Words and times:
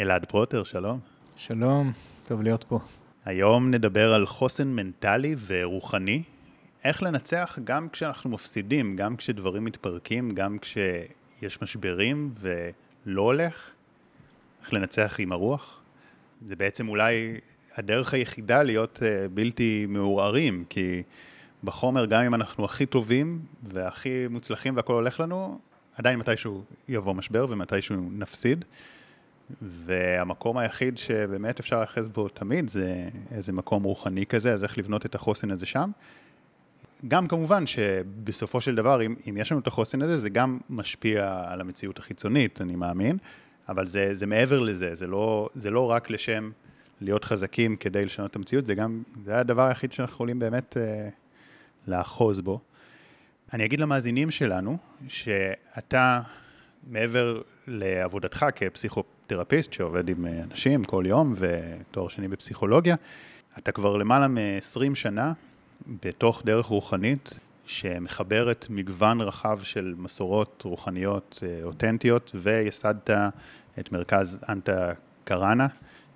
אלעד 0.00 0.24
פרוטר, 0.24 0.64
שלום. 0.64 0.98
שלום, 1.36 1.92
טוב 2.24 2.42
להיות 2.42 2.64
פה. 2.64 2.78
היום 3.24 3.70
נדבר 3.70 4.14
על 4.14 4.26
חוסן 4.26 4.68
מנטלי 4.68 5.34
ורוחני. 5.46 6.22
איך 6.84 7.02
לנצח 7.02 7.58
גם 7.64 7.88
כשאנחנו 7.88 8.30
מפסידים, 8.30 8.96
גם 8.96 9.16
כשדברים 9.16 9.64
מתפרקים, 9.64 10.30
גם 10.30 10.58
כשיש 10.58 11.62
משברים 11.62 12.34
ולא 12.40 13.22
הולך. 13.22 13.70
איך 14.62 14.72
לנצח 14.72 15.16
עם 15.18 15.32
הרוח. 15.32 15.80
זה 16.46 16.56
בעצם 16.56 16.88
אולי 16.88 17.40
הדרך 17.76 18.14
היחידה 18.14 18.62
להיות 18.62 18.98
uh, 18.98 19.28
בלתי 19.34 19.86
מעורערים, 19.88 20.64
כי 20.68 21.02
בחומר, 21.64 22.06
גם 22.06 22.22
אם 22.22 22.34
אנחנו 22.34 22.64
הכי 22.64 22.86
טובים 22.86 23.40
והכי 23.62 24.28
מוצלחים 24.30 24.76
והכל 24.76 24.92
הולך 24.92 25.20
לנו, 25.20 25.58
עדיין 25.96 26.18
מתישהו 26.18 26.64
יבוא 26.88 27.14
משבר 27.14 27.46
ומתישהו 27.48 27.96
נפסיד. 28.12 28.64
והמקום 29.62 30.58
היחיד 30.58 30.98
שבאמת 30.98 31.60
אפשר 31.60 31.76
להיאחז 31.76 32.08
בו 32.08 32.28
תמיד 32.28 32.68
זה 32.68 33.08
איזה 33.32 33.52
מקום 33.52 33.82
רוחני 33.82 34.26
כזה, 34.26 34.52
אז 34.52 34.64
איך 34.64 34.78
לבנות 34.78 35.06
את 35.06 35.14
החוסן 35.14 35.50
הזה 35.50 35.66
שם. 35.66 35.90
גם 37.08 37.28
כמובן 37.28 37.66
שבסופו 37.66 38.60
של 38.60 38.74
דבר, 38.74 39.02
אם, 39.02 39.14
אם 39.30 39.36
יש 39.36 39.52
לנו 39.52 39.60
את 39.60 39.66
החוסן 39.66 40.02
הזה, 40.02 40.18
זה 40.18 40.30
גם 40.30 40.58
משפיע 40.70 41.44
על 41.48 41.60
המציאות 41.60 41.98
החיצונית, 41.98 42.60
אני 42.60 42.76
מאמין, 42.76 43.18
אבל 43.68 43.86
זה, 43.86 44.14
זה 44.14 44.26
מעבר 44.26 44.58
לזה, 44.58 44.94
זה 44.94 45.06
לא, 45.06 45.48
זה 45.54 45.70
לא 45.70 45.90
רק 45.90 46.10
לשם 46.10 46.50
להיות 47.00 47.24
חזקים 47.24 47.76
כדי 47.76 48.04
לשנות 48.04 48.30
את 48.30 48.36
המציאות, 48.36 48.66
זה 48.66 48.74
גם, 48.74 49.02
זה 49.24 49.38
הדבר 49.38 49.66
היחיד 49.66 49.92
שאנחנו 49.92 50.14
יכולים 50.14 50.38
באמת 50.38 50.76
אה, 50.76 51.08
לאחוז 51.88 52.40
בו. 52.40 52.60
אני 53.52 53.64
אגיד 53.64 53.80
למאזינים 53.80 54.30
שלנו, 54.30 54.76
שאתה, 55.08 56.20
מעבר 56.90 57.40
לעבודתך 57.70 58.46
כפסיכותרפיסט 58.56 59.72
שעובד 59.72 60.08
עם 60.08 60.26
אנשים 60.26 60.84
כל 60.84 61.04
יום 61.06 61.34
ותואר 61.36 62.08
שני 62.08 62.28
בפסיכולוגיה, 62.28 62.96
אתה 63.58 63.72
כבר 63.72 63.96
למעלה 63.96 64.28
מ-20 64.28 64.94
שנה 64.94 65.32
בתוך 66.02 66.42
דרך 66.44 66.66
רוחנית 66.66 67.38
שמחברת 67.66 68.66
מגוון 68.70 69.20
רחב 69.20 69.60
של 69.62 69.94
מסורות 69.98 70.62
רוחניות 70.64 71.42
אה, 71.42 71.64
אותנטיות, 71.64 72.30
וייסדת 72.34 73.10
את 73.78 73.92
מרכז 73.92 74.44
אנטה 74.48 74.92
קראנה, 75.24 75.66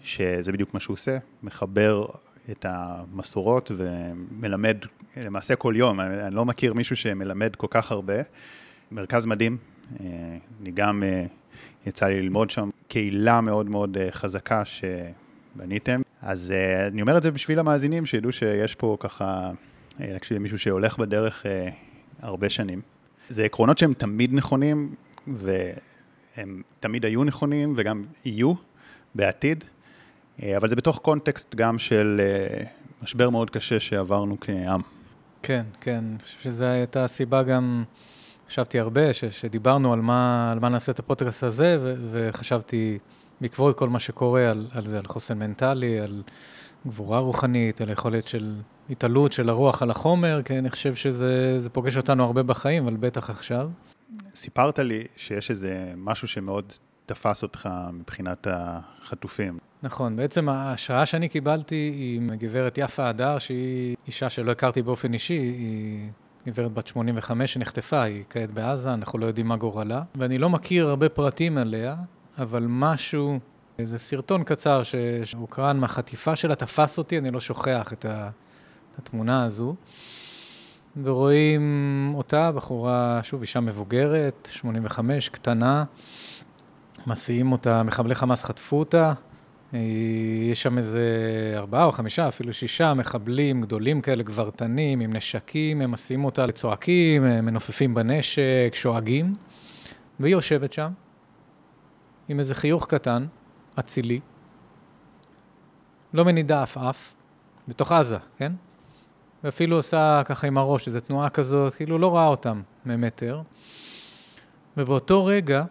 שזה 0.02 0.52
בדיוק 0.52 0.74
מה 0.74 0.80
שהוא 0.80 0.94
עושה, 0.94 1.18
מחבר 1.42 2.06
את 2.50 2.66
המסורות 2.68 3.70
ומלמד 3.76 4.76
למעשה 5.16 5.56
כל 5.56 5.74
יום, 5.76 6.00
אני 6.00 6.34
לא 6.34 6.44
מכיר 6.44 6.74
מישהו 6.74 6.96
שמלמד 6.96 7.56
כל 7.56 7.66
כך 7.70 7.92
הרבה. 7.92 8.14
מרכז 8.92 9.26
מדהים, 9.26 9.56
אה, 10.00 10.06
אני 10.60 10.70
גם, 10.70 11.02
אה, 11.02 11.24
יצא 11.86 12.06
לי 12.06 12.22
ללמוד 12.22 12.50
שם 12.50 12.70
קהילה 12.88 13.40
מאוד 13.40 13.70
מאוד 13.70 13.96
חזקה 14.10 14.62
שבניתם. 14.64 16.00
אז 16.20 16.54
אני 16.88 17.02
אומר 17.02 17.16
את 17.16 17.22
זה 17.22 17.30
בשביל 17.30 17.58
המאזינים, 17.58 18.06
שידעו 18.06 18.32
שיש 18.32 18.74
פה 18.74 18.96
ככה 19.00 19.50
להקשיב 19.98 20.36
למישהו 20.36 20.58
שהולך 20.58 20.98
בדרך 20.98 21.46
אה, 21.46 21.68
הרבה 22.22 22.50
שנים. 22.50 22.80
זה 23.28 23.44
עקרונות 23.44 23.78
שהם 23.78 23.94
תמיד 23.94 24.34
נכונים, 24.34 24.94
והם 25.26 26.62
תמיד 26.80 27.04
היו 27.04 27.24
נכונים 27.24 27.74
וגם 27.76 28.04
יהיו 28.24 28.54
בעתיד, 29.14 29.64
אה, 30.42 30.56
אבל 30.56 30.68
זה 30.68 30.76
בתוך 30.76 30.98
קונטקסט 30.98 31.54
גם 31.54 31.78
של 31.78 32.20
אה, 32.24 32.64
משבר 33.02 33.30
מאוד 33.30 33.50
קשה 33.50 33.80
שעברנו 33.80 34.36
כעם. 34.40 34.80
כן, 35.42 35.62
כן, 35.80 36.04
אני 36.10 36.18
חושב 36.22 36.40
שזו 36.40 36.64
הייתה 36.64 37.04
הסיבה 37.04 37.42
גם, 37.42 37.84
חשבתי 38.48 38.80
הרבה, 38.80 39.12
ש, 39.12 39.24
שדיברנו 39.24 39.92
על 39.92 40.00
מה, 40.00 40.52
על 40.52 40.58
מה 40.58 40.68
נעשה 40.68 40.92
את 40.92 40.98
הפודקאסט 40.98 41.42
הזה, 41.42 41.78
ו, 41.80 41.94
וחשבתי 42.10 42.98
בעקבות 43.40 43.78
כל 43.78 43.88
מה 43.88 43.98
שקורה 43.98 44.50
על, 44.50 44.66
על 44.72 44.82
זה, 44.82 44.98
על 44.98 45.06
חוסן 45.06 45.38
מנטלי, 45.38 46.00
על 46.00 46.22
גבורה 46.86 47.18
רוחנית, 47.18 47.80
על 47.80 47.90
יכולת 47.90 48.28
של 48.28 48.54
התעלות 48.90 49.32
של 49.32 49.48
הרוח 49.48 49.82
על 49.82 49.90
החומר, 49.90 50.40
כי 50.44 50.58
אני 50.58 50.70
חושב 50.70 50.94
שזה 50.94 51.70
פוגש 51.72 51.96
אותנו 51.96 52.24
הרבה 52.24 52.42
בחיים, 52.42 52.86
אבל 52.86 52.96
בטח 52.96 53.30
עכשיו. 53.30 53.70
סיפרת 54.34 54.78
לי 54.78 55.04
שיש 55.16 55.50
איזה 55.50 55.92
משהו 55.96 56.28
שמאוד 56.28 56.72
תפס 57.06 57.42
אותך 57.42 57.68
מבחינת 57.92 58.46
החטופים. 58.50 59.58
נכון, 59.82 60.16
בעצם 60.16 60.48
ההשראה 60.48 61.06
שאני 61.06 61.28
קיבלתי 61.28 61.74
היא 61.74 62.20
מגברת 62.20 62.78
יפה 62.78 63.08
הדר, 63.08 63.38
שהיא 63.38 63.96
אישה 64.06 64.30
שלא 64.30 64.50
הכרתי 64.50 64.82
באופן 64.82 65.14
אישי, 65.14 65.34
היא 65.34 66.08
גברת 66.46 66.72
בת 66.72 66.86
85 66.86 67.52
שנחטפה, 67.52 68.02
היא 68.02 68.24
כעת 68.30 68.50
בעזה, 68.50 68.94
אנחנו 68.94 69.18
לא 69.18 69.26
יודעים 69.26 69.46
מה 69.46 69.56
גורלה, 69.56 70.02
ואני 70.14 70.38
לא 70.38 70.50
מכיר 70.50 70.88
הרבה 70.88 71.08
פרטים 71.08 71.58
עליה, 71.58 71.96
אבל 72.38 72.66
משהו, 72.68 73.38
איזה 73.78 73.98
סרטון 73.98 74.44
קצר 74.44 74.82
שהוקרן 75.24 75.76
מהחטיפה 75.76 76.36
שלה 76.36 76.54
תפס 76.54 76.98
אותי, 76.98 77.18
אני 77.18 77.30
לא 77.30 77.40
שוכח 77.40 77.92
את. 77.92 78.06
התמונה 78.98 79.44
הזו, 79.44 79.74
ורואים 81.02 82.12
אותה, 82.14 82.52
בחורה, 82.52 83.20
שוב, 83.22 83.40
אישה 83.40 83.60
מבוגרת, 83.60 84.48
85, 84.52 85.28
קטנה, 85.28 85.84
מסיעים 87.06 87.52
אותה, 87.52 87.82
מחבלי 87.82 88.14
חמאס 88.14 88.44
חטפו 88.44 88.78
אותה, 88.78 89.12
יש 90.50 90.62
שם 90.62 90.78
איזה 90.78 91.02
ארבעה 91.56 91.84
או 91.84 91.92
חמישה, 91.92 92.28
אפילו 92.28 92.52
שישה 92.52 92.94
מחבלים 92.94 93.62
גדולים 93.62 94.00
כאלה, 94.00 94.22
גברתנים, 94.22 95.00
עם 95.00 95.12
נשקים, 95.12 95.80
הם 95.80 95.90
מסיעים 95.90 96.24
אותה 96.24 96.46
לצועקים, 96.46 97.22
מנופפים 97.22 97.94
בנשק, 97.94 98.70
שואגים, 98.72 99.34
והיא 100.20 100.32
יושבת 100.32 100.72
שם, 100.72 100.92
עם 102.28 102.38
איזה 102.38 102.54
חיוך 102.54 102.86
קטן, 102.86 103.26
אצילי, 103.78 104.20
לא 106.14 106.24
מנידה 106.24 106.62
עפעף, 106.62 107.14
בתוך 107.68 107.92
עזה, 107.92 108.16
כן? 108.38 108.52
ואפילו 109.44 109.76
עושה 109.76 110.22
ככה 110.24 110.46
עם 110.46 110.58
הראש, 110.58 110.86
איזו 110.86 111.00
תנועה 111.00 111.28
כזאת, 111.28 111.74
כאילו 111.74 111.98
לא 111.98 112.16
ראה 112.16 112.26
אותם 112.26 112.62
ממטר. 112.86 113.42
ובאותו 114.76 115.24
רגע 115.24 115.64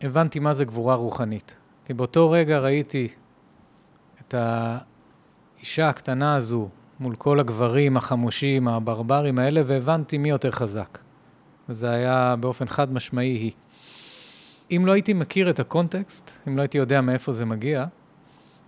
הבנתי 0.00 0.38
מה 0.38 0.54
זה 0.54 0.64
גבורה 0.64 0.94
רוחנית. 0.94 1.56
כי 1.88 1.94
באותו 1.94 2.30
רגע 2.30 2.58
ראיתי 2.58 3.08
את 4.20 4.34
האישה 4.34 5.88
הקטנה 5.88 6.34
הזו 6.34 6.68
מול 7.00 7.14
כל 7.14 7.40
הגברים 7.40 7.96
החמושים, 7.96 8.68
הברברים 8.68 9.38
האלה, 9.38 9.60
והבנתי 9.64 10.18
מי 10.18 10.28
יותר 10.28 10.50
חזק. 10.50 10.98
וזה 11.68 11.90
היה 11.90 12.34
באופן 12.40 12.68
חד 12.68 12.92
משמעי 12.92 13.28
היא. 13.28 13.52
אם 14.70 14.82
לא 14.86 14.92
הייתי 14.92 15.12
מכיר 15.12 15.50
את 15.50 15.60
הקונטקסט, 15.60 16.30
אם 16.48 16.56
לא 16.56 16.62
הייתי 16.62 16.78
יודע 16.78 17.00
מאיפה 17.00 17.32
זה 17.32 17.44
מגיע, 17.44 17.84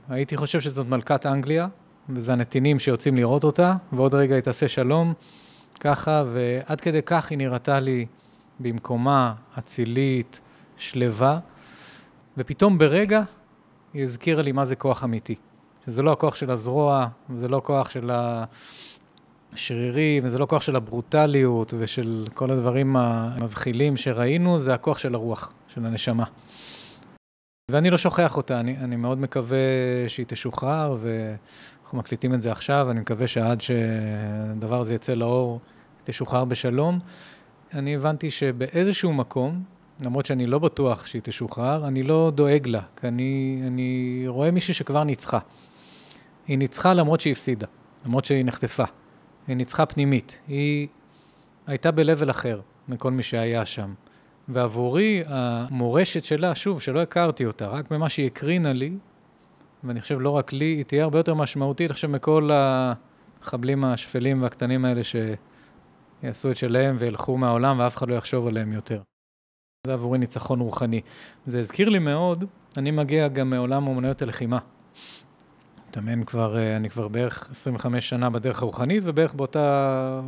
הייתי 0.08 0.36
חושב 0.36 0.60
שזאת 0.60 0.86
מלכת 0.86 1.26
אנגליה, 1.26 1.68
וזה 2.08 2.32
הנתינים 2.32 2.78
שיוצאים 2.78 3.16
לראות 3.16 3.44
אותה, 3.44 3.74
ועוד 3.92 4.14
רגע 4.14 4.34
היא 4.34 4.42
תעשה 4.42 4.68
שלום, 4.68 5.14
ככה, 5.80 6.24
ועד 6.32 6.80
כדי 6.80 7.02
כך 7.06 7.30
היא 7.30 7.38
נראתה 7.38 7.80
לי 7.80 8.06
במקומה, 8.60 9.34
אצילית, 9.58 10.40
שלווה, 10.76 11.38
ופתאום 12.36 12.78
ברגע 12.78 13.22
היא 13.94 14.02
הזכירה 14.02 14.42
לי 14.42 14.52
מה 14.52 14.64
זה 14.64 14.76
כוח 14.76 15.04
אמיתי. 15.04 15.34
שזה 15.86 16.02
לא 16.02 16.12
הכוח 16.12 16.34
של 16.34 16.50
הזרוע, 16.50 17.08
וזה 17.30 17.48
לא 17.48 17.60
כוח 17.64 17.90
של 17.90 18.10
השרירים, 19.52 20.24
וזה 20.26 20.38
לא 20.38 20.46
כוח 20.46 20.62
של 20.62 20.76
הברוטליות 20.76 21.74
ושל 21.78 22.26
כל 22.34 22.50
הדברים 22.50 22.96
המבחילים 22.96 23.96
שראינו, 23.96 24.58
זה 24.58 24.74
הכוח 24.74 24.98
של 24.98 25.14
הרוח, 25.14 25.52
של 25.68 25.86
הנשמה. 25.86 26.24
ואני 27.70 27.90
לא 27.90 27.96
שוכח 27.96 28.36
אותה, 28.36 28.60
אני, 28.60 28.76
אני 28.76 28.96
מאוד 28.96 29.18
מקווה 29.18 29.58
שהיא 30.08 30.26
תשוחרר, 30.28 30.98
אנחנו 31.82 31.98
מקליטים 31.98 32.34
את 32.34 32.42
זה 32.42 32.52
עכשיו, 32.52 32.90
אני 32.90 33.00
מקווה 33.00 33.26
שעד 33.26 33.60
שהדבר 33.60 34.80
הזה 34.80 34.94
יצא 34.94 35.14
לאור, 35.14 35.60
תשוחרר 36.04 36.44
בשלום. 36.44 36.98
אני 37.74 37.96
הבנתי 37.96 38.30
שבאיזשהו 38.30 39.12
מקום, 39.12 39.62
למרות 40.04 40.26
שאני 40.26 40.46
לא 40.46 40.58
בטוח 40.58 41.06
שהיא 41.06 41.22
תשוחרר, 41.24 41.88
אני 41.88 42.02
לא 42.02 42.32
דואג 42.34 42.66
לה, 42.66 42.80
כי 43.00 43.08
אני, 43.08 43.62
אני 43.66 44.24
רואה 44.26 44.50
מישהי 44.50 44.74
שכבר 44.74 45.04
ניצחה. 45.04 45.38
היא 46.46 46.58
ניצחה 46.58 46.94
למרות 46.94 47.20
שהיא 47.20 47.32
הפסידה, 47.32 47.66
למרות 48.06 48.24
שהיא 48.24 48.44
נחטפה. 48.44 48.84
היא 49.46 49.56
ניצחה 49.56 49.86
פנימית. 49.86 50.38
היא 50.48 50.88
הייתה 51.66 51.90
ב-level 51.90 52.30
אחר 52.30 52.60
מכל 52.88 53.10
מי 53.10 53.22
שהיה 53.22 53.66
שם. 53.66 53.94
ועבורי, 54.48 55.22
המורשת 55.26 56.24
שלה, 56.24 56.54
שוב, 56.54 56.80
שלא 56.80 57.00
הכרתי 57.02 57.46
אותה, 57.46 57.66
רק 57.66 57.90
במה 57.90 58.08
שהיא 58.08 58.26
הקרינה 58.26 58.72
לי, 58.72 58.92
ואני 59.84 60.00
חושב 60.00 60.20
לא 60.20 60.30
רק 60.30 60.52
לי, 60.52 60.64
היא 60.64 60.84
תהיה 60.84 61.04
הרבה 61.04 61.18
יותר 61.18 61.34
משמעותית 61.34 61.90
עכשיו 61.90 62.10
מכל 62.10 62.50
המחבלים 62.52 63.84
השפלים 63.84 64.42
והקטנים 64.42 64.84
האלה 64.84 65.00
שיעשו 65.04 66.50
את 66.50 66.56
שלהם 66.56 66.96
וילכו 66.98 67.36
מהעולם 67.36 67.78
ואף 67.78 67.96
אחד 67.96 68.08
לא 68.08 68.14
יחשוב 68.14 68.46
עליהם 68.46 68.72
יותר. 68.72 69.00
זה 69.86 69.92
עבורי 69.92 70.18
ניצחון 70.18 70.60
רוחני. 70.60 71.00
זה 71.46 71.60
הזכיר 71.60 71.88
לי 71.88 71.98
מאוד, 71.98 72.44
אני 72.76 72.90
מגיע 72.90 73.28
גם 73.28 73.50
מעולם 73.50 73.86
אומנויות 73.86 74.22
הלחימה. 74.22 74.58
מתאמן 75.88 76.24
כבר, 76.24 76.76
אני 76.76 76.90
כבר 76.90 77.08
בערך 77.08 77.50
25 77.50 78.08
שנה 78.08 78.30
בדרך 78.30 78.62
הרוחנית, 78.62 79.02
ובערך 79.06 79.34
באותה 79.34 80.20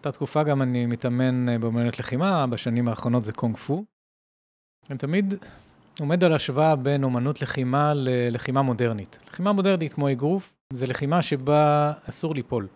תקופה 0.00 0.42
גם 0.42 0.62
אני 0.62 0.86
מתאמן 0.86 1.60
באומנויות 1.60 1.98
לחימה, 1.98 2.46
בשנים 2.46 2.88
האחרונות 2.88 3.24
זה 3.24 3.32
קונג 3.32 3.56
פו. 3.56 3.84
אני 4.90 4.98
תמיד 4.98 5.34
עומד 6.00 6.24
על 6.24 6.32
השוואה 6.32 6.76
בין 6.76 7.04
אומנות 7.04 7.42
לחימה 7.42 7.92
ללחימה 7.94 8.62
מודרנית. 8.62 9.18
לחימה 9.30 9.52
מודרנית 9.52 9.92
כמו 9.92 10.12
אגרוף, 10.12 10.54
זה 10.72 10.86
לחימה 10.86 11.22
שבה 11.22 11.92
אסור 12.08 12.34
ליפול. 12.34 12.66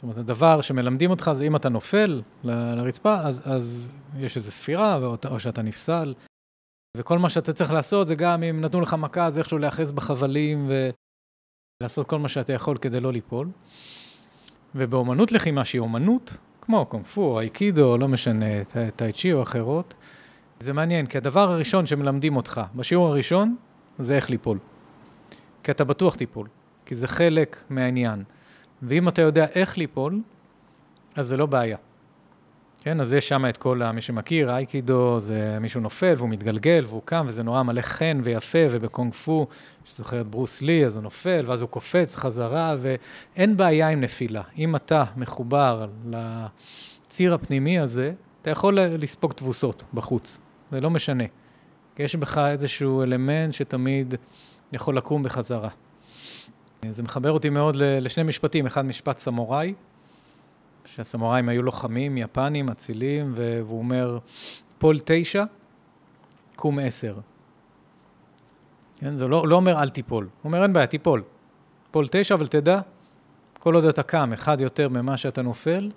זאת 0.00 0.02
אומרת, 0.02 0.18
הדבר 0.18 0.60
שמלמדים 0.60 1.10
אותך 1.10 1.30
זה 1.34 1.44
אם 1.44 1.56
אתה 1.56 1.68
נופל 1.68 2.22
לרצפה, 2.44 3.16
אז, 3.18 3.40
אז 3.44 3.96
יש 4.18 4.36
איזו 4.36 4.50
ספירה, 4.50 4.96
או, 4.96 5.16
או 5.30 5.40
שאתה 5.40 5.62
נפסל. 5.62 6.14
וכל 6.96 7.18
מה 7.18 7.28
שאתה 7.28 7.52
צריך 7.52 7.72
לעשות 7.72 8.08
זה 8.08 8.14
גם 8.14 8.42
אם 8.42 8.60
נתנו 8.60 8.80
לך 8.80 8.94
מכה, 8.94 9.30
זה 9.30 9.40
איכשהו 9.40 9.58
להיאחז 9.58 9.92
בחבלים 9.92 10.70
ולעשות 11.80 12.06
כל 12.06 12.18
מה 12.18 12.28
שאתה 12.28 12.52
יכול 12.52 12.76
כדי 12.76 13.00
לא 13.00 13.12
ליפול. 13.12 13.48
ובאומנות 14.74 15.32
לחימה 15.32 15.64
שהיא 15.64 15.80
אומנות, 15.80 16.36
כמו 16.60 16.86
קונג 16.86 17.06
פו, 17.06 17.40
אייקידו, 17.40 17.98
לא 17.98 18.08
משנה, 18.08 18.64
טאי 18.96 19.12
צ'י 19.12 19.32
או 19.32 19.42
אחרות, 19.42 19.94
זה 20.60 20.72
מעניין, 20.72 21.06
כי 21.06 21.18
הדבר 21.18 21.50
הראשון 21.52 21.86
שמלמדים 21.86 22.36
אותך 22.36 22.60
בשיעור 22.74 23.08
הראשון, 23.08 23.56
זה 23.98 24.16
איך 24.16 24.30
ליפול. 24.30 24.58
כי 25.62 25.70
אתה 25.70 25.84
בטוח 25.84 26.14
תיפול, 26.14 26.48
כי 26.86 26.94
זה 26.94 27.08
חלק 27.08 27.64
מהעניין. 27.70 28.24
ואם 28.82 29.08
אתה 29.08 29.22
יודע 29.22 29.46
איך 29.54 29.78
ליפול, 29.78 30.20
אז 31.16 31.26
זה 31.26 31.36
לא 31.36 31.46
בעיה. 31.46 31.76
כן, 32.82 33.00
אז 33.00 33.12
יש 33.12 33.28
שם 33.28 33.46
את 33.48 33.56
כל, 33.56 33.80
מי 33.94 34.00
שמכיר, 34.00 34.50
אייקידו, 34.50 35.20
זה 35.20 35.58
מישהו 35.60 35.80
נופל 35.80 36.14
והוא 36.16 36.28
מתגלגל 36.28 36.84
והוא 36.86 37.02
קם, 37.04 37.24
וזה 37.28 37.42
נורא 37.42 37.62
מלא 37.62 37.82
חן 37.82 38.20
ויפה, 38.24 38.58
ובקונג 38.70 39.14
פו, 39.14 39.46
שזוכר 39.84 40.20
את 40.20 40.26
ברוס 40.26 40.62
לי, 40.62 40.86
אז 40.86 40.96
הוא 40.96 41.02
נופל, 41.02 41.44
ואז 41.46 41.62
הוא 41.62 41.68
קופץ 41.68 42.16
חזרה, 42.16 42.76
ואין 42.78 43.56
בעיה 43.56 43.88
עם 43.88 44.00
נפילה. 44.00 44.42
אם 44.58 44.76
אתה 44.76 45.04
מחובר 45.16 45.86
לציר 46.10 47.34
הפנימי 47.34 47.78
הזה, 47.78 48.12
אתה 48.42 48.50
יכול 48.50 48.80
לספוג 48.80 49.32
תבוסות 49.32 49.84
בחוץ, 49.94 50.40
זה 50.70 50.80
לא 50.80 50.90
משנה. 50.90 51.24
יש 51.98 52.16
בך 52.16 52.38
איזשהו 52.38 53.02
אלמנט 53.02 53.54
שתמיד 53.54 54.14
יכול 54.72 54.96
לקום 54.96 55.22
בחזרה. 55.22 55.68
זה 56.88 57.02
מחבר 57.02 57.32
אותי 57.32 57.50
מאוד 57.50 57.76
לשני 57.76 58.22
משפטים, 58.22 58.66
אחד 58.66 58.84
משפט 58.84 59.18
סמוראי, 59.18 59.74
שהסמוראים 60.84 61.48
היו 61.48 61.62
לוחמים, 61.62 62.18
יפנים, 62.18 62.68
אצילים, 62.68 63.32
והוא 63.34 63.78
אומר, 63.78 64.18
פול 64.78 64.96
תשע, 65.04 65.44
קום 66.56 66.78
עשר. 66.78 67.16
כן, 68.98 69.14
זה 69.14 69.28
לא, 69.28 69.48
לא 69.48 69.56
אומר 69.56 69.82
אל 69.82 69.88
תיפול, 69.88 70.24
הוא 70.24 70.30
אומר 70.50 70.62
אין 70.62 70.72
בעיה, 70.72 70.86
תיפול. 70.86 71.22
פול 71.90 72.06
תשע, 72.10 72.34
אבל 72.34 72.46
תדע, 72.46 72.80
כל 73.58 73.74
עוד 73.74 73.84
אתה 73.84 74.02
קם 74.02 74.32
אחד 74.32 74.60
יותר 74.60 74.88
ממה 74.88 75.16
שאתה 75.16 75.42
נופל, 75.42 75.90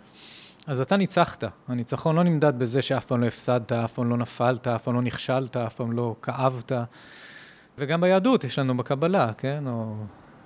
אז 0.68 0.82
אתה 0.82 0.98
ניצחת. 0.98 1.44
הניצחון 1.68 2.16
לא 2.16 2.24
נמדד 2.24 2.60
בזה 2.60 2.82
שאף 2.82 3.06
פעם 3.06 3.22
לא 3.22 3.26
הפסדת, 3.26 3.72
אף 3.72 3.94
פעם 3.94 4.10
לא 4.10 4.18
נפלת, 4.18 4.68
אף 4.68 4.84
פעם 4.84 4.96
לא 4.96 5.02
נכשלת, 5.02 5.58
אף 5.58 5.74
פעם 5.74 5.92
לא 5.92 6.16
כאבת. 6.22 6.72
וגם 7.78 8.02
ביהדות 8.02 8.44
יש 8.44 8.60
לנו 8.60 8.78
בקבלה, 8.78 9.34
כן? 9.38 9.64
או 9.68 9.96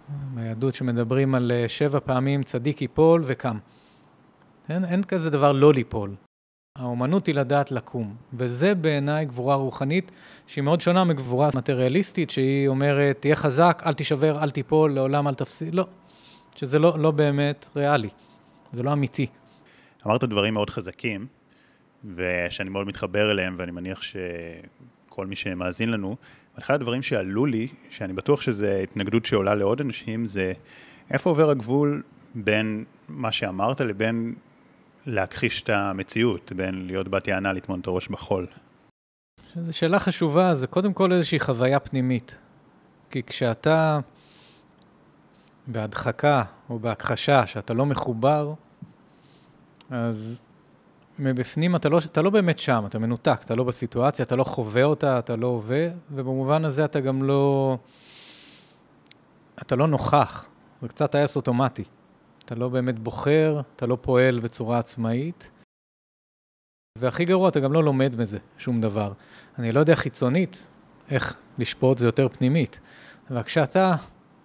ביהדות 0.09 0.75
שמדברים 0.75 1.35
על 1.35 1.51
אה, 1.51 1.69
שבע 1.69 1.99
פעמים 1.99 2.43
צדיק 2.43 2.81
ייפול 2.81 3.21
וקם. 3.25 3.57
אין, 4.69 4.85
אין 4.85 5.03
כזה 5.03 5.29
דבר 5.29 5.51
לא 5.51 5.73
ליפול. 5.73 6.15
האומנות 6.77 7.27
היא 7.27 7.35
לדעת 7.35 7.71
לקום, 7.71 8.15
וזה 8.33 8.75
בעיניי 8.75 9.25
גבורה 9.25 9.55
רוחנית 9.55 10.11
שהיא 10.47 10.63
מאוד 10.63 10.81
שונה 10.81 11.03
מגבורה 11.03 11.49
מטריאליסטית, 11.55 12.29
שהיא 12.29 12.67
אומרת, 12.67 13.17
תהיה 13.19 13.35
חזק, 13.35 13.83
אל 13.85 13.93
תישבר, 13.93 14.43
אל 14.43 14.49
תיפול, 14.49 14.93
לעולם 14.93 15.27
אל 15.27 15.33
תפסיד, 15.33 15.75
לא. 15.75 15.87
שזה 16.55 16.79
לא, 16.79 16.99
לא 16.99 17.11
באמת 17.11 17.67
ריאלי, 17.75 18.09
זה 18.73 18.83
לא 18.83 18.93
אמיתי. 18.93 19.27
אמרת 20.07 20.23
דברים 20.23 20.53
מאוד 20.53 20.69
חזקים, 20.69 21.27
ושאני 22.15 22.69
מאוד 22.69 22.87
מתחבר 22.87 23.31
אליהם, 23.31 23.55
ואני 23.57 23.71
מניח 23.71 24.01
שכל 24.01 25.27
מי 25.27 25.35
שמאזין 25.35 25.91
לנו, 25.91 26.15
אחד 26.59 26.73
הדברים 26.73 27.01
שעלו 27.01 27.45
לי, 27.45 27.67
שאני 27.89 28.13
בטוח 28.13 28.41
שזו 28.41 28.65
התנגדות 28.65 29.25
שעולה 29.25 29.55
לעוד 29.55 29.81
אנשים, 29.81 30.25
זה 30.25 30.53
איפה 31.11 31.29
עובר 31.29 31.49
הגבול 31.49 32.03
בין 32.35 32.83
מה 33.09 33.31
שאמרת 33.31 33.81
לבין 33.81 34.35
להכחיש 35.05 35.61
את 35.61 35.69
המציאות, 35.69 36.51
בין 36.51 36.87
להיות 36.87 37.07
בת 37.07 37.27
יענה 37.27 37.53
לטמון 37.53 37.79
את 37.79 37.87
הראש 37.87 38.07
בחול. 38.07 38.47
זו 39.55 39.77
שאלה 39.77 39.99
חשובה, 39.99 40.55
זה 40.55 40.67
קודם 40.67 40.93
כל 40.93 41.11
איזושהי 41.11 41.39
חוויה 41.39 41.79
פנימית. 41.79 42.37
כי 43.09 43.23
כשאתה 43.23 43.99
בהדחקה 45.67 46.43
או 46.69 46.79
בהכחשה, 46.79 47.47
שאתה 47.47 47.73
לא 47.73 47.85
מחובר, 47.85 48.53
אז 49.89 50.41
מבפנים 51.19 51.75
אתה 51.75 51.89
לא, 51.89 51.97
אתה 51.97 52.21
לא 52.21 52.29
באמת 52.29 52.59
שם, 52.59 52.83
אתה 52.85 52.99
מנותק, 52.99 53.39
אתה 53.45 53.55
לא 53.55 53.63
בסיטואציה, 53.63 54.25
אתה 54.25 54.35
לא 54.35 54.43
חווה 54.43 54.83
אותה, 54.83 55.19
אתה 55.19 55.35
לא 55.35 55.47
הווה, 55.47 55.87
ובמובן 56.11 56.65
הזה 56.65 56.85
אתה 56.85 56.99
גם 56.99 57.23
לא... 57.23 57.77
אתה 59.61 59.75
לא 59.75 59.87
נוכח, 59.87 60.47
זה 60.81 60.87
קצת 60.87 61.11
טייס 61.11 61.35
אוטומטי. 61.35 61.83
אתה 62.45 62.55
לא 62.55 62.69
באמת 62.69 62.99
בוחר, 62.99 63.61
אתה 63.75 63.85
לא 63.85 63.97
פועל 64.01 64.39
בצורה 64.39 64.79
עצמאית. 64.79 65.51
והכי 66.97 67.25
גרוע, 67.25 67.49
אתה 67.49 67.59
גם 67.59 67.73
לא 67.73 67.83
לומד 67.83 68.15
מזה 68.15 68.37
שום 68.57 68.81
דבר. 68.81 69.13
אני 69.59 69.71
לא 69.71 69.79
יודע 69.79 69.95
חיצונית 69.95 70.67
איך 71.09 71.35
לשפוט, 71.57 71.97
זה 71.97 72.05
יותר 72.05 72.27
פנימית. 72.27 72.79
אבל 73.29 73.43
כשאתה 73.43 73.95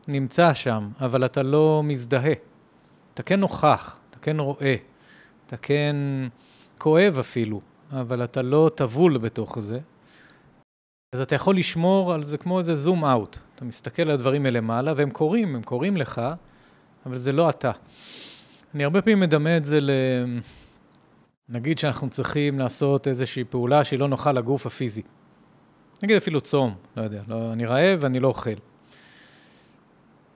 נמצא 0.09 0.55
שם, 0.55 0.89
אבל 1.01 1.25
אתה 1.25 1.43
לא 1.43 1.83
מזדהה, 1.85 2.33
אתה 3.15 3.23
כן 3.23 3.41
נוכח, 3.41 3.99
אתה 4.11 4.19
כן 4.19 4.41
רואה, 4.41 4.77
אתה 5.47 5.57
כן 5.57 5.97
כואב 6.83 7.19
אפילו, 7.21 7.61
אבל 7.93 8.25
אתה 8.25 8.43
לא 8.43 8.71
טבול 8.75 9.19
בתוך 9.19 9.59
זה, 9.59 9.79
אז 11.15 11.21
אתה 11.21 11.35
יכול 11.35 11.57
לשמור 11.57 12.13
על 12.13 12.23
זה 12.23 12.39
כמו 12.39 12.59
איזה 12.59 12.75
זום 12.75 13.05
אאוט. 13.05 13.39
אתה 13.55 13.65
מסתכל 13.65 14.03
על 14.03 14.11
הדברים 14.11 14.43
מלמעלה, 14.43 14.93
והם 14.97 15.11
קורים, 15.11 15.57
הם 15.57 15.63
קורים 15.63 15.97
לך, 15.97 16.21
אבל 17.07 17.17
זה 17.17 17.33
לא 17.33 17.51
אתה. 17.51 17.71
אני 18.75 18.85
הרבה 18.85 19.03
פעמים 19.03 19.21
מדמה 19.21 19.57
את 19.57 19.65
זה 19.65 19.81
ל... 19.81 19.91
נגיד 21.49 21.79
שאנחנו 21.79 22.11
צריכים 22.11 22.59
לעשות 22.59 23.09
איזושהי 23.09 23.45
פעולה 23.45 23.85
שהיא 23.85 23.99
לא 23.99 24.09
נוחה 24.09 24.33
לגוף 24.33 24.67
הפיזי. 24.67 25.03
נגיד 26.03 26.17
אפילו 26.17 26.41
צום, 26.41 26.75
לא 26.97 27.03
יודע, 27.03 27.23
לא, 27.29 27.53
אני 27.53 27.67
רעב 27.67 27.99
ואני 28.03 28.21
לא 28.21 28.29
אוכל. 28.29 28.51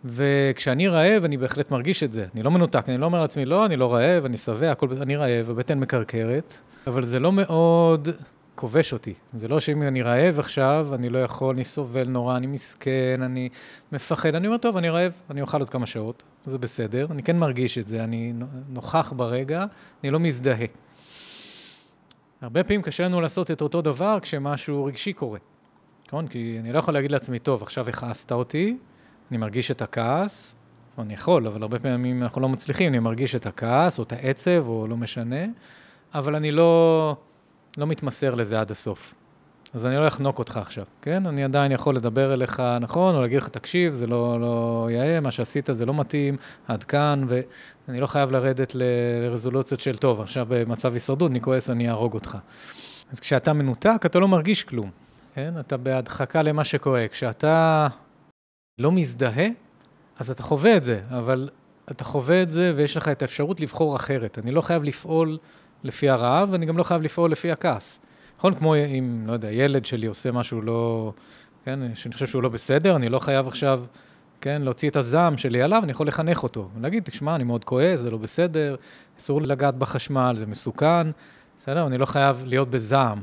וכשאני 0.06 0.88
רעב, 0.88 1.24
אני 1.24 1.36
בהחלט 1.36 1.70
מרגיש 1.70 2.02
את 2.02 2.12
זה. 2.12 2.26
אני 2.34 2.42
לא 2.42 2.50
מנותק, 2.50 2.88
אני 2.88 2.98
לא 2.98 3.06
אומר 3.06 3.20
לעצמי, 3.20 3.44
לא, 3.44 3.66
אני 3.66 3.76
לא 3.76 3.94
רעב, 3.94 4.24
אני 4.24 4.36
שבע, 4.36 4.70
הכל, 4.70 4.88
אני 5.00 5.16
רעב, 5.16 5.50
הבטן 5.50 5.78
מקרקרת, 5.78 6.58
אבל 6.86 7.04
זה 7.04 7.18
לא 7.18 7.32
מאוד 7.32 8.08
כובש 8.54 8.92
אותי. 8.92 9.14
זה 9.34 9.48
לא 9.48 9.60
שאם 9.60 9.82
אני 9.82 10.02
רעב 10.02 10.38
עכשיו, 10.38 10.88
אני 10.94 11.08
לא 11.08 11.18
יכול, 11.18 11.54
אני 11.54 11.64
סובל 11.64 12.08
נורא, 12.08 12.36
אני 12.36 12.46
מסכן, 12.46 13.20
אני 13.22 13.48
מפחד. 13.92 14.34
אני 14.34 14.46
אומר, 14.46 14.58
טוב, 14.58 14.76
אני 14.76 14.88
רעב, 14.88 15.12
אני 15.30 15.40
אוכל 15.40 15.60
עוד 15.60 15.68
כמה 15.68 15.86
שעות, 15.86 16.22
זה 16.42 16.58
בסדר. 16.58 17.06
אני 17.10 17.22
כן 17.22 17.38
מרגיש 17.38 17.78
את 17.78 17.88
זה, 17.88 18.04
אני 18.04 18.32
נוכח 18.68 19.12
ברגע, 19.16 19.64
אני 20.02 20.10
לא 20.10 20.20
מזדהה. 20.20 20.66
הרבה 22.40 22.64
פעמים 22.64 22.82
קשה 22.82 23.04
לנו 23.04 23.20
לעשות 23.20 23.50
את 23.50 23.62
אותו 23.62 23.82
דבר 23.82 24.18
כשמשהו 24.22 24.84
רגשי 24.84 25.12
קורה. 25.12 25.38
נכון? 26.06 26.28
כי 26.28 26.56
אני 26.60 26.72
לא 26.72 26.78
יכול 26.78 26.94
להגיד 26.94 27.12
לעצמי, 27.12 27.38
טוב, 27.38 27.62
עכשיו 27.62 27.88
הכעסת 27.88 28.32
אותי, 28.32 28.76
אני 29.30 29.38
מרגיש 29.38 29.70
את 29.70 29.82
הכעס, 29.82 30.56
זאת 30.88 30.98
אומרת, 30.98 31.06
אני 31.06 31.14
יכול, 31.14 31.46
אבל 31.46 31.62
הרבה 31.62 31.78
פעמים 31.78 32.22
אנחנו 32.22 32.40
לא 32.40 32.48
מצליחים, 32.48 32.88
אני 32.88 32.98
מרגיש 32.98 33.34
את 33.34 33.46
הכעס, 33.46 33.98
או 33.98 34.04
את 34.04 34.12
העצב, 34.12 34.68
או 34.68 34.86
לא 34.86 34.96
משנה, 34.96 35.44
אבל 36.14 36.34
אני 36.34 36.52
לא, 36.52 37.16
לא 37.78 37.86
מתמסר 37.86 38.34
לזה 38.34 38.60
עד 38.60 38.70
הסוף. 38.70 39.14
אז 39.74 39.86
אני 39.86 39.96
לא 39.96 40.08
אחנוק 40.08 40.38
אותך 40.38 40.56
עכשיו, 40.56 40.84
כן? 41.02 41.26
אני 41.26 41.44
עדיין 41.44 41.72
יכול 41.72 41.96
לדבר 41.96 42.34
אליך 42.34 42.62
נכון, 42.80 43.14
או 43.14 43.22
להגיד 43.22 43.38
לך, 43.38 43.48
תקשיב, 43.48 43.92
זה 43.92 44.06
לא, 44.06 44.40
לא 44.40 44.88
יאה, 44.90 45.20
מה 45.20 45.30
שעשית 45.30 45.68
זה 45.72 45.86
לא 45.86 45.94
מתאים, 45.94 46.36
עד 46.68 46.84
כאן, 46.84 47.24
ואני 47.88 48.00
לא 48.00 48.06
חייב 48.06 48.32
לרדת 48.32 48.72
לרזולוציות 48.74 49.80
של, 49.80 49.96
טוב, 49.96 50.20
עכשיו 50.20 50.46
במצב 50.48 50.92
הישרדות, 50.94 51.30
אני 51.30 51.40
כועס, 51.40 51.70
אני 51.70 51.88
אהרוג 51.88 52.14
אותך. 52.14 52.38
אז 53.12 53.20
כשאתה 53.20 53.52
מנותק, 53.52 54.00
אתה 54.06 54.18
לא 54.18 54.28
מרגיש 54.28 54.64
כלום, 54.64 54.90
כן? 55.34 55.54
אתה 55.60 55.76
בהדחקה 55.76 56.42
למה 56.42 56.64
שקורה. 56.64 57.08
כשאתה 57.10 57.88
לא 58.78 58.92
מזדהה, 58.92 59.46
אז 60.18 60.30
אתה 60.30 60.42
חווה 60.42 60.76
את 60.76 60.84
זה, 60.84 61.00
אבל 61.10 61.48
אתה 61.90 62.04
חווה 62.04 62.42
את 62.42 62.50
זה 62.50 62.72
ויש 62.76 62.96
לך 62.96 63.08
את 63.08 63.22
האפשרות 63.22 63.60
לבחור 63.60 63.96
אחרת. 63.96 64.38
אני 64.38 64.50
לא 64.50 64.60
חייב 64.60 64.84
לפעול 64.84 65.38
לפי 65.84 66.08
הרעב, 66.08 66.48
ואני 66.52 66.66
גם 66.66 66.78
לא 66.78 66.82
חייב 66.82 67.02
לפעול 67.02 67.30
לפי 67.30 67.52
הכעס. 67.52 68.00
נכון? 68.38 68.54
כמו 68.54 68.76
אם, 68.76 69.24
לא 69.26 69.32
יודע, 69.32 69.52
ילד 69.52 69.84
שלי 69.84 70.06
עושה 70.06 70.32
משהו 70.32 70.62
לא, 70.62 71.12
כן, 71.64 71.94
שאני 71.94 72.14
חושב 72.14 72.26
שהוא 72.26 72.42
לא 72.42 72.48
בסדר, 72.48 72.96
אני 72.96 73.08
לא 73.08 73.18
חייב 73.18 73.48
עכשיו, 73.48 73.84
כן, 74.40 74.62
להוציא 74.62 74.90
את 74.90 74.96
הזעם 74.96 75.38
שלי 75.38 75.62
עליו, 75.62 75.80
אני 75.84 75.92
יכול 75.92 76.08
לחנך 76.08 76.42
אותו. 76.42 76.68
ולהגיד, 76.78 77.02
תשמע, 77.02 77.34
אני 77.34 77.44
מאוד 77.44 77.64
כועס, 77.64 78.00
זה 78.00 78.10
לא 78.10 78.18
בסדר, 78.18 78.76
אסור 79.18 79.42
לגעת 79.42 79.74
בחשמל, 79.74 80.34
זה 80.38 80.46
מסוכן, 80.46 81.06
בסדר? 81.58 81.86
אני 81.86 81.98
לא 81.98 82.06
חייב 82.06 82.42
להיות 82.44 82.70
בזעם. 82.70 83.22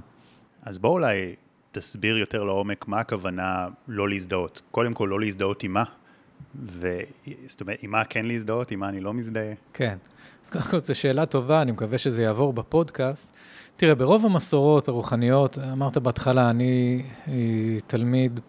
אז 0.62 0.77
בוא 0.77 0.89
אולי 0.89 1.36
תסביר 1.74 2.18
יותר 2.18 2.44
לעומק 2.44 2.88
מה 2.88 3.00
הכוונה 3.00 3.68
לא 3.88 4.10
להזדהות. 4.10 4.62
קודם 4.72 4.94
כל, 4.94 5.08
לא 5.12 5.20
להזדהות 5.20 5.63
עם 5.63 5.74
מה? 5.74 5.84
וזאת 6.65 7.62
אומרת, 7.62 7.77
עם 7.82 7.92
מה 7.92 8.03
כן 8.03 8.25
להזדהות, 8.25 8.72
עם 8.72 8.80
מה 8.80 8.89
אני 8.89 9.00
לא 9.00 9.13
מזדהה? 9.13 9.53
כן. 9.74 9.98
אז 10.46 10.50
קודם 10.50 10.63
כל, 10.63 10.80
זו 10.80 10.96
שאלה 10.96 11.25
טובה, 11.25 11.62
אני 11.62 11.72
מקווה 11.72 11.98
שזה 11.98 12.24
יעבור 12.24 12.53
בפודקאסט. 12.53 13.34
תראה, 13.75 13.96
ברוב 13.96 14.25
המסורות 14.25 14.88
הרוחניות, 14.88 15.58
אמרת 15.58 15.98
בהתחלה, 15.98 16.50
אני 16.50 17.03
אה, 17.27 17.34
תלמיד 17.88 18.39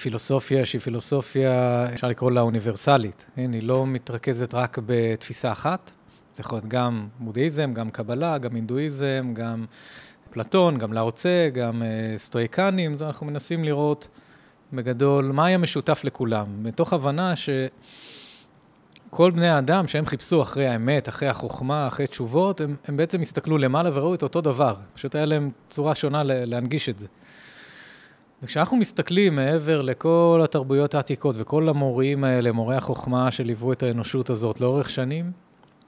פילוסופיה 0.00 0.64
שהיא 0.64 0.80
פילוסופיה, 0.80 1.84
אפשר 1.94 2.08
לקרוא 2.08 2.30
לה 2.30 2.40
אוניברסלית. 2.40 3.24
כן? 3.36 3.52
היא 3.52 3.62
לא 3.62 3.86
מתרכזת 3.86 4.54
רק 4.54 4.78
בתפיסה 4.86 5.52
אחת, 5.52 5.90
זה 6.36 6.40
יכול 6.40 6.58
להיות 6.58 6.68
גם 6.68 7.08
בודהיזם, 7.18 7.74
גם 7.74 7.90
קבלה, 7.90 8.38
גם 8.38 8.54
הינדואיזם, 8.54 9.30
גם 9.34 9.66
אפלטון, 10.30 10.78
גם 10.78 10.92
לאוצה, 10.92 11.48
גם 11.52 11.82
uh, 11.82 12.18
סטואיקנים, 12.18 12.96
אנחנו 13.00 13.26
מנסים 13.26 13.64
לראות 13.64 14.08
בגדול 14.72 15.24
מה 15.32 15.46
היה 15.46 15.58
משותף 15.58 16.00
לכולם, 16.04 16.46
מתוך 16.62 16.92
הבנה 16.92 17.34
שכל 17.36 19.30
בני 19.30 19.48
האדם 19.48 19.88
שהם 19.88 20.06
חיפשו 20.06 20.42
אחרי 20.42 20.66
האמת, 20.66 21.08
אחרי 21.08 21.28
החוכמה, 21.28 21.88
אחרי 21.88 22.06
תשובות, 22.06 22.60
הם, 22.60 22.76
הם 22.88 22.96
בעצם 22.96 23.20
הסתכלו 23.20 23.58
למעלה 23.58 23.90
וראו 23.92 24.14
את 24.14 24.22
אותו 24.22 24.40
דבר, 24.40 24.74
פשוט 24.94 25.14
היה 25.14 25.24
להם 25.24 25.50
צורה 25.68 25.94
שונה 25.94 26.22
להנגיש 26.24 26.88
את 26.88 26.98
זה. 26.98 27.06
וכשאנחנו 28.42 28.76
מסתכלים 28.76 29.36
מעבר 29.36 29.82
לכל 29.82 30.40
התרבויות 30.44 30.94
העתיקות 30.94 31.36
וכל 31.38 31.68
המורים 31.68 32.24
האלה, 32.24 32.52
מורי 32.52 32.76
החוכמה 32.76 33.30
שליוו 33.30 33.72
את 33.72 33.82
האנושות 33.82 34.30
הזאת 34.30 34.60
לאורך 34.60 34.90
שנים, 34.90 35.32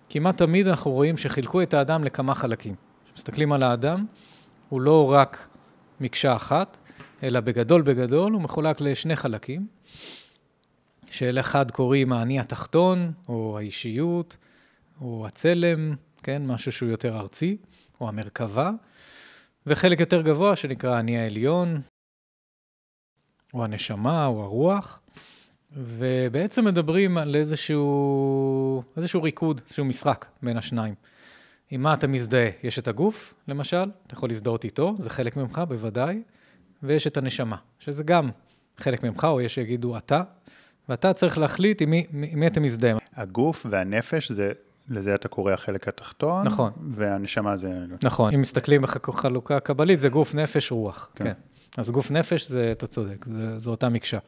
כמעט 0.08 0.36
תמיד 0.36 0.66
אנחנו 0.68 0.90
רואים 0.90 1.16
שחילקו 1.16 1.62
את 1.62 1.74
האדם 1.74 2.04
לכמה 2.04 2.34
חלקים. 2.34 2.74
כשמסתכלים 3.14 3.52
על 3.52 3.62
האדם, 3.62 4.04
הוא 4.72 4.80
לא 4.80 5.12
רק 5.12 5.48
מקשה 6.00 6.36
אחת, 6.36 6.76
אלא 7.22 7.40
בגדול 7.40 7.82
בגדול 7.82 8.32
הוא 8.32 8.42
מחולק 8.42 8.80
לשני 8.80 9.16
חלקים, 9.16 9.66
שלאחד 11.10 11.70
קוראים 11.70 12.12
האני 12.12 12.40
התחתון, 12.40 13.12
או 13.28 13.58
האישיות, 13.58 14.36
או 15.00 15.26
הצלם, 15.26 15.94
כן, 16.22 16.46
משהו 16.46 16.72
שהוא 16.72 16.88
יותר 16.88 17.18
ארצי, 17.18 17.56
או 18.00 18.08
המרכבה, 18.08 18.70
וחלק 19.66 20.00
יותר 20.00 20.22
גבוה 20.22 20.56
שנקרא 20.56 20.96
האני 20.96 21.18
העליון, 21.18 21.80
או 23.54 23.64
הנשמה, 23.64 24.26
או 24.26 24.42
הרוח, 24.42 25.00
ובעצם 25.72 26.64
מדברים 26.64 27.18
על 27.18 27.34
איזשהו, 27.34 28.82
איזשהו 28.96 29.22
ריקוד, 29.22 29.60
איזשהו 29.64 29.84
משחק 29.84 30.26
בין 30.42 30.56
השניים. 30.56 30.94
עם 31.72 31.82
מה 31.82 31.94
אתה 31.94 32.06
מזדהה? 32.06 32.50
יש 32.62 32.78
את 32.78 32.88
הגוף, 32.88 33.34
למשל, 33.48 33.90
אתה 34.06 34.14
יכול 34.14 34.28
להזדהות 34.28 34.64
איתו, 34.64 34.94
זה 34.98 35.10
חלק 35.10 35.36
ממך, 35.36 35.62
בוודאי, 35.68 36.22
ויש 36.82 37.06
את 37.06 37.16
הנשמה, 37.16 37.56
שזה 37.78 38.02
גם 38.02 38.30
חלק 38.78 39.02
ממך, 39.04 39.24
או 39.24 39.40
יש 39.40 39.54
שיגידו 39.54 39.96
אתה, 39.96 40.22
ואתה 40.88 41.12
צריך 41.12 41.38
להחליט 41.38 41.82
עם 41.82 41.90
מי, 41.90 42.06
עם 42.10 42.40
מי 42.40 42.46
אתה 42.46 42.60
מזדהה. 42.60 42.98
הגוף 43.14 43.66
והנפש, 43.70 44.32
זה, 44.32 44.52
לזה 44.88 45.14
אתה 45.14 45.28
קורא 45.28 45.52
החלק 45.52 45.88
התחתון, 45.88 46.46
נכון. 46.46 46.72
והנשמה 46.94 47.56
זה... 47.56 47.84
נכון, 48.04 48.34
אם 48.34 48.40
מסתכלים 48.40 48.82
בחלוקה 48.82 49.56
הקבלית, 49.56 50.00
זה 50.00 50.08
גוף, 50.08 50.34
נפש, 50.34 50.70
רוח, 50.72 51.10
כן. 51.14 51.24
כן. 51.24 51.32
אז 51.76 51.90
גוף, 51.90 52.10
נפש, 52.10 52.48
זה, 52.48 52.72
אתה 52.72 52.86
צודק, 52.86 53.24
זה, 53.24 53.58
זו 53.58 53.70
אותה 53.70 53.88
מקשה. 53.88 54.18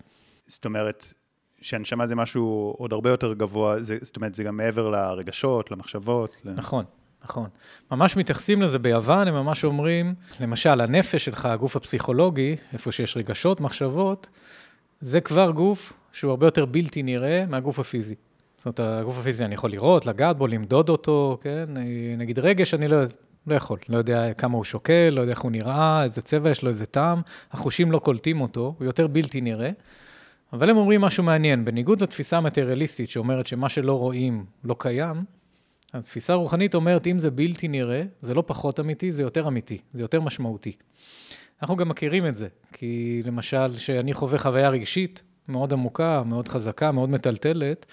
זאת 0.46 0.64
אומרת, 0.64 1.12
שהנשמה 1.60 2.06
זה 2.06 2.14
משהו 2.14 2.74
עוד 2.78 2.92
הרבה 2.92 3.10
יותר 3.10 3.34
גבוה, 3.34 3.82
זה, 3.82 3.98
זאת 4.02 4.16
אומרת, 4.16 4.34
זה 4.34 4.44
גם 4.44 4.56
מעבר 4.56 4.88
לרגשות, 4.88 5.70
למחשבות. 5.70 6.30
נכון. 6.44 6.84
נכון. 7.24 7.48
ממש 7.90 8.16
מתייחסים 8.16 8.62
לזה 8.62 8.78
ביוון, 8.78 9.28
הם 9.28 9.34
ממש 9.34 9.64
אומרים, 9.64 10.14
למשל, 10.40 10.80
הנפש 10.80 11.24
שלך, 11.24 11.46
הגוף 11.46 11.76
הפסיכולוגי, 11.76 12.56
איפה 12.72 12.92
שיש 12.92 13.16
רגשות, 13.16 13.60
מחשבות, 13.60 14.26
זה 15.00 15.20
כבר 15.20 15.50
גוף 15.50 15.92
שהוא 16.12 16.30
הרבה 16.30 16.46
יותר 16.46 16.64
בלתי 16.64 17.02
נראה 17.02 17.44
מהגוף 17.48 17.78
הפיזי. 17.78 18.14
זאת 18.56 18.66
אומרת, 18.66 19.00
הגוף 19.00 19.18
הפיזי 19.18 19.44
אני 19.44 19.54
יכול 19.54 19.70
לראות, 19.70 20.06
לגעת 20.06 20.36
בו, 20.36 20.46
למדוד 20.46 20.88
אותו, 20.88 21.38
כן? 21.40 21.64
נגיד 22.18 22.38
רגש, 22.38 22.74
אני 22.74 22.88
לא, 22.88 22.96
לא 23.46 23.54
יכול, 23.54 23.78
לא 23.88 23.98
יודע 23.98 24.32
כמה 24.34 24.56
הוא 24.56 24.64
שוקל, 24.64 25.08
לא 25.12 25.20
יודע 25.20 25.32
איך 25.32 25.40
הוא 25.40 25.50
נראה, 25.50 26.04
איזה 26.04 26.22
צבע 26.22 26.50
יש 26.50 26.62
לו, 26.62 26.68
איזה 26.68 26.86
טעם, 26.86 27.20
החושים 27.52 27.92
לא 27.92 27.98
קולטים 27.98 28.40
אותו, 28.40 28.74
הוא 28.78 28.86
יותר 28.86 29.06
בלתי 29.06 29.40
נראה. 29.40 29.70
אבל 30.52 30.70
הם 30.70 30.76
אומרים 30.76 31.00
משהו 31.00 31.24
מעניין, 31.24 31.64
בניגוד 31.64 32.02
לתפיסה 32.02 32.36
המטריאליסטית 32.36 33.10
שאומרת 33.10 33.46
שמה 33.46 33.68
שלא 33.68 33.98
רואים 33.98 34.44
לא 34.64 34.76
קיים, 34.78 35.24
אז 35.94 36.04
תפיסה 36.04 36.34
רוחנית 36.34 36.74
אומרת, 36.74 37.06
אם 37.06 37.18
זה 37.18 37.30
בלתי 37.30 37.68
נראה, 37.68 38.02
זה 38.20 38.34
לא 38.34 38.44
פחות 38.46 38.80
אמיתי, 38.80 39.12
זה 39.12 39.22
יותר 39.22 39.48
אמיתי, 39.48 39.78
זה 39.92 40.02
יותר 40.02 40.20
משמעותי. 40.20 40.72
אנחנו 41.62 41.76
גם 41.76 41.88
מכירים 41.88 42.26
את 42.26 42.36
זה, 42.36 42.48
כי 42.72 43.22
למשל, 43.24 43.78
שאני 43.78 44.14
חווה 44.14 44.38
חוויה 44.38 44.68
רגשית 44.68 45.22
מאוד 45.48 45.72
עמוקה, 45.72 46.22
מאוד 46.26 46.48
חזקה, 46.48 46.92
מאוד 46.92 47.10
מטלטלת, 47.10 47.86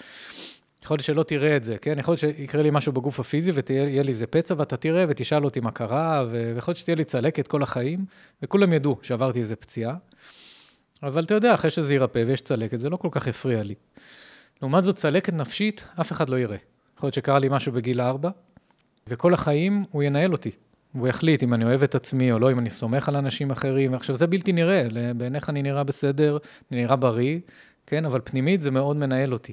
יכול 0.84 0.94
להיות 0.94 1.04
שלא 1.04 1.22
תראה 1.22 1.56
את 1.56 1.64
זה, 1.64 1.78
כן? 1.78 1.98
יכול 1.98 2.12
להיות 2.12 2.36
שיקרה 2.36 2.62
לי 2.62 2.70
משהו 2.72 2.92
בגוף 2.92 3.20
הפיזי 3.20 3.50
ותהיה 3.54 4.02
לי 4.02 4.08
איזה 4.08 4.26
פצע 4.26 4.54
ואתה 4.58 4.76
תראה 4.76 5.04
ותשאל 5.08 5.44
אותי 5.44 5.60
מה 5.60 5.70
קרה, 5.70 6.24
ויכול 6.30 6.72
להיות 6.72 6.78
שתהיה 6.78 6.94
לי 6.94 7.04
צלקת 7.04 7.48
כל 7.48 7.62
החיים, 7.62 8.04
וכולם 8.42 8.72
ידעו 8.72 8.98
שעברתי 9.02 9.40
איזה 9.40 9.56
פציעה. 9.56 9.94
אבל 11.02 11.24
אתה 11.24 11.34
יודע, 11.34 11.54
אחרי 11.54 11.70
שזה 11.70 11.94
יירפא 11.94 12.24
ויש 12.26 12.40
צלקת, 12.40 12.80
זה 12.80 12.90
לא 12.90 12.96
כל 12.96 13.08
כך 13.10 13.28
הפריע 13.28 13.62
לי. 13.62 13.74
לעומת 14.62 14.84
זאת, 14.84 14.96
צלקת 14.96 15.32
נפשית, 15.32 15.84
אף 16.00 16.12
אחד 16.12 16.28
לא 16.28 16.38
יראה. 16.38 16.71
יכול 17.02 17.06
להיות 17.06 17.14
שקרה 17.14 17.38
לי 17.38 17.48
משהו 17.50 17.72
בגיל 17.72 18.00
ארבע, 18.00 18.30
וכל 19.06 19.34
החיים 19.34 19.84
הוא 19.90 20.02
ינהל 20.02 20.32
אותי. 20.32 20.50
והוא 20.94 21.08
יחליט 21.08 21.42
אם 21.42 21.54
אני 21.54 21.64
אוהב 21.64 21.82
את 21.82 21.94
עצמי 21.94 22.32
או 22.32 22.38
לא, 22.38 22.52
אם 22.52 22.58
אני 22.58 22.70
סומך 22.70 23.08
על 23.08 23.16
אנשים 23.16 23.50
אחרים. 23.50 23.94
עכשיו, 23.94 24.16
זה 24.16 24.26
בלתי 24.26 24.52
נראה, 24.52 24.86
בעיניך 25.16 25.48
אני 25.48 25.62
נראה 25.62 25.84
בסדר, 25.84 26.38
אני 26.70 26.82
נראה 26.82 26.96
בריא, 26.96 27.38
כן? 27.86 28.04
אבל 28.04 28.20
פנימית 28.24 28.60
זה 28.60 28.70
מאוד 28.70 28.96
מנהל 28.96 29.32
אותי. 29.32 29.52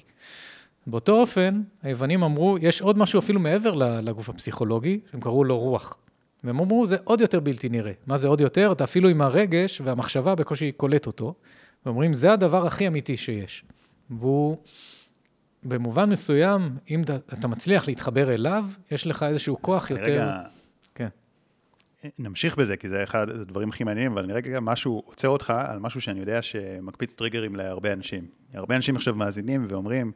באותו 0.88 1.22
אופן, 1.22 1.62
היוונים 1.84 2.24
אמרו, 2.24 2.58
יש 2.62 2.82
עוד 2.82 2.98
משהו 2.98 3.20
אפילו 3.20 3.40
מעבר 3.40 3.74
לגוף 4.02 4.30
הפסיכולוגי, 4.30 5.00
שהם 5.12 5.22
קראו 5.22 5.44
לו 5.44 5.60
רוח. 5.60 5.98
והם 6.44 6.60
אמרו, 6.60 6.86
זה 6.86 6.98
עוד 7.04 7.22
יותר 7.22 7.40
בלתי 7.40 7.70
נראה. 7.70 7.92
מה 8.08 8.18
זה 8.18 8.28
עוד 8.28 8.42
יותר? 8.42 8.72
אתה 8.72 8.84
אפילו 8.84 9.10
עם 9.10 9.22
הרגש 9.22 9.82
והמחשבה 9.82 10.36
בקושי 10.36 10.72
קולט 10.72 11.08
אותו. 11.08 11.34
ואומרים, 11.86 12.14
זה 12.14 12.34
הדבר 12.34 12.66
הכי 12.66 12.88
אמיתי 12.88 13.18
שיש. 13.18 13.64
והוא 14.10 14.58
במובן 15.64 16.10
מסוים, 16.10 16.78
אם 16.90 17.02
אתה 17.34 17.48
מצליח 17.48 17.88
להתחבר 17.88 18.34
אליו, 18.34 18.66
יש 18.92 19.08
לך 19.08 19.24
איזשהו 19.24 19.62
כוח 19.62 19.90
יותר... 19.90 20.04
רגע... 20.04 20.42
כן. 20.96 21.08
נמשיך 22.20 22.56
בזה, 22.56 22.78
כי 22.78 22.90
זה 22.90 23.04
אחד 23.04 23.30
הדברים 23.30 23.70
הכי 23.70 23.84
מעניינים, 23.84 24.12
אבל 24.12 24.24
אני 24.24 24.34
רגע 24.34 24.60
משהו, 24.60 25.04
עוצר 25.06 25.28
אותך 25.28 25.54
על 25.68 25.80
משהו 25.80 26.02
שאני 26.02 26.20
יודע 26.20 26.42
שמקפיץ 26.42 27.16
טריגרים 27.16 27.56
להרבה 27.56 27.94
אנשים. 27.94 28.26
הרבה 28.54 28.76
אנשים 28.76 28.96
עכשיו 28.96 29.16
מאזינים 29.16 29.68
ואומרים, 29.70 30.12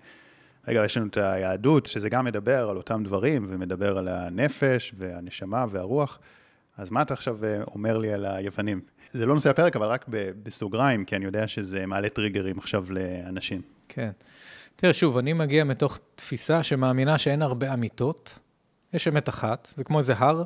רגע, 0.68 0.86
יש 0.86 0.98
לנו 0.98 1.08
את 1.08 1.18
היהדות, 1.18 1.86
שזה 1.86 2.10
גם 2.10 2.26
מדבר 2.26 2.70
על 2.70 2.78
אותם 2.78 3.04
דברים, 3.04 3.48
ומדבר 3.50 3.98
על 3.98 4.08
הנפש 4.08 4.94
והנשמה 4.98 5.66
והרוח, 5.72 6.20
אז 6.78 6.92
מה 6.92 7.02
אתה 7.02 7.14
עכשיו 7.14 7.46
אה, 7.46 7.64
אומר 7.64 7.98
לי 7.98 8.14
על 8.14 8.26
היוונים? 8.26 8.82
זה 9.12 9.26
לא 9.26 9.34
נושא 9.34 9.50
הפרק, 9.50 9.76
אבל 9.76 9.88
רק 9.88 10.06
בסוגריים, 10.44 11.06
כי 11.06 11.16
אני 11.16 11.26
יודע 11.26 11.48
שזה 11.48 11.86
מעלה 11.86 12.10
טריגרים 12.10 12.58
עכשיו 12.58 12.86
לאנשים. 12.90 13.62
כן. 13.88 14.12
תראה, 14.84 14.94
שוב, 14.94 15.18
אני 15.18 15.34
מגיע 15.34 15.64
מתוך 15.64 16.00
תפיסה 16.16 16.64
שמאמינה 16.64 17.18
שאין 17.18 17.42
הרבה 17.42 17.74
אמיתות. 17.74 18.40
יש 18.94 19.08
אמת 19.08 19.30
אחת, 19.30 19.74
זה 19.76 19.84
כמו 19.84 20.00
איזה 20.00 20.14
הר, 20.18 20.44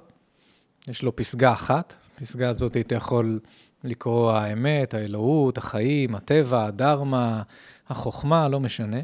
יש 0.88 1.04
לו 1.04 1.16
פסגה 1.16 1.54
אחת, 1.54 1.94
הפסגה 2.16 2.50
הזאת 2.50 2.78
אתה 2.78 2.96
יכול 2.96 3.40
לקרוא 3.84 4.32
האמת, 4.32 4.94
האלוהות, 4.94 5.58
החיים, 5.58 6.16
הטבע, 6.16 6.66
הדרמה, 6.66 7.42
החוכמה, 7.90 8.48
לא 8.48 8.60
משנה. 8.60 9.00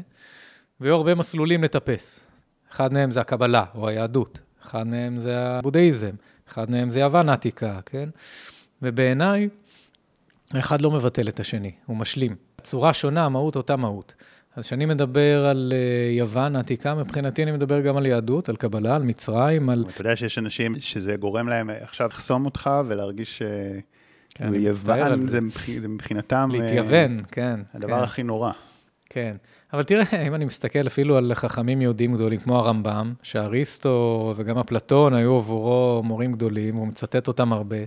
והיו 0.80 0.94
הרבה 0.94 1.14
מסלולים 1.14 1.64
לטפס. 1.64 2.20
אחד 2.72 2.92
מהם 2.92 3.10
זה 3.10 3.20
הקבלה, 3.20 3.64
או 3.74 3.88
היהדות. 3.88 4.40
אחד 4.62 4.86
מהם 4.86 5.18
זה 5.18 5.38
הבודהיזם. 5.40 6.12
אחד 6.48 6.70
מהם 6.70 6.90
זה 6.90 7.00
יוון 7.00 7.28
העתיקה, 7.28 7.80
כן? 7.86 8.08
ובעיניי, 8.82 9.48
אחד 10.58 10.80
לא 10.80 10.90
מבטל 10.90 11.28
את 11.28 11.40
השני, 11.40 11.72
הוא 11.86 11.96
משלים. 11.96 12.36
צורה 12.62 12.92
שונה, 12.92 13.24
המהות 13.24 13.56
אותה 13.56 13.76
מהות. 13.76 14.14
אז 14.56 14.64
כשאני 14.64 14.86
מדבר 14.86 15.46
על 15.46 15.72
אה, 15.76 16.12
יוון 16.12 16.56
העתיקה, 16.56 16.94
מבחינתי 16.94 17.42
אני 17.42 17.52
מדבר 17.52 17.80
גם 17.80 17.96
על 17.96 18.06
יהדות, 18.06 18.48
על 18.48 18.56
קבלה, 18.56 18.96
על 18.96 19.02
מצרים, 19.02 19.70
על... 19.70 19.84
אתה 19.88 20.00
יודע 20.00 20.16
שיש 20.16 20.38
אנשים 20.38 20.74
שזה 20.80 21.16
גורם 21.16 21.48
להם 21.48 21.70
עכשיו 21.80 22.08
לחסום 22.08 22.44
אותך 22.44 22.70
ולהרגיש 22.86 23.42
שיוון 24.38 25.14
כן, 25.14 25.20
זה 25.20 25.40
מבחינתם... 25.88 26.48
להתייוון, 26.52 27.16
כן. 27.30 27.60
הדבר 27.74 27.96
כן. 27.98 28.02
הכי 28.02 28.22
נורא. 28.22 28.52
כן, 29.14 29.36
אבל 29.72 29.82
תראה, 29.82 30.26
אם 30.26 30.34
אני 30.34 30.44
מסתכל 30.44 30.86
אפילו 30.86 31.16
על 31.16 31.34
חכמים 31.34 31.82
יהודים 31.82 32.14
גדולים 32.14 32.40
כמו 32.40 32.58
הרמב"ם, 32.58 33.14
שאריסטו 33.22 34.34
וגם 34.36 34.58
אפלטון 34.58 35.14
היו 35.14 35.36
עבורו 35.36 36.02
מורים 36.04 36.32
גדולים, 36.32 36.76
הוא 36.76 36.86
מצטט 36.86 37.28
אותם 37.28 37.52
הרבה. 37.52 37.76
אני 37.76 37.86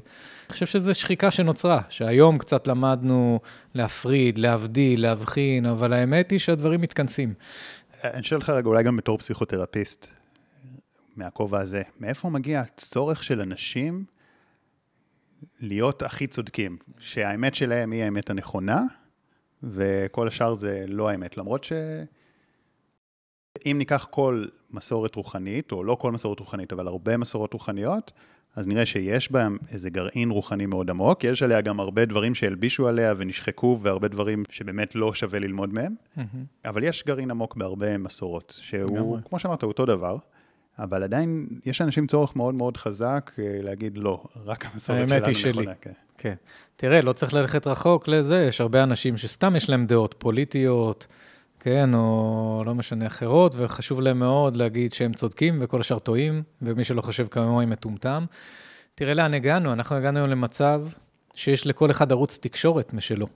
חושב 0.50 0.66
שזו 0.66 0.96
שחיקה 0.96 1.32
שנוצרה, 1.32 1.82
שהיום 1.90 2.38
קצת 2.38 2.68
למדנו 2.68 3.40
להפריד, 3.74 4.38
להבדיל, 4.38 5.02
להבחין, 5.02 5.66
אבל 5.66 5.94
האמת 5.94 6.32
היא 6.32 6.40
שהדברים 6.40 6.82
מתכנסים. 6.82 7.34
אני 8.04 8.24
שואל 8.24 8.40
אותך 8.40 8.50
רגע, 8.50 8.68
אולי 8.68 8.84
גם 8.84 8.98
בתור 8.98 9.18
פסיכותרפיסט, 9.18 10.08
מהכובע 11.16 11.60
הזה, 11.60 11.82
מאיפה 12.00 12.30
מגיע 12.30 12.60
הצורך 12.60 13.24
של 13.24 13.42
אנשים 13.42 14.06
להיות 15.60 16.02
הכי 16.02 16.28
צודקים? 16.28 16.78
שהאמת 17.00 17.56
שלהם 17.56 17.92
היא 17.92 18.04
האמת 18.04 18.30
הנכונה, 18.30 18.84
וכל 19.64 20.28
השאר 20.28 20.54
זה 20.54 20.86
לא 20.88 21.10
האמת. 21.10 21.38
למרות 21.38 21.64
ש... 21.64 21.74
אם 23.66 23.76
ניקח 23.78 24.08
כל 24.12 24.46
מסורת 24.74 25.16
רוחנית, 25.16 25.72
או 25.72 25.84
לא 25.84 25.96
כל 25.96 26.12
מסורת 26.12 26.40
רוחנית, 26.40 26.74
אבל 26.74 26.88
הרבה 26.88 27.18
מסורות 27.18 27.54
רוחניות, 27.54 28.12
אז 28.56 28.68
נראה 28.68 28.86
שיש 28.86 29.32
בהם 29.32 29.58
איזה 29.72 29.90
גרעין 29.90 30.30
רוחני 30.32 30.66
מאוד 30.66 30.90
עמוק, 30.90 31.24
יש 31.24 31.44
עליה 31.44 31.62
גם 31.62 31.80
הרבה 31.80 32.06
דברים 32.06 32.36
שהלבישו 32.36 32.88
עליה 32.88 33.14
ונשחקו, 33.18 33.80
והרבה 33.82 34.08
דברים 34.08 34.44
שבאמת 34.50 34.96
לא 34.96 35.14
שווה 35.14 35.40
ללמוד 35.40 35.74
מהם, 35.74 35.96
mm-hmm. 36.18 36.22
אבל 36.66 36.84
יש 36.84 37.04
גרעין 37.08 37.32
עמוק 37.32 37.56
בהרבה 37.56 37.98
מסורות, 37.98 38.58
שהוא. 38.62 39.18
כמו 39.26 39.40
שאמרת, 39.40 39.64
אותו 39.64 39.86
דבר. 39.86 40.18
אבל 40.80 41.04
עדיין 41.04 41.48
יש 41.66 41.82
לאנשים 41.82 42.08
צורך 42.08 42.36
מאוד 42.36 42.56
מאוד 42.56 42.78
חזק 42.78 43.32
אה, 43.40 43.60
להגיד 43.62 43.98
לא, 43.98 44.24
רק 44.46 44.66
המסורת 44.66 44.98
שלנו 44.98 45.04
נכונה. 45.04 45.16
האמת 45.16 45.28
היא 45.28 45.36
שלי. 45.36 45.66
כן. 45.82 45.92
כן. 46.18 46.34
תראה, 46.76 47.02
לא 47.02 47.14
צריך 47.14 47.34
ללכת 47.34 47.68
רחוק 47.68 48.08
לזה, 48.08 48.46
יש 48.50 48.62
הרבה 48.62 48.84
אנשים 48.84 49.18
שסתם 49.18 49.56
יש 49.56 49.70
להם 49.70 49.86
דעות 49.86 50.16
פוליטיות, 50.18 51.08
כן, 51.60 51.94
או 51.94 52.64
לא 52.66 52.76
משנה 52.76 53.08
אחרות, 53.08 53.56
וחשוב 53.58 54.02
להם 54.02 54.20
מאוד 54.20 54.56
להגיד 54.56 54.94
שהם 54.94 55.14
צודקים 55.14 55.58
וכל 55.62 55.80
השאר 55.80 56.00
טועים, 56.00 56.44
ומי 56.62 56.84
שלא 56.84 57.02
חושב 57.02 57.28
כמוהו 57.28 57.68
מטומטם. 57.68 58.26
תראה 58.96 59.14
לאן 59.14 59.34
הגענו, 59.34 59.74
אנחנו 59.74 59.96
הגענו 59.96 60.20
היום 60.20 60.30
למצב 60.30 60.82
שיש 61.34 61.68
לכל 61.68 61.92
אחד 61.92 62.12
ערוץ 62.12 62.38
תקשורת 62.42 62.94
משלו. 62.94 63.28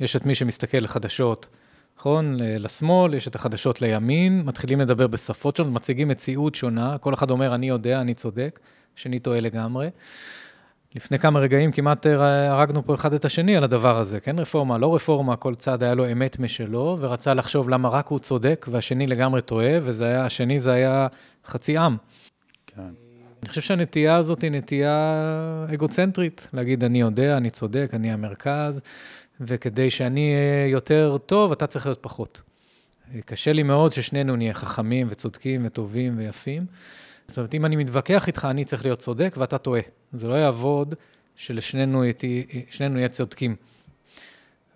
יש 0.00 0.16
את 0.16 0.26
מי 0.26 0.34
שמסתכל 0.34 0.78
לחדשות, 0.78 1.48
נכון? 1.98 2.36
לשמאל, 2.40 3.14
יש 3.14 3.28
את 3.28 3.34
החדשות 3.34 3.82
לימין, 3.82 4.42
מתחילים 4.42 4.80
לדבר 4.80 5.06
בשפות 5.06 5.56
שונות, 5.56 5.72
מציגים 5.72 6.08
מציאות 6.08 6.54
שונה, 6.54 6.98
כל 6.98 7.14
אחד 7.14 7.30
אומר, 7.30 7.54
אני 7.54 7.68
יודע, 7.68 8.00
אני 8.00 8.14
צודק, 8.14 8.60
השני 8.96 9.18
טועה 9.18 9.40
לגמרי. 9.40 9.88
לפני 10.94 11.18
כמה 11.18 11.40
רגעים 11.40 11.72
כמעט 11.72 12.06
הרגנו 12.48 12.84
פה 12.84 12.94
אחד 12.94 13.12
את 13.12 13.24
השני 13.24 13.56
על 13.56 13.64
הדבר 13.64 13.98
הזה, 13.98 14.20
כן 14.20 14.38
רפורמה, 14.38 14.78
לא 14.78 14.94
רפורמה, 14.94 15.36
כל 15.36 15.54
צד 15.54 15.82
היה 15.82 15.94
לו 15.94 16.12
אמת 16.12 16.38
משלו, 16.38 16.96
ורצה 17.00 17.34
לחשוב 17.34 17.68
למה 17.68 17.88
רק 17.88 18.06
הוא 18.08 18.18
צודק 18.18 18.66
והשני 18.70 19.06
לגמרי 19.06 19.42
טועה, 19.42 19.78
והשני 19.82 20.60
זה 20.60 20.72
היה 20.72 21.06
חצי 21.46 21.76
עם. 21.76 21.96
כן. 22.66 22.82
אני 23.42 23.48
חושב 23.48 23.60
שהנטייה 23.60 24.16
הזאת 24.16 24.42
היא 24.42 24.50
נטייה 24.50 25.66
אגוצנטרית, 25.74 26.48
להגיד, 26.52 26.84
אני 26.84 27.00
יודע, 27.00 27.36
אני 27.36 27.50
צודק, 27.50 27.90
אני 27.92 28.12
המרכז, 28.12 28.82
וכדי 29.40 29.90
שאני 29.90 30.34
אהיה 30.34 30.66
יותר 30.66 31.18
טוב, 31.26 31.52
אתה 31.52 31.66
צריך 31.66 31.86
להיות 31.86 31.98
פחות. 32.02 32.42
קשה 33.24 33.52
לי 33.52 33.62
מאוד 33.62 33.92
ששנינו 33.92 34.36
נהיה 34.36 34.54
חכמים 34.54 35.06
וצודקים 35.10 35.62
וטובים 35.66 36.18
ויפים. 36.18 36.66
זאת 37.28 37.38
אומרת, 37.38 37.54
אם 37.54 37.64
אני 37.66 37.76
מתווכח 37.76 38.26
איתך, 38.26 38.46
אני 38.50 38.64
צריך 38.64 38.84
להיות 38.84 38.98
צודק 38.98 39.34
ואתה 39.38 39.58
טועה. 39.58 39.80
זה 40.12 40.28
לא 40.28 40.34
יעבוד 40.34 40.94
שלשנינו 41.36 42.04
יהיה 42.80 43.08
צודקים. 43.08 43.56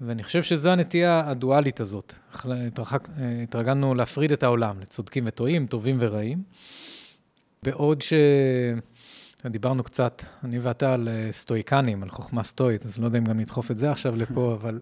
ואני 0.01 0.23
חושב 0.23 0.43
שזו 0.43 0.71
הנטייה 0.71 1.23
הדואלית 1.27 1.81
הזאת. 1.81 2.15
התרחק, 2.45 3.09
התרגלנו 3.43 3.95
להפריד 3.95 4.33
את 4.33 4.43
העולם 4.43 4.81
לצודקים 4.81 5.25
וטועים, 5.27 5.67
טובים 5.67 5.97
ורעים. 6.01 6.43
בעוד 7.63 8.03
ש... 8.03 8.13
דיברנו 9.47 9.83
קצת, 9.85 10.23
אני 10.45 10.59
ואתה, 10.59 10.95
על 10.95 11.09
אה, 11.09 11.29
סטואיקנים, 11.33 12.03
על 12.03 12.11
חוכמה 12.11 12.45
סטואית, 12.45 12.87
אז 12.87 12.99
לא 12.99 13.05
יודע 13.05 13.19
אם 13.19 13.25
גם 13.25 13.41
נדחוף 13.41 13.71
את 13.71 13.79
זה 13.79 13.91
עכשיו 13.91 14.17
לפה, 14.17 14.53
אבל 14.61 14.81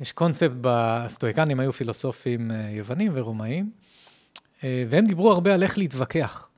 יש 0.00 0.12
קונספט, 0.12 0.56
בסטואיקנים 0.60 1.60
היו 1.60 1.72
פילוסופים 1.72 2.50
אה, 2.50 2.70
יוונים 2.70 3.12
ורומאים, 3.14 3.70
אה, 4.64 4.84
והם 4.88 5.06
דיברו 5.06 5.32
הרבה 5.32 5.54
על 5.54 5.62
איך 5.62 5.78
להתווכח. 5.78 6.48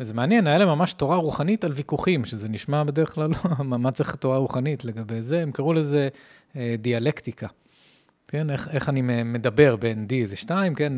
וזה 0.00 0.14
מעניין, 0.14 0.46
היה 0.46 0.58
להם 0.58 0.68
ממש 0.68 0.92
תורה 0.92 1.16
רוחנית 1.16 1.64
על 1.64 1.72
ויכוחים, 1.72 2.24
שזה 2.24 2.48
נשמע 2.48 2.84
בדרך 2.84 3.14
כלל 3.14 3.30
לא, 3.30 3.64
מה 3.78 3.90
צריך 3.90 4.14
תורה 4.14 4.38
רוחנית 4.38 4.84
לגבי 4.84 5.22
זה, 5.22 5.42
הם 5.42 5.52
קראו 5.52 5.72
לזה 5.72 6.08
דיאלקטיקה. 6.78 7.46
כן, 8.28 8.50
איך, 8.50 8.68
איך 8.68 8.88
אני 8.88 9.02
מדבר 9.24 9.76
בין 9.76 10.06
D 10.10 10.26
זה 10.28 10.36
שתיים, 10.36 10.74
כן, 10.74 10.92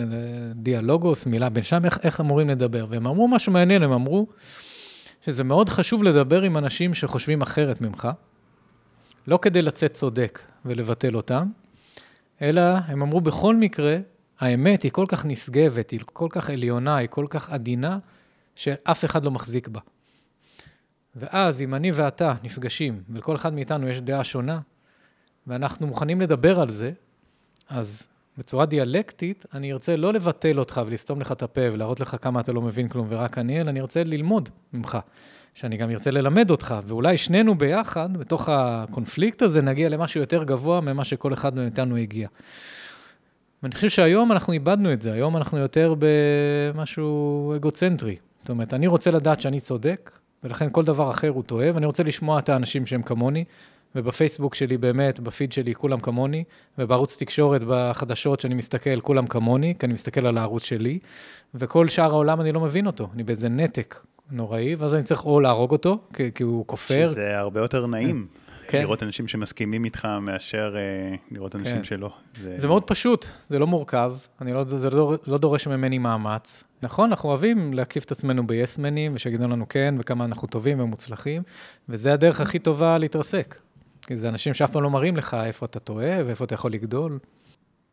דיאלוגוס, 0.54 1.26
מילה 1.26 1.49
בין 1.49 1.62
שם, 1.62 1.85
איך, 1.85 1.99
איך 2.02 2.21
אמורים 2.21 2.49
לדבר. 2.49 2.87
והם 2.88 3.07
אמרו 3.07 3.28
משהו 3.28 3.52
מעניין, 3.52 3.83
הם 3.83 3.92
אמרו, 3.92 4.26
שזה 5.25 5.45
מאוד 5.45 5.69
חשוב 5.69 6.02
לדבר 6.02 6.42
עם 6.42 6.57
אנשים 6.57 6.95
שחושבים 6.95 7.42
אחרת 7.42 7.80
ממך, 7.80 8.09
לא 9.26 9.38
כדי 9.42 9.62
לצאת 9.62 9.92
צודק 9.92 10.42
ולבטל 10.64 11.16
אותם, 11.16 11.47
אלא 12.42 12.62
הם 12.62 13.02
אמרו 13.02 13.21
בכל 13.21 13.57
מקרה, 13.57 13.97
האמת 14.40 14.83
היא 14.83 14.92
כל 14.92 15.04
כך 15.09 15.26
נשגבת, 15.26 15.90
היא 15.90 16.00
כל 16.04 16.28
כך 16.30 16.50
עליונה, 16.50 16.97
היא 16.97 17.08
כל 17.10 17.26
כך 17.30 17.50
עדינה, 17.50 17.99
שאף 18.54 19.04
אחד 19.04 19.25
לא 19.25 19.30
מחזיק 19.30 19.69
בה. 19.69 19.80
ואז 21.17 21.63
אם 21.63 21.75
אני 21.75 21.91
ואתה 21.93 22.34
נפגשים, 22.43 23.02
ולכל 23.10 23.36
אחד 23.36 23.54
מאיתנו 23.54 23.89
יש 23.89 24.00
דעה 24.00 24.25
שונה, 24.25 24.60
ואנחנו 25.47 25.86
מוכנים 25.86 26.21
לדבר 26.21 26.60
על 26.60 26.71
זה, 26.71 26.93
אז 27.69 28.06
בצורה 28.39 28.67
דיאלקטית, 28.67 29.47
אני 29.54 29.73
ארצה 29.73 29.97
לא 29.97 30.13
לבטל 30.13 30.58
אותך 30.58 30.80
ולסתום 30.86 31.21
לך 31.21 31.32
את 31.32 31.43
הפה 31.43 31.60
ולהראות 31.73 32.00
לך 32.00 32.17
כמה 32.21 32.41
אתה 32.41 32.52
לא 32.52 32.63
מבין 32.63 32.89
כלום 32.89 33.06
ורק 33.10 33.39
אני, 33.39 33.60
אלא 33.60 33.71
אני 33.71 33.80
ארצה 33.80 34.04
ללמוד 34.04 34.49
ממך. 34.73 34.99
שאני 35.54 35.76
גם 35.76 35.91
ארצה 35.91 36.10
ללמד 36.10 36.50
אותך, 36.50 36.75
ואולי 36.86 37.19
שנינו 37.19 37.54
ביחד, 37.54 38.17
בתוך 38.17 38.49
הקונפליקט 38.49 39.43
הזה, 39.43 39.63
נגיע 39.63 39.89
למשהו 39.89 40.21
יותר 40.21 40.45
גבוה 40.45 40.80
ממה 40.80 41.04
שכל 41.04 41.32
אחד 41.32 41.54
מאיתנו 41.54 41.97
הגיע. 41.97 42.28
ואני 43.63 43.75
חושב 43.75 43.89
שהיום 43.89 44.32
אנחנו 44.32 44.52
איבדנו 44.52 44.93
את 44.93 45.02
זה, 45.02 45.13
היום 45.13 45.36
אנחנו 45.36 45.58
יותר 45.58 45.95
במשהו 45.99 47.52
אגוצנטרי. 47.56 48.17
אומרת, 48.50 48.75
אני 48.75 48.86
רוצה 48.86 49.10
לדעת 49.10 49.41
שאני 49.41 49.60
צודק, 49.60 50.10
ולכן 50.45 50.69
כל 50.73 50.84
דבר 50.84 51.10
אחר 51.10 51.28
הוא 51.28 51.43
טועה, 51.43 51.69
ואני 51.75 51.86
רוצה 51.86 52.02
לשמוע 52.02 52.39
את 52.39 52.49
האנשים 52.49 52.86
שהם 52.86 53.02
כמוני, 53.02 53.45
ובפייסבוק 53.95 54.54
שלי 54.54 54.76
באמת, 54.76 55.21
בפיד 55.21 55.52
שלי, 55.52 55.75
כולם 55.75 56.00
כמוני, 56.00 56.45
ובערוץ 56.78 57.17
תקשורת, 57.17 57.63
בחדשות 57.69 58.41
שאני 58.41 58.54
מסתכל, 58.54 59.00
כולם 59.00 59.26
כמוני, 59.26 59.75
כי 59.78 59.86
אני 59.86 59.93
מסתכל 59.93 60.26
על 60.26 60.39
הערוץ 60.39 60.63
שלי, 60.65 60.99
וכל 61.54 61.89
שאר 61.89 62.10
העולם 62.10 62.41
אני 62.41 62.52
לא 62.52 62.60
מבין 62.60 62.86
אותו, 62.86 63.08
אני 63.15 63.23
באיזה 63.23 63.49
נתק 63.49 64.00
נוראי, 64.30 64.75
ואז 64.75 64.95
אני 64.95 65.02
צריך 65.02 65.25
או 65.25 65.41
להרוג 65.41 65.73
אותו, 65.73 65.99
כי, 66.13 66.30
כי 66.34 66.43
הוא 66.43 66.67
כופר. 66.67 67.08
שזה 67.08 67.39
הרבה 67.39 67.60
יותר 67.60 67.86
נעים. 67.86 68.26
כן. 68.71 68.78
לראות 68.80 69.02
אנשים 69.02 69.28
שמסכימים 69.28 69.85
איתך 69.85 70.09
מאשר 70.21 70.75
אה, 70.76 71.17
לראות 71.30 71.56
אנשים 71.56 71.76
כן. 71.76 71.85
שלא. 71.85 72.13
זה... 72.35 72.59
זה 72.59 72.67
מאוד 72.67 72.85
פשוט, 72.85 73.26
זה 73.49 73.59
לא 73.59 73.67
מורכב, 73.67 74.17
אני 74.41 74.52
לא, 74.52 74.65
זה 74.65 74.91
לא, 74.91 75.15
לא 75.26 75.39
דורש 75.39 75.69
ממני 75.69 75.99
מאמץ. 75.99 76.65
נכון, 76.83 77.11
אנחנו 77.11 77.28
אוהבים 77.28 77.73
להקיף 77.73 78.04
את 78.04 78.13
עצמנו 78.13 78.47
ביסמנים, 78.47 79.15
ושיגידו 79.15 79.49
לנו 79.49 79.69
כן, 79.69 79.95
וכמה 79.99 80.25
אנחנו 80.25 80.49
טובים 80.49 80.80
ומוצלחים, 80.80 81.43
וזה 81.89 82.13
הדרך 82.13 82.41
הכי 82.41 82.59
טובה 82.59 82.99
להתרסק. 82.99 83.59
כי 84.06 84.17
זה 84.17 84.28
אנשים 84.28 84.54
שאף 84.54 84.71
פעם 84.71 84.83
לא 84.83 84.91
מראים 84.91 85.17
לך 85.17 85.37
איפה 85.45 85.67
אתה 85.67 85.80
טועה 85.80 86.26
ואיפה 86.26 86.45
אתה 86.45 86.54
יכול 86.54 86.73
לגדול. 86.73 87.19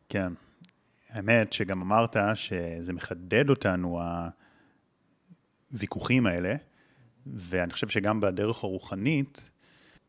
כן. 0.09 0.33
האמת 1.09 1.53
שגם 1.53 1.81
אמרת 1.81 2.17
שזה 2.33 2.93
מחדד 2.93 3.49
אותנו, 3.49 4.01
הוויכוחים 5.71 6.25
האלה, 6.25 6.55
ואני 7.35 7.73
חושב 7.73 7.87
שגם 7.87 8.21
בדרך 8.21 8.63
הרוחנית, 8.63 9.49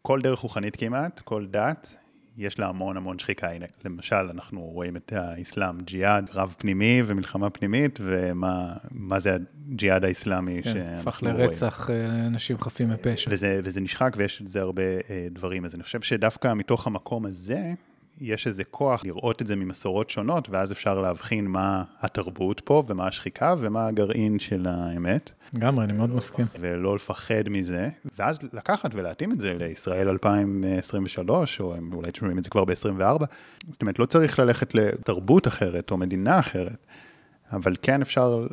כל 0.08 0.20
דרך 0.20 0.38
רוחנית 0.38 0.76
כמעט, 0.76 1.20
כל 1.20 1.46
דת, 1.50 1.94
יש 2.36 2.58
לה 2.58 2.68
המון 2.68 2.96
המון 2.96 3.18
שחיקה. 3.18 3.50
הנה, 3.50 3.66
למשל, 3.84 4.16
אנחנו 4.16 4.60
רואים 4.60 4.96
את 4.96 5.12
האסלאם, 5.12 5.80
ג'יהאד, 5.80 6.30
רב 6.34 6.54
פנימי 6.58 7.02
ומלחמה 7.06 7.50
פנימית, 7.50 7.98
ומה 8.02 9.18
זה 9.18 9.36
הג'יהאד 9.68 10.04
האסלאמי 10.04 10.62
כן, 10.62 10.72
שאנחנו 10.72 11.30
רואים. 11.30 11.44
הפך 11.44 11.50
לרצח 11.50 11.90
אה, 11.90 12.26
אנשים 12.26 12.58
חפים 12.58 12.88
מפשע. 12.88 13.30
וזה, 13.32 13.60
וזה 13.64 13.80
נשחק 13.80 14.14
ויש 14.16 14.42
את 14.42 14.46
זה 14.46 14.60
הרבה 14.60 14.82
אה, 14.82 15.26
דברים. 15.30 15.64
אז 15.64 15.74
אני 15.74 15.82
חושב 15.82 16.00
שדווקא 16.00 16.54
מתוך 16.54 16.86
המקום 16.86 17.26
הזה, 17.26 17.72
יש 18.20 18.46
איזה 18.46 18.64
כוח 18.64 19.04
לראות 19.04 19.42
את 19.42 19.46
זה 19.46 19.56
ממסורות 19.56 20.10
שונות, 20.10 20.48
ואז 20.48 20.72
אפשר 20.72 20.98
להבחין 20.98 21.46
מה 21.46 21.84
התרבות 22.00 22.60
פה, 22.60 22.82
ומה 22.88 23.06
השחיקה, 23.06 23.54
ומה 23.58 23.86
הגרעין 23.86 24.38
של 24.38 24.66
האמת. 24.70 25.30
לגמרי, 25.54 25.84
אני 25.84 25.92
מאוד 25.92 26.10
מסכים. 26.10 26.46
ולא 26.60 26.94
לפחד 26.94 27.48
מזה, 27.48 27.88
ואז 28.18 28.38
לקחת 28.52 28.90
ולהתאים 28.94 29.32
את 29.32 29.40
זה 29.40 29.54
לישראל 29.54 30.08
2023, 30.08 31.60
או 31.60 31.74
הם 31.74 31.92
אולי 31.92 32.10
שומעים 32.14 32.38
את 32.38 32.44
זה 32.44 32.50
כבר 32.50 32.64
ב-24. 32.64 33.24
זאת 33.70 33.82
אומרת, 33.82 33.98
לא 33.98 34.04
צריך 34.04 34.38
ללכת 34.38 34.74
לתרבות 34.74 35.46
אחרת, 35.46 35.90
או 35.90 35.96
מדינה 35.96 36.38
אחרת, 36.38 36.86
אבל 37.52 37.76
כן 37.82 38.02
אפשר 38.02 38.46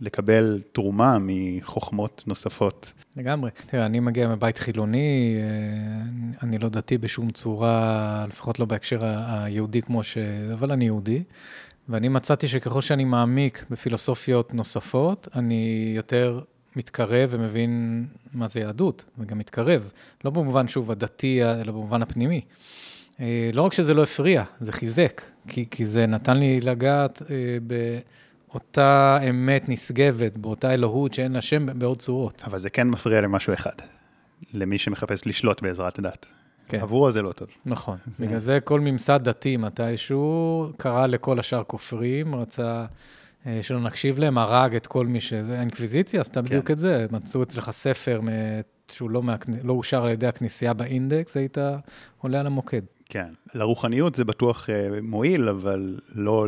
לקבל 0.00 0.60
תרומה 0.72 1.18
מחוכמות 1.20 2.24
נוספות. 2.26 2.92
לגמרי. 3.16 3.50
תראה, 3.66 3.86
אני 3.86 4.00
מגיע 4.00 4.28
מבית 4.28 4.58
חילוני, 4.58 5.36
אה, 5.40 6.42
אני 6.42 6.58
לא 6.58 6.68
דתי 6.68 6.98
בשום 6.98 7.30
צורה, 7.30 8.26
לפחות 8.28 8.60
לא 8.60 8.66
בהקשר 8.66 9.04
היהודי 9.04 9.82
כמו 9.82 10.02
ש... 10.02 10.18
אבל 10.52 10.72
אני 10.72 10.84
יהודי, 10.84 11.22
ואני 11.88 12.08
מצאתי 12.08 12.48
שככל 12.48 12.80
שאני 12.80 13.04
מעמיק 13.04 13.64
בפילוסופיות 13.70 14.54
נוספות, 14.54 15.28
אני 15.34 15.92
יותר 15.96 16.40
מתקרב 16.76 17.28
ומבין 17.32 18.04
מה 18.34 18.48
זה 18.48 18.60
יהדות, 18.60 19.04
וגם 19.18 19.38
מתקרב. 19.38 19.88
לא 20.24 20.30
במובן, 20.30 20.68
שוב, 20.68 20.90
הדתי, 20.90 21.44
אלא 21.44 21.72
במובן 21.72 22.02
הפנימי. 22.02 22.40
אה, 23.20 23.50
לא 23.52 23.62
רק 23.62 23.72
שזה 23.72 23.94
לא 23.94 24.02
הפריע, 24.02 24.44
זה 24.60 24.72
חיזק, 24.72 25.22
כי, 25.48 25.64
כי 25.70 25.86
זה 25.86 26.06
נתן 26.06 26.36
לי 26.36 26.60
לגעת 26.60 27.22
אה. 27.30 27.36
אותה 28.54 29.18
אמת 29.30 29.68
נשגבת, 29.68 30.36
באותה 30.38 30.74
אלוהות 30.74 31.14
שאין 31.14 31.32
לה 31.32 31.40
שם 31.40 31.78
בעוד 31.78 31.98
צורות. 31.98 32.42
אבל 32.46 32.58
זה 32.58 32.70
כן 32.70 32.88
מפריע 32.88 33.20
למשהו 33.20 33.54
אחד, 33.54 33.72
למי 34.54 34.78
שמחפש 34.78 35.26
לשלוט 35.26 35.62
בעזרת 35.62 35.98
הדת. 35.98 36.26
כן. 36.68 36.80
עבורו 36.80 37.10
זה 37.12 37.22
לא 37.22 37.32
טוב. 37.32 37.48
נכון. 37.66 37.98
בגלל 38.20 38.38
זה 38.38 38.58
כל 38.64 38.80
ממסד 38.80 39.20
דתי 39.22 39.56
מתישהו 39.56 40.68
קרא 40.76 41.06
לכל 41.06 41.38
השאר 41.38 41.62
כופרים, 41.64 42.34
רצה 42.34 42.84
אה, 43.46 43.58
שלא 43.62 43.80
נקשיב 43.80 44.18
להם, 44.18 44.38
הרג 44.38 44.74
את 44.76 44.86
כל 44.86 45.06
מי 45.06 45.20
שזה, 45.20 45.58
האינקוויזיציה 45.58 46.20
עשתה 46.20 46.42
בדיוק 46.42 46.66
כן. 46.66 46.72
את 46.72 46.78
זה. 46.78 47.06
מצאו 47.10 47.42
אצלך 47.42 47.70
ספר 47.70 48.20
מ- 48.20 48.28
שהוא 48.92 49.10
לא, 49.10 49.22
מהכנ- 49.22 49.62
לא 49.64 49.72
אושר 49.72 50.02
על 50.04 50.10
ידי 50.10 50.26
הכנסייה 50.26 50.72
באינדקס, 50.74 51.36
היית 51.36 51.58
עולה 52.18 52.40
על 52.40 52.46
המוקד. 52.46 52.82
כן. 53.08 53.28
לרוחניות 53.54 54.14
זה 54.14 54.24
בטוח 54.24 54.70
אה, 54.70 54.88
מועיל, 55.02 55.48
אבל 55.48 55.98
לא 56.14 56.46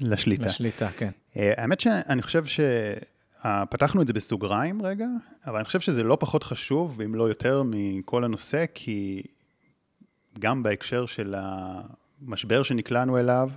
לשליטה. 0.00 0.46
לשליטה, 0.46 0.88
כן. 0.96 1.10
אה, 1.36 1.52
האמת 1.56 1.80
שאני 1.80 2.22
חושב 2.22 2.44
שפתחנו 2.44 4.02
את 4.02 4.06
זה 4.06 4.12
בסוגריים 4.12 4.82
רגע, 4.82 5.06
אבל 5.46 5.56
אני 5.56 5.64
חושב 5.64 5.80
שזה 5.80 6.02
לא 6.02 6.16
פחות 6.20 6.44
חשוב, 6.44 7.00
אם 7.00 7.14
לא 7.14 7.24
יותר, 7.28 7.62
מכל 7.66 8.24
הנושא, 8.24 8.64
כי 8.74 9.22
גם 10.38 10.62
בהקשר 10.62 11.06
של 11.06 11.34
המשבר 11.36 12.62
שנקלענו 12.62 13.18
אליו, 13.18 13.50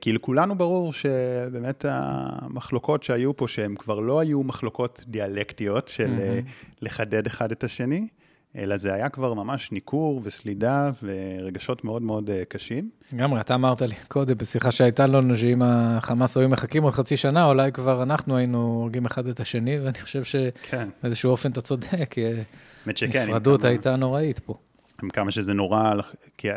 כי 0.00 0.12
לכולנו 0.12 0.54
ברור 0.54 0.92
שבאמת 0.92 1.84
המחלוקות 1.88 3.02
שהיו 3.02 3.36
פה, 3.36 3.48
שהן 3.48 3.74
כבר 3.74 4.00
לא 4.00 4.20
היו 4.20 4.42
מחלוקות 4.42 5.04
דיאלקטיות 5.06 5.88
של 5.88 6.06
מהמם. 6.06 6.40
לחדד 6.82 7.26
אחד 7.26 7.52
את 7.52 7.64
השני, 7.64 8.08
אלא 8.56 8.76
זה 8.76 8.94
היה 8.94 9.08
כבר 9.08 9.34
ממש 9.34 9.72
ניכור 9.72 10.20
וסלידה 10.24 10.90
ורגשות 11.02 11.84
מאוד 11.84 12.02
מאוד 12.02 12.30
אה, 12.30 12.42
קשים. 12.48 12.90
לגמרי, 13.12 13.40
אתה 13.40 13.54
אמרת 13.54 13.82
לי 13.82 13.94
קודם, 14.08 14.38
בשיחה 14.38 14.70
שהייתה 14.72 15.06
לנו, 15.06 15.36
שאם 15.36 15.62
החמאס 15.64 16.36
היו 16.36 16.48
מחכים 16.48 16.82
עוד 16.82 16.92
חצי 16.92 17.16
שנה, 17.16 17.44
אולי 17.44 17.72
כבר 17.72 18.02
אנחנו 18.02 18.36
היינו 18.36 18.58
הורגים 18.62 19.06
אחד 19.06 19.26
את 19.26 19.40
השני, 19.40 19.78
ואני 19.78 19.98
חושב 20.00 20.22
כן, 20.70 20.88
שבאיזשהו 21.00 21.30
אופן 21.30 21.50
אתה 21.50 21.60
צודק. 21.60 22.14
עם 22.18 22.92
נפרדות 23.08 23.60
כמה- 23.60 23.68
הייתה 23.68 23.96
נוראית 23.96 24.38
פה. 24.38 24.54
עם 25.02 25.10
כמה 25.10 25.30
שזה 25.30 25.54
נורא, 25.54 25.92
כי 26.38 26.48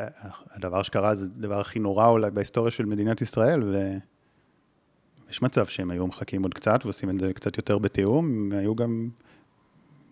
הדבר 0.52 0.84
שקרה 0.84 1.16
זה 1.16 1.26
הדבר 1.38 1.60
הכי 1.60 1.80
נורא 1.80 2.08
אולי 2.08 2.32
בהיסטוריה 2.32 2.72
של 2.72 2.86
מדינת 2.86 3.22
ישראל, 3.22 3.64
ויש 3.64 5.42
מצב 5.42 5.66
שהם 5.66 5.92
היו 5.92 6.08
מחכים 6.08 6.44
עוד 6.44 6.54
קצת 6.54 6.80
ועושים 6.84 7.10
את 7.10 7.20
זה 7.20 7.34
קצת 7.34 7.58
יותר 7.58 7.78
בתיאום, 7.78 8.52
היו 8.52 8.76
גם 8.76 9.10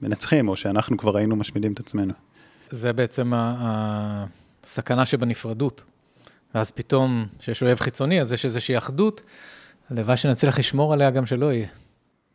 מנצחים, 0.02 0.48
או 0.48 0.58
שאנחנו 0.58 0.98
כבר 0.98 1.18
היינו 1.18 1.36
משמידים 1.36 1.74
את 1.74 1.80
עצמנו. 1.80 2.14
זה 2.70 2.94
בעצם 2.94 3.32
הסכנה 3.36 5.06
שבנפרדות. 5.06 5.84
ואז 6.56 6.72
פתאום, 6.72 7.28
כשיש 7.40 7.64
אויב 7.64 7.80
חיצוני, 7.80 8.22
אז 8.22 8.34
יש 8.34 8.46
איזושהי 8.46 8.78
אחדות, 8.78 9.22
הלוואי 9.90 10.18
שנצליח 10.18 10.60
לשמור 10.60 10.94
עליה 10.94 11.10
גם 11.10 11.26
שלא 11.26 11.54
יהיה. 11.54 11.68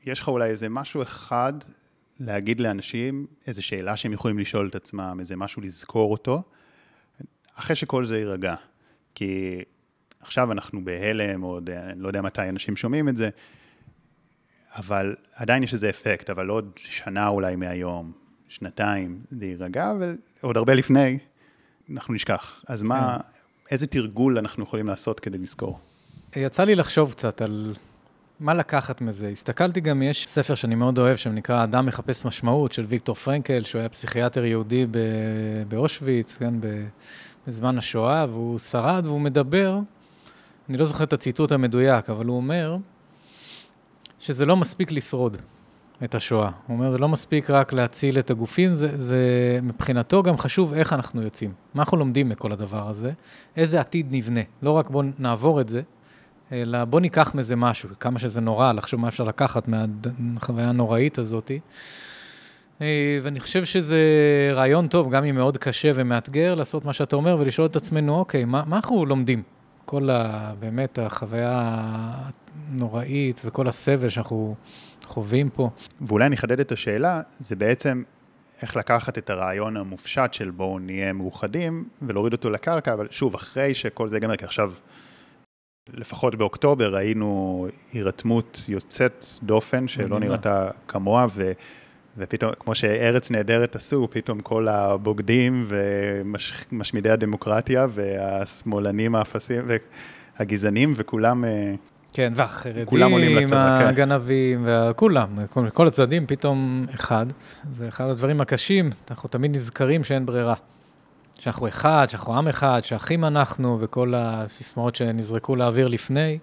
יש 0.04 0.20
לך 0.20 0.28
אולי 0.28 0.50
איזה 0.50 0.68
משהו 0.68 1.02
אחד 1.02 1.52
להגיד 2.20 2.60
לאנשים, 2.60 3.26
איזו 3.46 3.62
שאלה 3.62 3.96
שהם 3.96 4.12
יכולים 4.12 4.38
לשאול 4.38 4.68
את 4.68 4.74
עצמם, 4.74 5.16
איזה 5.20 5.36
משהו 5.36 5.62
לזכור 5.62 6.12
אותו, 6.12 6.42
אחרי 7.54 7.76
שכל 7.76 8.04
זה 8.04 8.18
יירגע. 8.18 8.54
כי 9.14 9.62
עכשיו 10.20 10.52
אנחנו 10.52 10.84
בהלם, 10.84 11.42
או 11.42 11.48
עוד, 11.48 11.70
אני 11.70 12.00
לא 12.00 12.08
יודע 12.08 12.22
מתי 12.22 12.48
אנשים 12.48 12.76
שומעים 12.76 13.08
את 13.08 13.16
זה, 13.16 13.30
אבל 14.76 15.14
עדיין 15.34 15.62
יש 15.62 15.72
איזה 15.72 15.88
אפקט, 15.90 16.30
אבל 16.30 16.48
עוד 16.48 16.70
שנה 16.76 17.28
אולי 17.28 17.56
מהיום, 17.56 18.12
שנתיים, 18.48 19.20
זה 19.38 19.46
יירגע, 19.46 19.92
ועוד 20.42 20.56
הרבה 20.56 20.74
לפני, 20.74 21.18
אנחנו 21.90 22.14
נשכח. 22.14 22.64
אז 22.68 22.82
מה, 22.82 23.16
איזה 23.70 23.86
תרגול 23.86 24.38
אנחנו 24.38 24.62
יכולים 24.62 24.86
לעשות 24.86 25.20
כדי 25.20 25.38
לזכור? 25.38 25.78
יצא 26.36 26.64
לי 26.64 26.74
לחשוב 26.74 27.12
קצת 27.12 27.42
על 27.42 27.74
מה 28.40 28.54
לקחת 28.54 29.00
מזה. 29.00 29.28
הסתכלתי 29.28 29.80
גם, 29.80 30.02
יש 30.02 30.26
ספר 30.28 30.54
שאני 30.54 30.74
מאוד 30.74 30.98
אוהב, 30.98 31.16
שנקרא 31.16 31.64
אדם 31.64 31.86
מחפש 31.86 32.24
משמעות, 32.24 32.72
של 32.72 32.84
ויקטור 32.88 33.14
פרנקל, 33.14 33.64
שהוא 33.64 33.78
היה 33.78 33.88
פסיכיאטר 33.88 34.44
יהודי 34.44 34.86
ב- 34.90 34.98
באושוויץ, 35.68 36.36
כן, 36.36 36.54
בזמן 37.46 37.78
השואה, 37.78 38.26
והוא 38.28 38.58
שרד 38.58 39.06
והוא 39.06 39.20
מדבר, 39.20 39.78
אני 40.68 40.76
לא 40.76 40.84
זוכר 40.84 41.04
את 41.04 41.12
הציטוט 41.12 41.52
המדויק, 41.52 42.10
אבל 42.10 42.26
הוא 42.26 42.36
אומר 42.36 42.76
שזה 44.22 44.46
לא 44.46 44.56
מספיק 44.56 44.92
לשרוד 44.92 45.36
את 46.04 46.14
השואה. 46.14 46.50
הוא 46.66 46.76
אומר, 46.76 46.92
זה 46.92 46.98
לא 46.98 47.08
מספיק 47.08 47.50
רק 47.50 47.72
להציל 47.72 48.18
את 48.18 48.30
הגופים, 48.30 48.72
זה, 48.72 48.96
זה 48.96 49.18
מבחינתו 49.62 50.22
גם 50.22 50.38
חשוב 50.38 50.74
איך 50.74 50.92
אנחנו 50.92 51.22
יוצאים. 51.22 51.52
מה 51.74 51.82
אנחנו 51.82 51.96
לומדים 51.96 52.28
מכל 52.28 52.52
הדבר 52.52 52.88
הזה? 52.88 53.10
איזה 53.56 53.80
עתיד 53.80 54.06
נבנה. 54.10 54.40
לא 54.62 54.70
רק 54.70 54.90
בואו 54.90 55.06
נעבור 55.18 55.60
את 55.60 55.68
זה, 55.68 55.82
אלא 56.52 56.84
בוא 56.84 57.00
ניקח 57.00 57.34
מזה 57.34 57.56
משהו, 57.56 57.88
כמה 58.00 58.18
שזה 58.18 58.40
נורא, 58.40 58.72
לחשוב 58.72 59.00
מה 59.00 59.08
אפשר 59.08 59.24
לקחת 59.24 59.68
מהחוויה 59.68 60.68
הנוראית 60.68 61.18
הזאת. 61.18 61.50
אה, 62.80 63.18
ואני 63.22 63.40
חושב 63.40 63.64
שזה 63.64 64.00
רעיון 64.54 64.88
טוב, 64.88 65.10
גם 65.10 65.24
אם 65.24 65.34
מאוד 65.34 65.58
קשה 65.58 65.90
ומאתגר, 65.94 66.54
לעשות 66.54 66.84
מה 66.84 66.92
שאתה 66.92 67.16
אומר 67.16 67.36
ולשאול 67.40 67.66
את 67.66 67.76
עצמנו, 67.76 68.18
אוקיי, 68.18 68.44
מה, 68.44 68.62
מה 68.66 68.76
אנחנו 68.76 69.06
לומדים? 69.06 69.42
כל 69.92 70.10
ה... 70.10 70.52
באמת 70.58 70.98
החוויה 70.98 71.78
הנוראית 72.70 73.40
וכל 73.44 73.68
הסבל 73.68 74.08
שאנחנו 74.08 74.54
חווים 75.04 75.50
פה. 75.50 75.70
ואולי 76.00 76.26
אני 76.26 76.36
אחדד 76.36 76.60
את 76.60 76.72
השאלה, 76.72 77.20
זה 77.38 77.56
בעצם 77.56 78.02
איך 78.62 78.76
לקחת 78.76 79.18
את 79.18 79.30
הרעיון 79.30 79.76
המופשט 79.76 80.32
של 80.32 80.50
בואו 80.50 80.78
נהיה 80.78 81.12
מאוחדים 81.12 81.84
ולהוריד 82.02 82.32
אותו 82.32 82.50
לקרקע, 82.50 82.94
אבל 82.94 83.08
שוב, 83.10 83.34
אחרי 83.34 83.74
שכל 83.74 84.08
זה 84.08 84.16
ייגמר, 84.16 84.36
כי 84.36 84.44
עכשיו, 84.44 84.72
לפחות 85.88 86.34
באוקטובר, 86.34 86.94
ראינו 86.94 87.66
הירתמות 87.92 88.64
יוצאת 88.68 89.26
דופן 89.42 89.88
שלא. 89.88 90.18
נראתה 90.18 90.70
כמוה, 90.88 91.26
ו... 91.30 91.52
ופתאום, 92.18 92.52
כמו 92.58 92.74
שארץ 92.74 93.30
נהדרת 93.30 93.76
עשו, 93.76 94.08
פתאום 94.10 94.40
כל 94.40 94.68
הבוגדים 94.68 95.66
ומשמידי 95.68 97.10
הדמוקרטיה 97.10 97.86
והשמאלנים 97.90 99.14
האפסים 99.14 99.68
והגזענים 100.38 100.92
וכולם 100.96 101.44
אה, 101.44 101.74
כן, 102.12 102.32
והחרדים, 102.36 102.84
כולם 102.84 103.10
עולים 103.10 103.36
לצבא, 103.36 103.78
כן. 103.80 103.88
הגנבים, 103.88 104.66
וכולם, 104.68 105.46
כל, 105.50 105.70
כל 105.70 105.86
הצדדים 105.86 106.26
פתאום 106.26 106.86
אחד. 106.94 107.26
זה 107.70 107.88
אחד 107.88 108.08
הדברים 108.08 108.40
הקשים, 108.40 108.90
אנחנו 109.10 109.28
תמיד 109.28 109.54
נזכרים 109.56 110.04
שאין 110.04 110.26
ברירה. 110.26 110.54
שאנחנו 111.38 111.68
אחד, 111.68 112.06
שאנחנו 112.10 112.36
עם 112.38 112.48
אחד, 112.48 112.80
שאחים 112.84 113.24
אנחנו, 113.24 113.78
וכל 113.80 114.14
הסיסמאות 114.16 114.94
שנזרקו 114.94 115.56
לאוויר 115.56 115.88
לפני. 115.88 116.38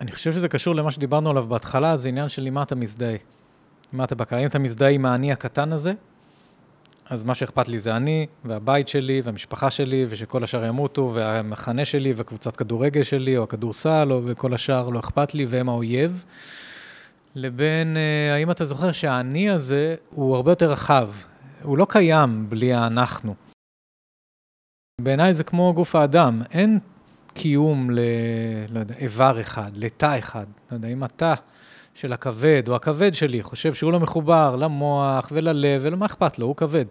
אני 0.00 0.12
חושב 0.12 0.32
שזה 0.32 0.48
קשור 0.48 0.74
למה 0.74 0.90
שדיברנו 0.90 1.30
עליו 1.30 1.44
בהתחלה, 1.48 1.96
זה 1.96 2.08
עניין 2.08 2.28
של 2.28 2.42
למה 2.42 2.62
אתה 2.62 2.74
מזדהה. 2.74 3.16
אתה 4.04 4.14
בקר, 4.14 4.40
אם 4.40 4.46
אתה 4.46 4.58
מזדהה 4.58 4.90
עם 4.90 5.06
האני 5.06 5.32
הקטן 5.32 5.72
הזה, 5.72 5.92
אז 7.10 7.24
מה 7.24 7.34
שאכפת 7.34 7.68
לי 7.68 7.78
זה 7.78 7.96
אני, 7.96 8.26
והבית 8.44 8.88
שלי, 8.88 9.20
והמשפחה 9.24 9.70
שלי, 9.70 10.06
ושכל 10.08 10.44
השאר 10.44 10.64
ימותו, 10.64 11.10
והמחנה 11.14 11.84
שלי, 11.84 12.12
והקבוצת 12.12 12.56
כדורגל 12.56 13.02
שלי, 13.02 13.36
או 13.36 13.42
הכדורסל, 13.42 14.12
וכל 14.24 14.54
השאר 14.54 14.88
לא 14.88 15.00
אכפת 15.00 15.34
לי, 15.34 15.46
והם 15.46 15.68
האויב. 15.68 16.24
לבין, 17.34 17.96
אה, 17.96 18.34
האם 18.34 18.50
אתה 18.50 18.64
זוכר 18.64 18.92
שהאני 18.92 19.50
הזה 19.50 19.94
הוא 20.10 20.36
הרבה 20.36 20.52
יותר 20.52 20.70
רחב, 20.70 21.10
הוא 21.62 21.78
לא 21.78 21.86
קיים 21.88 22.46
בלי 22.48 22.72
האנחנו. 22.72 23.34
בעיניי 25.00 25.34
זה 25.34 25.44
כמו 25.44 25.72
גוף 25.74 25.94
האדם, 25.94 26.42
אין 26.50 26.78
קיום 27.34 27.90
ל... 27.90 28.00
לא 28.68 29.40
אחד, 29.40 29.70
לתא 29.74 30.18
אחד. 30.18 30.46
לא 30.70 30.76
יודע, 30.76 30.88
אם 30.88 31.02
התא 31.02 31.34
של 31.98 32.12
הכבד, 32.12 32.62
או 32.68 32.76
הכבד 32.76 33.14
שלי, 33.14 33.42
חושב 33.42 33.74
שהוא 33.74 33.92
לא 33.92 34.00
מחובר 34.00 34.56
למוח 34.56 35.28
וללב, 35.32 35.80
ולמה 35.84 36.06
אכפת 36.06 36.38
לו, 36.38 36.46
הוא 36.46 36.56
כבד. 36.56 36.84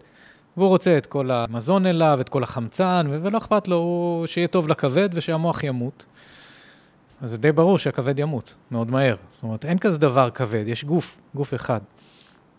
והוא 0.57 0.67
רוצה 0.67 0.97
את 0.97 1.05
כל 1.05 1.31
המזון 1.31 1.85
אליו, 1.85 2.17
את 2.21 2.29
כל 2.29 2.43
החמצן, 2.43 3.07
ו- 3.09 3.19
ולא 3.23 3.37
אכפת 3.37 3.67
לו 3.67 3.75
הוא... 3.75 4.25
שיהיה 4.27 4.47
טוב 4.47 4.67
לכבד 4.67 5.09
ושהמוח 5.13 5.63
ימות. 5.63 6.05
אז 7.21 7.29
זה 7.29 7.37
די 7.37 7.51
ברור 7.51 7.77
שהכבד 7.77 8.19
ימות, 8.19 8.55
מאוד 8.71 8.91
מהר. 8.91 9.15
זאת 9.31 9.43
אומרת, 9.43 9.65
אין 9.65 9.77
כזה 9.77 9.97
דבר 9.97 10.29
כבד, 10.29 10.63
יש 10.67 10.85
גוף, 10.85 11.17
גוף 11.35 11.53
אחד. 11.53 11.79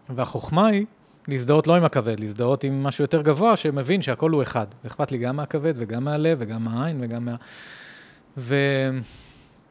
והחוכמה 0.08 0.66
היא 0.66 0.86
להזדהות 1.28 1.66
לא 1.66 1.76
עם 1.76 1.84
הכבד, 1.84 2.20
להזדהות 2.20 2.64
עם 2.64 2.82
משהו 2.82 3.04
יותר 3.04 3.22
גבוה, 3.22 3.56
שמבין 3.56 4.02
שהכל 4.02 4.30
הוא 4.30 4.42
אחד. 4.42 4.66
ואכפת 4.84 5.12
לי 5.12 5.18
גם 5.18 5.36
מהכבד 5.36 5.72
וגם 5.76 6.04
מהלב 6.04 6.38
וגם 6.40 6.64
מהעין 6.64 6.98
וגם 7.00 7.24
מה... 7.24 7.36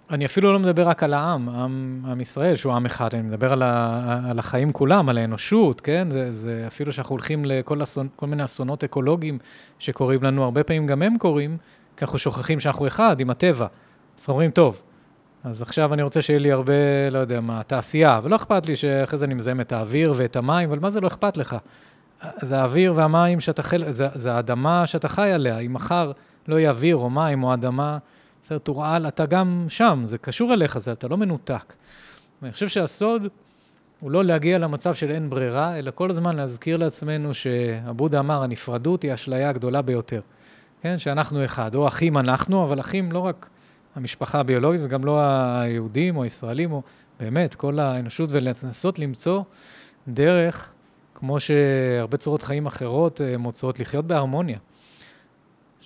ואני 0.09 0.25
אפילו 0.25 0.53
לא 0.53 0.59
מדבר 0.59 0.87
רק 0.87 1.03
על 1.03 1.13
העם, 1.13 1.49
עם, 1.49 2.01
עם 2.11 2.21
ישראל, 2.21 2.55
שהוא 2.55 2.73
עם 2.73 2.85
אחד, 2.85 3.13
אני 3.13 3.21
מדבר 3.21 3.51
על, 3.51 3.61
ה... 3.63 4.21
על 4.29 4.39
החיים 4.39 4.71
כולם, 4.71 5.09
על 5.09 5.17
האנושות, 5.17 5.81
כן? 5.81 6.07
זה, 6.11 6.31
זה 6.31 6.63
אפילו 6.67 6.91
שאנחנו 6.91 7.13
הולכים 7.13 7.45
לכל 7.45 7.83
אסון, 7.83 8.07
כל 8.15 8.27
מיני 8.27 8.45
אסונות 8.45 8.83
אקולוגיים 8.83 9.37
שקורים 9.79 10.23
לנו, 10.23 10.43
הרבה 10.43 10.63
פעמים 10.63 10.87
גם 10.87 11.01
הם 11.01 11.17
קורים, 11.17 11.57
כי 11.97 12.05
אנחנו 12.05 12.19
שוכחים 12.19 12.59
שאנחנו 12.59 12.87
אחד 12.87 13.19
עם 13.19 13.29
הטבע. 13.29 13.67
אז 14.19 14.29
אומרים, 14.29 14.51
טוב, 14.51 14.81
אז 15.43 15.61
עכשיו 15.61 15.93
אני 15.93 16.01
רוצה 16.01 16.21
שיהיה 16.21 16.39
לי 16.39 16.51
הרבה, 16.51 16.73
לא 17.11 17.19
יודע 17.19 17.41
מה, 17.41 17.63
תעשייה, 17.63 18.19
ולא 18.23 18.35
אכפת 18.35 18.67
לי 18.67 18.75
שאחרי 18.75 19.19
זה 19.19 19.25
אני 19.25 19.33
מזהם 19.33 19.61
את 19.61 19.71
האוויר 19.71 20.13
ואת 20.15 20.35
המים, 20.35 20.69
אבל 20.69 20.79
מה 20.79 20.89
זה 20.89 21.01
לא 21.01 21.07
אכפת 21.07 21.37
לך? 21.37 21.55
זה 22.41 22.59
האוויר 22.59 22.93
והמים 22.95 23.39
שאתה 23.39 23.63
חלק, 23.63 23.91
זה, 23.91 24.07
זה 24.15 24.33
האדמה 24.33 24.87
שאתה 24.87 25.07
חי 25.07 25.31
עליה. 25.31 25.59
אם 25.59 25.73
מחר 25.73 26.11
לא 26.47 26.59
יהיה 26.59 26.69
אוויר 26.69 26.95
או 26.95 27.09
מים 27.09 27.43
או 27.43 27.53
אדמה, 27.53 27.97
בסדר, 28.47 28.57
תורעל, 28.57 29.07
אתה 29.07 29.25
גם 29.25 29.65
שם, 29.69 30.01
זה 30.03 30.17
קשור 30.17 30.53
אליך, 30.53 30.77
זה, 30.77 30.91
אתה 30.91 31.07
לא 31.07 31.17
מנותק. 31.17 31.73
ואני 32.41 32.53
חושב 32.53 32.67
שהסוד 32.67 33.27
הוא 33.99 34.11
לא 34.11 34.23
להגיע 34.25 34.57
למצב 34.57 34.93
של 34.93 35.11
אין 35.11 35.29
ברירה, 35.29 35.79
אלא 35.79 35.91
כל 35.95 36.09
הזמן 36.09 36.35
להזכיר 36.35 36.77
לעצמנו 36.77 37.33
שהבודה 37.33 38.19
אמר, 38.19 38.43
הנפרדות 38.43 39.03
היא 39.03 39.11
האשליה 39.11 39.49
הגדולה 39.49 39.81
ביותר. 39.81 40.21
כן, 40.81 40.97
שאנחנו 40.97 41.45
אחד, 41.45 41.75
או 41.75 41.87
אחים 41.87 42.17
אנחנו, 42.17 42.63
אבל 42.63 42.79
אחים 42.79 43.11
לא 43.11 43.19
רק 43.19 43.49
המשפחה 43.95 44.39
הביולוגית 44.39 44.81
וגם 44.83 45.05
לא 45.05 45.19
היהודים 45.21 46.17
או 46.17 46.23
הישראלים, 46.23 46.71
או 46.71 46.81
באמת, 47.19 47.55
כל 47.55 47.79
האנושות, 47.79 48.29
ולנסות 48.31 48.99
למצוא 48.99 49.43
דרך, 50.07 50.71
כמו 51.15 51.39
שהרבה 51.39 52.17
צורות 52.17 52.43
חיים 52.43 52.65
אחרות 52.65 53.21
אה, 53.21 53.37
מוצאות, 53.37 53.79
לחיות 53.79 54.05
בהרמוניה. 54.05 54.57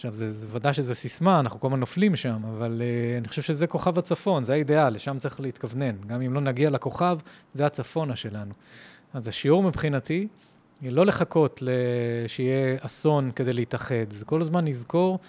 עכשיו, 0.01 0.13
זה, 0.13 0.31
ודאי 0.47 0.73
שזה 0.73 0.95
סיסמה, 0.95 1.39
אנחנו 1.39 1.59
כל 1.59 1.67
הזמן 1.67 1.79
נופלים 1.79 2.15
שם, 2.15 2.41
אבל 2.57 2.81
uh, 2.81 3.19
אני 3.19 3.27
חושב 3.27 3.41
שזה 3.41 3.67
כוכב 3.67 3.99
הצפון, 3.99 4.43
זה 4.43 4.53
האידיאל, 4.53 4.93
לשם 4.93 5.19
צריך 5.19 5.39
להתכוונן. 5.39 5.95
גם 6.07 6.21
אם 6.21 6.33
לא 6.33 6.41
נגיע 6.41 6.69
לכוכב, 6.69 7.17
זה 7.53 7.65
הצפונה 7.65 8.15
שלנו. 8.15 8.53
אז 9.13 9.27
השיעור 9.27 9.63
מבחינתי, 9.63 10.27
היא 10.81 10.91
לא 10.91 11.05
לחכות 11.05 11.63
שיהיה 12.27 12.77
אסון 12.79 13.31
כדי 13.31 13.53
להתאחד, 13.53 14.09
זה 14.09 14.25
כל 14.25 14.41
הזמן 14.41 14.67
לזכור 14.67 15.19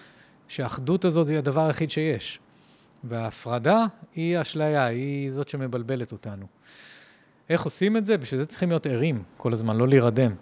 שהאחדות 0.49 1.05
הזאת 1.05 1.29
היא 1.29 1.39
הדבר 1.39 1.67
היחיד 1.67 1.91
שיש. 1.91 2.41
וההפרדה 3.05 3.87
היא 4.15 4.41
אשליה, 4.41 4.85
היא 4.85 5.33
זאת 5.33 5.49
שמבלבלת 5.49 6.13
אותנו. 6.13 6.47
איך 7.49 7.63
עושים 7.63 7.97
את 7.97 8.05
זה? 8.05 8.19
בשביל 8.19 8.41
זה 8.41 8.47
צריכים 8.47 8.69
להיות 8.69 8.87
ערים 8.87 9.23
כל 9.37 9.53
הזמן, 9.53 9.77
לא 9.77 9.89
להירדם. 9.89 10.35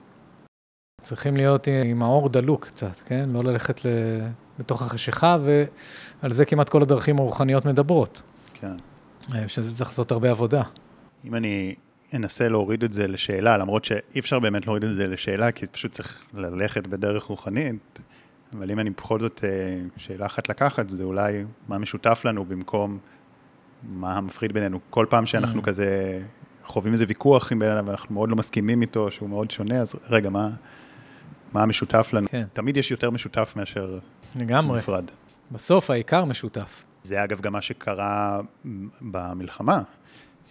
צריכים 1.00 1.36
להיות 1.36 1.68
עם 1.84 2.02
האור 2.02 2.28
דלוק 2.28 2.66
קצת, 2.66 3.00
כן? 3.04 3.28
לא 3.32 3.44
ללכת 3.44 3.80
לתוך 4.58 4.82
החשיכה, 4.82 5.36
ועל 6.22 6.32
זה 6.32 6.44
כמעט 6.44 6.68
כל 6.68 6.82
הדרכים 6.82 7.18
הרוחניות 7.18 7.64
מדברות. 7.64 8.22
כן. 8.54 8.76
אה, 9.34 9.48
שזה 9.48 9.76
צריך 9.76 9.90
לעשות 9.90 10.12
הרבה 10.12 10.30
עבודה. 10.30 10.62
אם 11.24 11.34
אני 11.34 11.74
אנסה 12.14 12.48
להוריד 12.48 12.84
את 12.84 12.92
זה 12.92 13.08
לשאלה, 13.08 13.56
למרות 13.56 13.84
שאי 13.84 14.20
אפשר 14.20 14.38
באמת 14.38 14.66
להוריד 14.66 14.84
את 14.84 14.96
זה 14.96 15.06
לשאלה, 15.06 15.52
כי 15.52 15.66
פשוט 15.66 15.92
צריך 15.92 16.22
ללכת 16.34 16.86
בדרך 16.86 17.22
רוחנית, 17.22 18.00
אבל 18.52 18.70
אם 18.70 18.78
אני 18.78 18.90
בכל 18.90 19.20
זאת, 19.20 19.44
אה, 19.44 19.50
שאלה 19.96 20.26
אחת 20.26 20.48
לקחת, 20.48 20.88
זה 20.88 21.04
אולי 21.04 21.44
מה 21.68 21.78
משותף 21.78 22.22
לנו 22.24 22.44
במקום 22.44 22.98
מה 23.82 24.16
המפחיד 24.16 24.52
בינינו. 24.52 24.78
כל 24.90 25.06
פעם 25.10 25.26
שאנחנו 25.26 25.60
mm. 25.60 25.64
כזה 25.64 26.20
חווים 26.64 26.92
איזה 26.92 27.04
ויכוח 27.08 27.52
עם 27.52 27.58
בן 27.58 27.70
אדם 27.70 27.88
ואנחנו 27.88 28.14
מאוד 28.14 28.28
לא 28.28 28.36
מסכימים 28.36 28.82
איתו, 28.82 29.10
שהוא 29.10 29.28
מאוד 29.28 29.50
שונה, 29.50 29.76
אז 29.76 29.94
רגע, 30.10 30.30
מה, 30.30 30.50
מה 31.52 31.62
המשותף 31.62 32.10
לנו? 32.12 32.26
כן. 32.30 32.44
תמיד 32.52 32.76
יש 32.76 32.90
יותר 32.90 33.10
משותף 33.10 33.52
מאשר 33.56 33.98
לגמרי. 34.36 34.78
מפרד. 34.78 35.04
בסוף 35.52 35.90
העיקר 35.90 36.24
משותף. 36.24 36.82
זה 37.02 37.24
אגב 37.24 37.40
גם 37.40 37.52
מה 37.52 37.60
שקרה 37.60 38.40
במלחמה, 39.00 39.82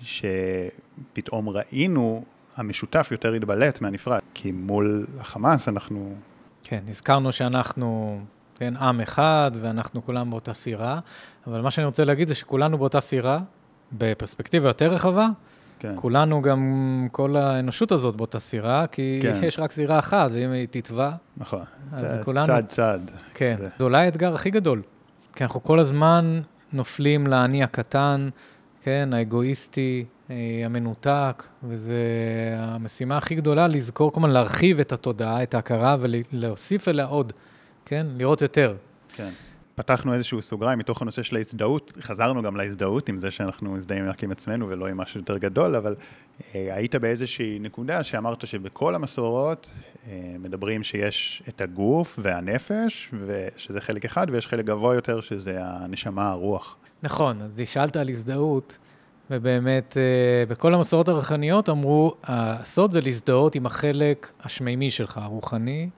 שפתאום 0.02 1.50
ראינו 1.50 2.24
המשותף 2.58 3.08
יותר 3.12 3.34
התבלט 3.34 3.82
מהנפרד, 3.82 4.20
כי 4.34 4.52
מול 4.52 5.08
החמאס 5.20 5.68
אנחנו... 5.68 6.16
כן, 6.64 6.84
הזכרנו 6.88 7.32
שאנחנו, 7.32 8.20
כן, 8.56 8.78
עם 8.78 9.02
אחד, 9.02 9.52
ואנחנו 9.62 10.06
כולם 10.06 10.30
באותה 10.30 10.54
סירה, 10.54 11.00
אבל 11.48 11.62
מה 11.62 11.72
שאני 11.72 11.86
רוצה 11.86 12.06
להגיד 12.06 12.28
זה 12.28 12.36
שכולנו 12.36 12.78
באותה 12.78 13.02
סירה, 13.02 13.40
בפרספקטיבה 13.92 14.70
יותר 14.70 14.94
רחבה, 14.94 15.28
כן. 15.80 15.94
כולנו 15.96 16.42
גם, 16.42 17.08
כל 17.12 17.36
האנושות 17.36 17.92
הזאת 17.92 18.16
באותה 18.16 18.40
סירה, 18.40 18.86
כי 18.88 19.20
כן. 19.22 19.40
יש 19.44 19.60
רק 19.60 19.72
סירה 19.72 20.00
אחת, 20.00 20.30
ואם 20.34 20.52
היא 20.52 20.68
תטבע, 20.72 21.12
נכון, 21.38 21.64
אז 21.92 22.16
צד, 22.16 22.24
כולנו... 22.24 22.48
צד 22.48 22.64
צד. 22.68 23.00
כן, 23.34 23.56
זה... 23.60 23.70
זה 23.78 23.84
אולי 23.84 24.06
האתגר 24.06 24.36
הכי 24.36 24.50
גדול, 24.50 24.82
כי 25.36 25.44
אנחנו 25.44 25.64
כל 25.64 25.80
הזמן 25.80 26.42
נופלים 26.74 27.28
לאני 27.28 27.64
הקטן, 27.64 28.30
כן, 28.82 29.10
האגואיסטי, 29.14 30.06
אה, 30.30 30.36
המנותק, 30.66 31.44
וזו 31.64 31.94
המשימה 32.58 33.18
הכי 33.18 33.36
גדולה, 33.36 33.68
לזכור, 33.68 34.14
כלומר, 34.14 34.30
להרחיב 34.30 34.80
את 34.80 34.92
התודעה, 34.92 35.44
את 35.44 35.54
ההכרה, 35.54 35.98
ולהוסיף 36.00 36.88
אליה 36.88 37.06
עוד, 37.06 37.34
כן, 37.86 38.08
לראות 38.18 38.42
יותר. 38.42 38.76
כן. 39.16 39.30
פתחנו 39.80 40.14
איזשהו 40.14 40.42
סוגריים 40.42 40.80
מתוך 40.80 41.02
הנושא 41.02 41.24
של 41.24 41.36
ההזדהות, 41.36 41.94
חזרנו 42.02 42.42
גם 42.42 42.56
להזדהות 42.56 43.10
עם 43.10 43.18
זה 43.18 43.32
שאנחנו 43.32 43.72
מזדהים 43.72 44.10
רק 44.10 44.24
עם 44.24 44.32
עצמנו 44.32 44.70
ולא 44.70 44.88
עם 44.88 44.98
משהו 44.98 45.20
יותר 45.20 45.38
גדול, 45.38 45.76
אבל 45.76 45.96
אה, 46.56 46.76
היית 46.76 46.96
באיזושהי 46.96 47.60
נקודה 47.60 48.04
שאמרת 48.04 48.48
שבכל 48.48 48.96
המסורות 48.96 49.70
אה, 50.08 50.36
מדברים 50.40 50.84
שיש 50.84 51.44
את 51.50 51.62
הגוף 51.62 52.20
והנפש, 52.22 53.12
שזה 53.58 53.82
חלק 53.82 54.06
אחד, 54.06 54.28
ויש 54.32 54.48
חלק 54.48 54.66
גבוה 54.66 54.96
יותר 54.96 55.22
שזה 55.22 55.58
הנשמה, 55.62 56.30
הרוח. 56.30 56.76
נכון, 57.04 57.42
אז 57.42 57.62
שאלת 57.66 57.96
על 57.96 58.10
הזדהות, 58.10 58.78
ובאמת 59.32 59.98
אה, 59.98 60.46
בכל 60.46 60.74
המסורות 60.74 61.08
הרוחניות 61.08 61.70
אמרו, 61.70 62.16
הסוד 62.24 62.92
זה 62.92 63.02
להזדהות 63.02 63.56
עם 63.56 63.66
החלק 63.66 64.32
השמימי 64.44 64.92
שלך, 64.92 65.18
הרוחני. 65.18 65.90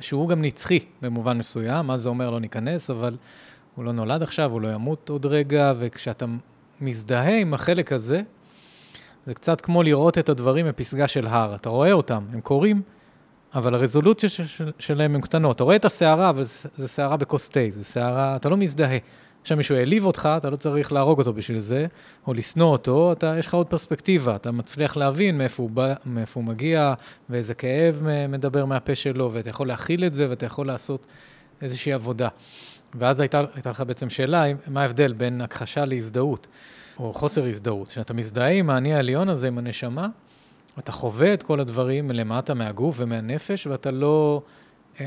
שהוא 0.00 0.28
גם 0.28 0.42
נצחי 0.42 0.78
במובן 1.02 1.38
מסוים, 1.38 1.86
מה 1.86 1.96
זה 1.96 2.08
אומר 2.08 2.30
לא 2.30 2.40
ניכנס, 2.40 2.90
אבל 2.90 3.16
הוא 3.74 3.84
לא 3.84 3.92
נולד 3.92 4.22
עכשיו, 4.22 4.50
הוא 4.50 4.60
לא 4.60 4.68
ימות 4.68 5.08
עוד 5.08 5.26
רגע, 5.26 5.72
וכשאתה 5.78 6.26
מזדהה 6.80 7.40
עם 7.40 7.54
החלק 7.54 7.92
הזה, 7.92 8.22
זה 9.26 9.34
קצת 9.34 9.60
כמו 9.60 9.82
לראות 9.82 10.18
את 10.18 10.28
הדברים 10.28 10.66
בפסגה 10.66 11.08
של 11.08 11.26
הר. 11.26 11.54
אתה 11.54 11.68
רואה 11.68 11.92
אותם, 11.92 12.24
הם 12.32 12.40
קורים, 12.40 12.82
אבל 13.54 13.74
הרזולוציה 13.74 14.28
של, 14.28 14.70
שלהם 14.78 15.14
הן 15.14 15.20
קטנות. 15.20 15.56
אתה 15.56 15.64
רואה 15.64 15.76
את 15.76 15.84
הסערה, 15.84 16.30
אבל 16.30 16.44
זו 16.78 16.88
סערה 16.88 17.16
בכוס 17.16 17.48
תה, 17.48 17.60
זו 17.70 17.84
סערה, 17.84 18.36
אתה 18.36 18.48
לא 18.48 18.56
מזדהה. 18.56 18.98
עכשיו 19.42 19.56
מישהו 19.56 19.76
העליב 19.76 20.06
אותך, 20.06 20.28
אתה 20.36 20.50
לא 20.50 20.56
צריך 20.56 20.92
להרוג 20.92 21.18
אותו 21.18 21.32
בשביל 21.32 21.60
זה, 21.60 21.86
או 22.26 22.34
לשנוא 22.34 22.72
אותו, 22.72 23.12
אתה, 23.12 23.34
יש 23.38 23.46
לך 23.46 23.54
עוד 23.54 23.66
פרספקטיבה, 23.66 24.36
אתה 24.36 24.50
מצליח 24.50 24.96
להבין 24.96 25.38
מאיפה 25.38 25.62
הוא, 25.62 25.70
בא, 25.70 25.94
מאיפה 26.06 26.40
הוא 26.40 26.46
מגיע, 26.46 26.94
ואיזה 27.30 27.54
כאב 27.54 28.02
מדבר 28.28 28.64
מהפה 28.64 28.94
שלו, 28.94 29.32
ואתה 29.32 29.50
יכול 29.50 29.68
להכיל 29.68 30.04
את 30.04 30.14
זה, 30.14 30.30
ואתה 30.30 30.46
יכול 30.46 30.66
לעשות 30.66 31.06
איזושהי 31.62 31.92
עבודה. 31.92 32.28
ואז 32.94 33.20
הייתה, 33.20 33.42
הייתה 33.54 33.70
לך 33.70 33.80
בעצם 33.86 34.10
שאלה, 34.10 34.44
מה 34.66 34.82
ההבדל 34.82 35.12
בין 35.12 35.40
הכחשה 35.40 35.84
להזדהות, 35.84 36.46
או 36.98 37.14
חוסר 37.14 37.46
הזדהות. 37.46 37.88
כשאתה 37.88 38.14
מזדהה 38.14 38.50
עם 38.50 38.70
האני 38.70 38.94
העליון 38.94 39.28
הזה, 39.28 39.48
עם 39.48 39.58
הנשמה, 39.58 40.08
אתה 40.78 40.92
חווה 40.92 41.34
את 41.34 41.42
כל 41.42 41.60
הדברים 41.60 42.06
מלמטה, 42.06 42.54
מהגוף 42.54 42.96
ומהנפש, 42.98 43.66
ואתה 43.66 43.90
לא... 43.90 44.42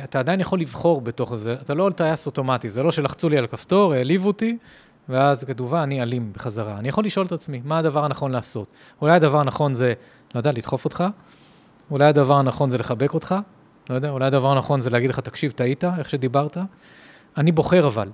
אתה 0.03 0.19
עדיין 0.19 0.39
יכול 0.39 0.59
לבחור 0.59 1.01
בתוך 1.01 1.35
זה, 1.35 1.53
אתה 1.53 1.73
לא 1.73 1.89
טייס 1.95 2.25
אוטומטי, 2.25 2.69
זה 2.69 2.83
לא 2.83 2.91
שלחצו 2.91 3.29
לי 3.29 3.37
על 3.37 3.47
כפתור, 3.47 3.93
העליבו 3.93 4.27
אותי, 4.27 4.57
ואז 5.09 5.43
כתובה, 5.43 5.83
אני 5.83 6.01
אלים 6.01 6.33
בחזרה. 6.33 6.79
אני 6.79 6.89
יכול 6.89 7.05
לשאול 7.05 7.25
את 7.25 7.31
עצמי, 7.31 7.61
מה 7.65 7.77
הדבר 7.77 8.05
הנכון 8.05 8.31
לעשות? 8.31 8.67
אולי 9.01 9.13
הדבר 9.13 9.39
הנכון 9.39 9.73
זה, 9.73 9.93
לא 10.35 10.39
יודע, 10.39 10.51
לדחוף 10.51 10.85
אותך, 10.85 11.03
אולי 11.91 12.05
הדבר 12.05 12.35
הנכון 12.35 12.69
זה 12.69 12.77
לחבק 12.77 13.13
אותך, 13.13 13.35
לא 13.89 13.95
יודע, 13.95 14.09
אולי 14.09 14.25
הדבר 14.25 14.51
הנכון 14.51 14.81
זה 14.81 14.89
להגיד 14.89 15.09
לך, 15.09 15.19
תקשיב, 15.19 15.51
טעית, 15.51 15.83
איך 15.83 16.09
שדיברת. 16.09 16.57
אני 17.37 17.51
בוחר 17.51 17.87
אבל. 17.87 18.09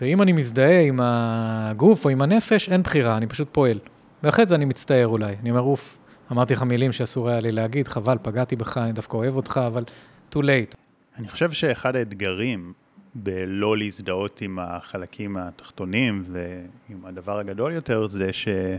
ואם 0.00 0.22
אני 0.22 0.32
מזדהה 0.32 0.80
עם 0.80 1.00
הגוף 1.02 2.04
או 2.04 2.10
עם 2.10 2.22
הנפש, 2.22 2.68
אין 2.68 2.82
בחירה, 2.82 3.16
אני 3.16 3.26
פשוט 3.26 3.48
פועל. 3.52 3.78
ואחרי 4.22 4.46
זה 4.46 4.54
אני 4.54 4.64
מצטער 4.64 5.06
אולי. 5.06 5.36
אני 5.42 5.50
אומר, 5.50 5.62
אוף, 5.62 5.98
אמרתי 6.32 6.54
לך 6.54 6.62
מילים 6.62 6.92
שאסור 6.92 7.28
היה 7.28 7.40
לי 7.40 7.52
להגיד, 7.52 7.88
חבל, 7.88 8.18
פגעתי 8.22 8.56
בך, 8.56 8.78
אני 8.78 8.92
דווקא 8.92 9.16
אוהב 9.16 9.36
אותך, 9.36 9.60
אבל 9.66 9.84
too 10.34 10.38
late. 10.38 10.85
אני 11.18 11.28
חושב 11.28 11.52
שאחד 11.52 11.96
האתגרים 11.96 12.72
בלא 13.14 13.76
להזדהות 13.76 14.40
עם 14.40 14.58
החלקים 14.58 15.36
התחתונים 15.36 16.24
ועם 16.28 17.04
הדבר 17.04 17.38
הגדול 17.38 17.72
יותר 17.72 18.06
זה 18.06 18.32
שאי 18.32 18.78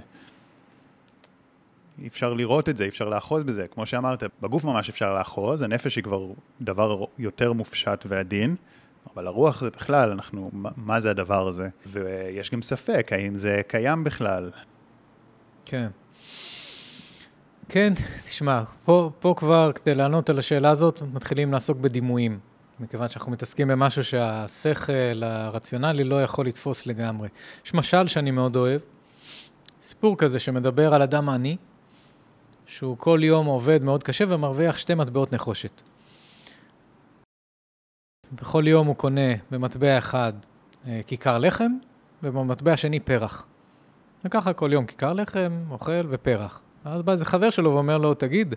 אפשר 2.08 2.34
לראות 2.34 2.70
את 2.70 2.78
זה, 2.78 2.84
אי 2.84 2.90
אפשר 2.90 3.10
לאחוז 3.10 3.44
בזה. 3.44 3.68
כמו 3.68 3.86
שאמרת, 3.86 4.24
בגוף 4.42 4.64
ממש 4.64 4.90
אפשר 4.90 5.14
לאחוז, 5.14 5.62
הנפש 5.62 5.96
היא 5.96 6.04
כבר 6.04 6.28
דבר 6.62 7.06
יותר 7.18 7.54
מופשט 7.54 8.06
ועדין, 8.08 8.56
אבל 9.14 9.28
הרוח 9.28 9.62
זה 9.62 9.70
בכלל, 9.70 10.10
אנחנו, 10.10 10.52
מה 10.78 11.00
זה 11.00 11.10
הדבר 11.12 11.48
הזה? 11.48 11.70
ויש 11.86 12.52
גם 12.52 12.62
ספק, 12.62 13.08
האם 13.12 13.38
זה 13.38 13.62
קיים 13.68 14.04
בכלל. 14.04 14.52
כן. 15.66 15.88
כן, 17.70 17.94
תשמע, 18.26 18.64
פה, 18.86 19.12
פה 19.20 19.34
כבר, 19.38 19.72
כדי 19.76 19.96
לענות 19.96 20.30
על 20.30 20.40
השאלה 20.40 20.70
הזאת, 20.70 21.02
מתחילים 21.14 21.54
לעסוק 21.54 21.78
בדימויים. 21.78 22.40
מכיוון 22.80 23.10
שאנחנו 23.10 23.32
מתעסקים 23.32 23.68
במשהו 23.68 24.04
שהשכל 24.04 25.24
הרציונלי 25.24 26.04
לא 26.04 26.24
יכול 26.24 26.48
לתפוס 26.48 26.86
לגמרי. 26.86 27.30
יש 27.66 27.74
משל 27.74 28.08
שאני 28.08 28.32
מאוד 28.32 28.56
אוהב, 28.56 28.82
סיפור 29.82 30.18
כזה 30.18 30.40
שמדבר 30.40 30.94
על 30.94 31.02
אדם 31.02 31.30
עני, 31.30 31.58
שהוא 32.66 32.98
כל 32.98 33.20
יום 33.24 33.46
עובד 33.46 33.84
מאוד 33.84 34.04
קשה 34.04 34.26
ומרוויח 34.28 34.78
שתי 34.78 34.96
מטבעות 34.96 35.34
נחושת. 35.34 35.82
בכל 38.32 38.64
יום 38.68 38.88
הוא 38.88 38.96
קונה 38.96 39.32
במטבע 39.52 39.98
אחד 39.98 40.34
אה, 40.88 41.02
כיכר 41.08 41.38
לחם, 41.38 41.72
ובמטבע 42.24 42.74
השני 42.74 43.00
פרח. 43.00 43.46
וככה 44.26 44.54
כל 44.54 44.70
יום 44.74 44.86
כיכר 44.86 45.14
לחם, 45.14 45.64
אוכל 45.72 46.08
ופרח. 46.10 46.62
ואז 46.92 47.02
בא 47.02 47.12
איזה 47.12 47.26
חבר 47.26 47.50
שלו 47.50 47.74
ואומר 47.74 47.98
לו, 47.98 48.14
תגיד, 48.14 48.56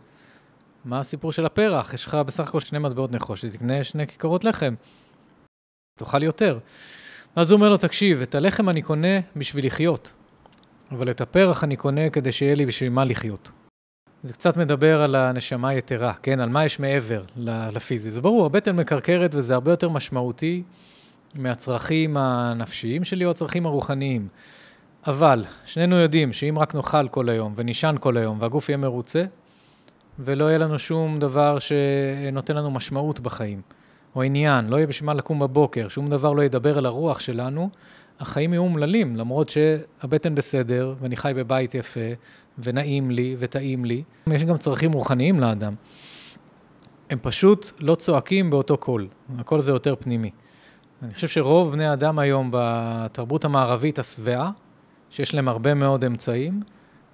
מה 0.85 1.01
הסיפור 1.01 1.33
של 1.33 1.47
הפרח? 1.47 1.95
יש 1.95 2.07
לך 2.07 2.15
בסך 2.15 2.49
הכל 2.49 2.61
שני 2.61 2.79
מטבעות 2.79 3.13
נחושת, 3.13 3.53
תקנה 3.53 3.85
שני 3.85 4.07
כיכרות 4.07 4.45
לחם. 4.45 4.75
תאכל 5.99 6.23
יותר. 6.23 6.59
ואז 7.37 7.51
הוא 7.51 7.57
אומר 7.57 7.69
לו, 7.69 7.77
תקשיב, 7.77 8.23
את 8.23 8.35
הלחם 8.35 8.69
אני 8.69 8.83
קונה 8.83 9.21
בשביל 9.37 9.67
לחיות, 9.67 10.13
אבל 10.91 11.11
את 11.11 11.21
הפרח 11.21 11.65
אני 11.65 11.77
קונה 11.77 12.11
כדי 12.11 12.33
שיהיה 12.33 12.55
לי 12.55 12.67
בשביל 12.67 12.91
מה 12.91 13.05
לחיות. 13.05 13.51
זה 14.23 14.33
קצת 14.33 14.57
מדבר 14.57 15.03
על 15.03 15.15
הנשמה 15.15 15.69
היתרה, 15.69 16.13
כן? 16.23 16.41
על 16.41 16.49
מה 16.49 16.65
יש 16.65 16.81
מעבר 16.81 17.23
לפיזי. 17.73 18.11
זה 18.11 18.21
ברור, 18.21 18.47
הבטן 18.47 18.77
מקרקרת 18.77 19.35
וזה 19.35 19.55
הרבה 19.55 19.73
יותר 19.73 19.89
משמעותי 19.89 20.63
מהצרכים 21.35 22.17
הנפשיים 22.17 23.05
שלי 23.05 23.25
או 23.25 23.31
הצרכים 23.31 23.67
הרוחניים. 23.67 24.29
אבל 25.07 25.45
שנינו 25.65 25.97
יודעים 25.97 26.33
שאם 26.33 26.55
רק 26.59 26.75
נאכל 26.75 27.09
כל 27.09 27.29
היום 27.29 27.53
ונישן 27.57 27.95
כל 28.01 28.17
היום 28.17 28.41
והגוף 28.41 28.69
יהיה 28.69 28.77
מרוצה, 28.77 29.25
ולא 30.19 30.45
יהיה 30.45 30.59
לנו 30.59 30.79
שום 30.79 31.19
דבר 31.19 31.59
שנותן 31.59 32.57
לנו 32.57 32.71
משמעות 32.71 33.21
בחיים, 33.21 33.63
או 34.15 34.23
עניין, 34.23 34.69
לא 34.69 34.77
יהיה 34.77 34.87
בשביל 34.87 35.07
מה 35.07 35.15
לקום 35.15 35.39
בבוקר, 35.39 35.89
שום 35.89 36.11
דבר 36.11 36.33
לא 36.33 36.43
ידבר 36.43 36.79
אל 36.79 36.87
הרוח 36.87 37.21
שלנו, 37.21 37.71
החיים 38.21 38.53
יהיו 38.53 38.63
אומללים, 38.63 39.17
למרות 39.17 39.49
שהבטן 39.49 40.35
בסדר, 40.35 40.95
ואני 41.01 41.17
חי 41.17 41.33
בבית 41.37 41.75
יפה, 41.75 42.01
ונעים 42.59 43.11
לי, 43.11 43.37
וטעים 43.39 43.85
לי. 43.85 44.03
יש 44.27 44.45
גם 44.45 44.59
צרכים 44.59 44.93
רוחניים 44.93 45.41
לאדם. 45.41 45.75
הם 47.11 47.19
פשוט 47.23 47.73
לא 47.81 47.95
צועקים 47.95 48.51
באותו 48.51 48.77
קול, 48.77 49.09
הקול 49.39 49.61
זה 49.61 49.73
יותר 49.73 49.95
פנימי. 50.01 50.31
אני 51.03 51.15
חושב 51.15 51.29
שרוב 51.29 51.73
בני 51.73 51.93
אדם 51.93 52.19
היום 52.19 52.51
בתרבות 52.53 53.45
המערבית 53.45 53.99
השבעה, 53.99 54.51
שיש 55.11 55.35
להם 55.35 55.49
הרבה 55.49 55.75
מאוד 55.75 56.05
אמצעים, 56.05 56.61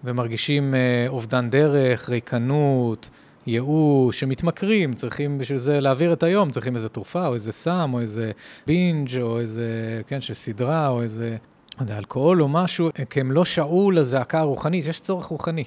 ומרגישים 0.05 0.75
אה, 0.75 1.05
אובדן 1.09 1.51
דרך, 1.51 2.11
ריקנות, 2.11 3.11
ייאוש, 3.47 4.21
שמתמכרים, 4.21 4.95
צריכים 4.95 5.39
בשביל 5.39 5.59
זה 5.59 5.81
להעביר 5.81 6.13
את 6.13 6.23
היום, 6.23 6.51
צריכים 6.51 6.77
איזה 6.77 6.89
תרופה, 6.89 7.27
או 7.27 7.35
איזה 7.35 7.53
סם, 7.53 7.91
או 7.95 8.01
איזה 8.01 8.31
בינג', 8.67 9.19
או 9.21 9.39
איזה, 9.39 10.01
כן, 10.07 10.21
של 10.21 10.35
סדרה, 10.35 10.89
או 10.89 11.03
איזה, 11.03 11.37
לא 11.79 11.83
יודע, 11.83 11.99
אלכוהול 11.99 12.43
או 12.43 12.49
משהו, 12.49 12.89
כי 13.11 13.21
הם 13.21 13.33
לא 13.33 13.45
שעו 13.45 13.91
לזעקה 13.91 14.39
הרוחנית, 14.39 14.87
יש 14.87 15.01
צורך 15.01 15.27
רוחני, 15.27 15.65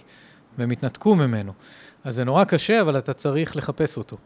והם 0.57 0.71
התנתקו 0.71 1.15
ממנו. 1.15 1.53
אז 2.03 2.15
זה 2.15 2.23
נורא 2.23 2.43
קשה, 2.43 2.81
אבל 2.81 2.97
אתה 2.97 3.13
צריך 3.13 3.55
לחפש 3.55 3.97
אותו. 3.97 4.17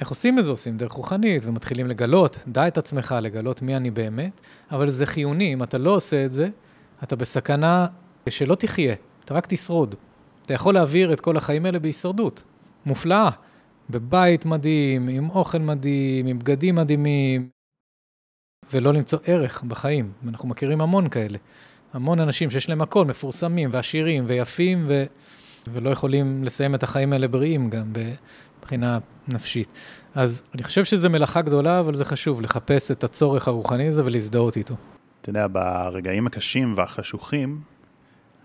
איך 0.00 0.08
עושים 0.08 0.38
את 0.38 0.44
זה? 0.44 0.50
עושים 0.50 0.76
דרך 0.76 0.92
רוחנית, 0.92 1.42
ומתחילים 1.46 1.86
לגלות, 1.86 2.38
דע 2.48 2.68
את 2.68 2.78
עצמך, 2.78 3.14
לגלות 3.22 3.62
מי 3.62 3.76
אני 3.76 3.90
באמת, 3.90 4.40
אבל 4.70 4.90
זה 4.90 5.06
חיוני, 5.06 5.52
אם 5.52 5.62
אתה 5.62 5.78
לא 5.78 5.90
עושה 5.90 6.24
את 6.24 6.32
זה, 6.32 6.48
אתה 7.02 7.16
בסכנה 7.16 7.86
שלא 8.28 8.54
תחיה, 8.54 8.94
אתה 9.24 9.34
רק 9.34 9.46
תשרוד. 9.48 9.94
אתה 10.42 10.54
יכול 10.54 10.74
להעביר 10.74 11.12
את 11.12 11.20
כל 11.20 11.36
החיים 11.36 11.66
האלה 11.66 11.78
בהישרדות, 11.78 12.44
מופלאה, 12.86 13.30
בבית 13.90 14.44
מדהים, 14.44 15.08
עם 15.08 15.30
אוכל 15.30 15.58
מדהים, 15.58 16.26
עם 16.26 16.38
בגדים 16.38 16.74
מדהימים, 16.74 17.48
ולא 18.72 18.92
למצוא 18.92 19.18
ערך 19.24 19.62
בחיים. 19.62 20.12
אנחנו 20.28 20.48
מכירים 20.48 20.80
המון 20.80 21.08
כאלה. 21.08 21.38
המון 21.92 22.20
אנשים 22.20 22.50
שיש 22.50 22.68
להם 22.68 22.82
הכל, 22.82 23.04
מפורסמים 23.04 23.70
ועשירים 23.72 24.24
ויפים, 24.26 24.84
ו... 24.88 25.04
ולא 25.72 25.90
יכולים 25.90 26.44
לסיים 26.44 26.74
את 26.74 26.82
החיים 26.82 27.12
האלה 27.12 27.28
בריאים 27.28 27.70
גם 27.70 27.92
מבחינה 28.58 28.98
נפשית. 29.28 29.68
אז 30.14 30.42
אני 30.54 30.62
חושב 30.62 30.84
שזו 30.84 31.10
מלאכה 31.10 31.42
גדולה, 31.42 31.80
אבל 31.80 31.94
זה 31.94 32.04
חשוב, 32.04 32.40
לחפש 32.40 32.90
את 32.90 33.04
הצורך 33.04 33.48
הרוחני 33.48 33.88
הזה 33.88 34.04
ולהזדהות 34.04 34.56
איתו. 34.56 34.74
אתה 35.20 35.30
יודע, 35.30 35.46
ברגעים 35.46 36.26
הקשים 36.26 36.74
והחשוכים, 36.76 37.60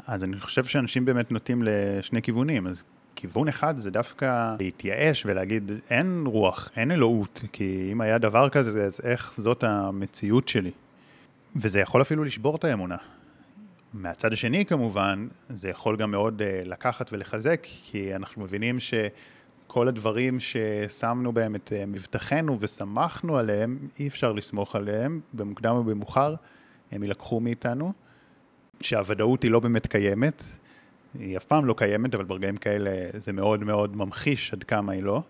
אז 0.07 0.23
אני 0.23 0.39
חושב 0.39 0.63
שאנשים 0.63 1.05
באמת 1.05 1.31
נוטים 1.31 1.63
לשני 1.65 2.21
כיוונים. 2.21 2.67
אז 2.67 2.83
כיוון 3.15 3.47
אחד 3.47 3.77
זה 3.77 3.91
דווקא 3.91 4.55
להתייאש 4.59 5.25
ולהגיד, 5.25 5.71
אין 5.89 6.23
רוח, 6.25 6.69
אין 6.75 6.91
אלוהות, 6.91 7.43
כי 7.51 7.89
אם 7.91 8.01
היה 8.01 8.17
דבר 8.17 8.49
כזה, 8.49 8.83
אז 8.83 8.99
איך 9.03 9.33
זאת 9.37 9.63
המציאות 9.63 10.47
שלי? 10.47 10.71
וזה 11.55 11.79
יכול 11.79 12.01
אפילו 12.01 12.23
לשבור 12.23 12.55
את 12.55 12.63
האמונה. 12.63 12.97
מהצד 13.93 14.33
השני 14.33 14.65
כמובן, 14.65 15.27
זה 15.49 15.69
יכול 15.69 15.97
גם 15.97 16.11
מאוד 16.11 16.41
uh, 16.41 16.67
לקחת 16.67 17.13
ולחזק, 17.13 17.59
כי 17.63 18.15
אנחנו 18.15 18.43
מבינים 18.43 18.77
שכל 18.79 19.87
הדברים 19.87 20.39
ששמנו 20.39 21.31
בהם 21.31 21.55
את 21.55 21.71
uh, 21.71 21.85
מבטחנו 21.85 22.57
ושמחנו 22.61 23.37
עליהם, 23.37 23.77
אי 23.99 24.07
אפשר 24.07 24.31
לסמוך 24.31 24.75
עליהם, 24.75 25.19
במוקדם 25.33 25.75
או 25.75 25.83
במאוחר 25.83 26.35
הם 26.91 27.03
יילקחו 27.03 27.39
מאיתנו, 27.39 27.93
שהוודאות 28.81 29.43
היא 29.43 29.51
לא 29.51 29.59
באמת 29.59 29.87
קיימת, 29.87 30.43
היא 31.19 31.37
אף 31.37 31.45
פעם 31.45 31.65
לא 31.65 31.75
קיימת, 31.77 32.15
אבל 32.15 32.23
ברגעים 32.23 32.57
כאלה 32.57 32.91
זה 33.13 33.33
מאוד 33.33 33.63
מאוד 33.63 33.95
ממחיש 33.95 34.53
עד 34.53 34.63
כמה 34.63 34.93
היא 34.93 35.03
לא. 35.03 35.21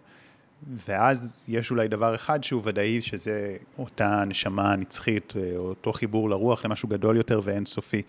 ואז 0.88 1.46
יש 1.48 1.72
אולי 1.72 1.88
דבר 1.88 2.16
אחד 2.16 2.44
שהוא 2.44 2.62
ודאי, 2.66 3.02
שזה 3.02 3.58
אותה 3.78 4.24
נשמה 4.26 4.76
נצחית, 4.76 5.34
אה, 5.36 5.58
אותו 5.58 5.94
חיבור 5.94 6.30
לרוח 6.30 6.66
למשהו 6.66 6.90
גדול 6.90 7.18
יותר 7.18 7.42
ואינסופי. 7.44 8.02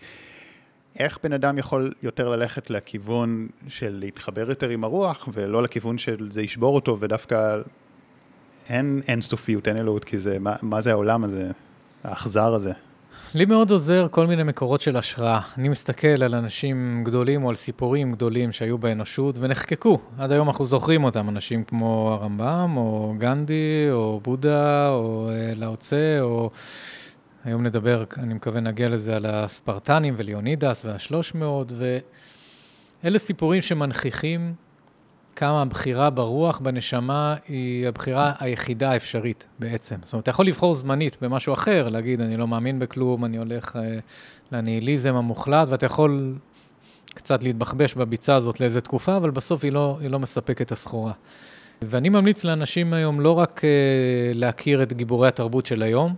איך 0.99 1.19
בן 1.23 1.33
אדם 1.33 1.57
יכול 1.57 1.93
יותר 2.03 2.29
ללכת 2.29 2.69
לכיוון 2.69 3.47
של 3.67 3.97
להתחבר 3.99 4.49
יותר 4.49 4.69
עם 4.69 4.83
הרוח, 4.83 5.29
ולא 5.33 5.63
לכיוון 5.63 5.97
של 5.97 6.31
זה 6.31 6.41
ישבור 6.41 6.75
אותו, 6.75 6.97
ודווקא 6.99 7.57
אין 8.69 9.01
אינסופיות, 9.07 9.67
אין 9.67 9.77
אלוהות, 9.77 10.03
כי 10.03 10.19
זה, 10.19 10.39
מה, 10.39 10.55
מה 10.61 10.81
זה 10.81 10.91
העולם 10.91 11.23
הזה, 11.23 11.51
האכזר 12.03 12.53
הזה? 12.53 12.71
לי 13.35 13.45
מאוד 13.45 13.71
עוזר 13.71 14.07
כל 14.11 14.27
מיני 14.27 14.43
מקורות 14.43 14.81
של 14.81 14.97
השראה. 14.97 15.39
אני 15.57 15.69
מסתכל 15.69 16.23
על 16.23 16.35
אנשים 16.35 17.03
גדולים 17.05 17.43
או 17.43 17.49
על 17.49 17.55
סיפורים 17.55 18.11
גדולים 18.11 18.51
שהיו 18.51 18.77
באנושות 18.77 19.35
ונחקקו. 19.39 19.99
עד 20.17 20.31
היום 20.31 20.47
אנחנו 20.47 20.65
זוכרים 20.65 21.03
אותם, 21.03 21.29
אנשים 21.29 21.63
כמו 21.63 22.17
הרמב"ם, 22.19 22.77
או 22.77 23.15
גנדי, 23.17 23.87
או 23.91 24.19
בודה, 24.23 24.89
או 24.89 25.29
אה, 25.31 25.53
לאוצה, 25.55 26.17
או... 26.21 26.49
היום 27.45 27.63
נדבר, 27.63 28.03
אני 28.17 28.33
מקווה 28.33 28.61
נגיע 28.61 28.89
לזה, 28.89 29.15
על 29.15 29.25
הספרטנים 29.25 30.13
וליונידס 30.17 30.85
והשלוש 30.85 31.35
מאות, 31.35 31.71
ואלה 33.03 33.19
סיפורים 33.19 33.61
שמנכיחים 33.61 34.53
כמה 35.37 35.61
הבחירה 35.61 36.09
ברוח, 36.09 36.59
בנשמה, 36.59 37.35
היא 37.47 37.87
הבחירה 37.87 38.33
היחידה 38.39 38.91
האפשרית 38.91 39.47
בעצם. 39.59 39.95
זאת 40.03 40.13
אומרת, 40.13 40.23
אתה 40.23 40.31
יכול 40.31 40.47
לבחור 40.47 40.73
זמנית 40.73 41.17
במשהו 41.21 41.53
אחר, 41.53 41.89
להגיד, 41.89 42.21
אני 42.21 42.37
לא 42.37 42.47
מאמין 42.47 42.79
בכלום, 42.79 43.25
אני 43.25 43.37
הולך 43.37 43.75
אה, 43.75 43.99
לניהיליזם 44.51 45.15
המוחלט, 45.15 45.69
ואתה 45.69 45.85
יכול 45.85 46.35
קצת 47.13 47.43
להתבחבש 47.43 47.93
בביצה 47.93 48.35
הזאת 48.35 48.59
לאיזה 48.59 48.81
תקופה, 48.81 49.17
אבל 49.17 49.29
בסוף 49.29 49.63
היא 49.63 49.71
לא, 49.71 49.97
היא 50.01 50.09
לא 50.09 50.19
מספקת 50.19 50.61
את 50.61 50.71
הסחורה. 50.71 51.11
ואני 51.81 52.09
ממליץ 52.09 52.43
לאנשים 52.43 52.93
היום 52.93 53.21
לא 53.21 53.31
רק 53.31 53.61
אה, 53.63 53.69
להכיר 54.33 54.83
את 54.83 54.93
גיבורי 54.93 55.27
התרבות 55.27 55.65
של 55.65 55.81
היום, 55.81 56.15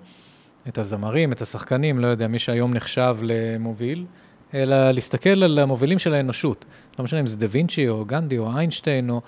את 0.68 0.78
הזמרים, 0.78 1.32
את 1.32 1.42
השחקנים, 1.42 2.00
לא 2.00 2.08
יודע, 2.08 2.28
מי 2.28 2.40
שהיום 2.40 2.74
נחשב 2.74 3.18
למוביל, 3.22 4.06
אלא 4.54 4.92
להסתכל 4.92 5.44
על 5.44 5.60
המובילים 5.60 6.00
של 6.00 6.14
האנושות. 6.14 6.66
לא 7.00 7.04
משנה 7.06 7.20
אם 7.20 7.28
זה 7.28 7.38
דה 7.38 7.48
וינצ'י 7.50 7.90
או 7.90 8.06
גנדי 8.06 8.38
או 8.38 8.58
איינשטיין, 8.58 9.10
או... 9.10 9.22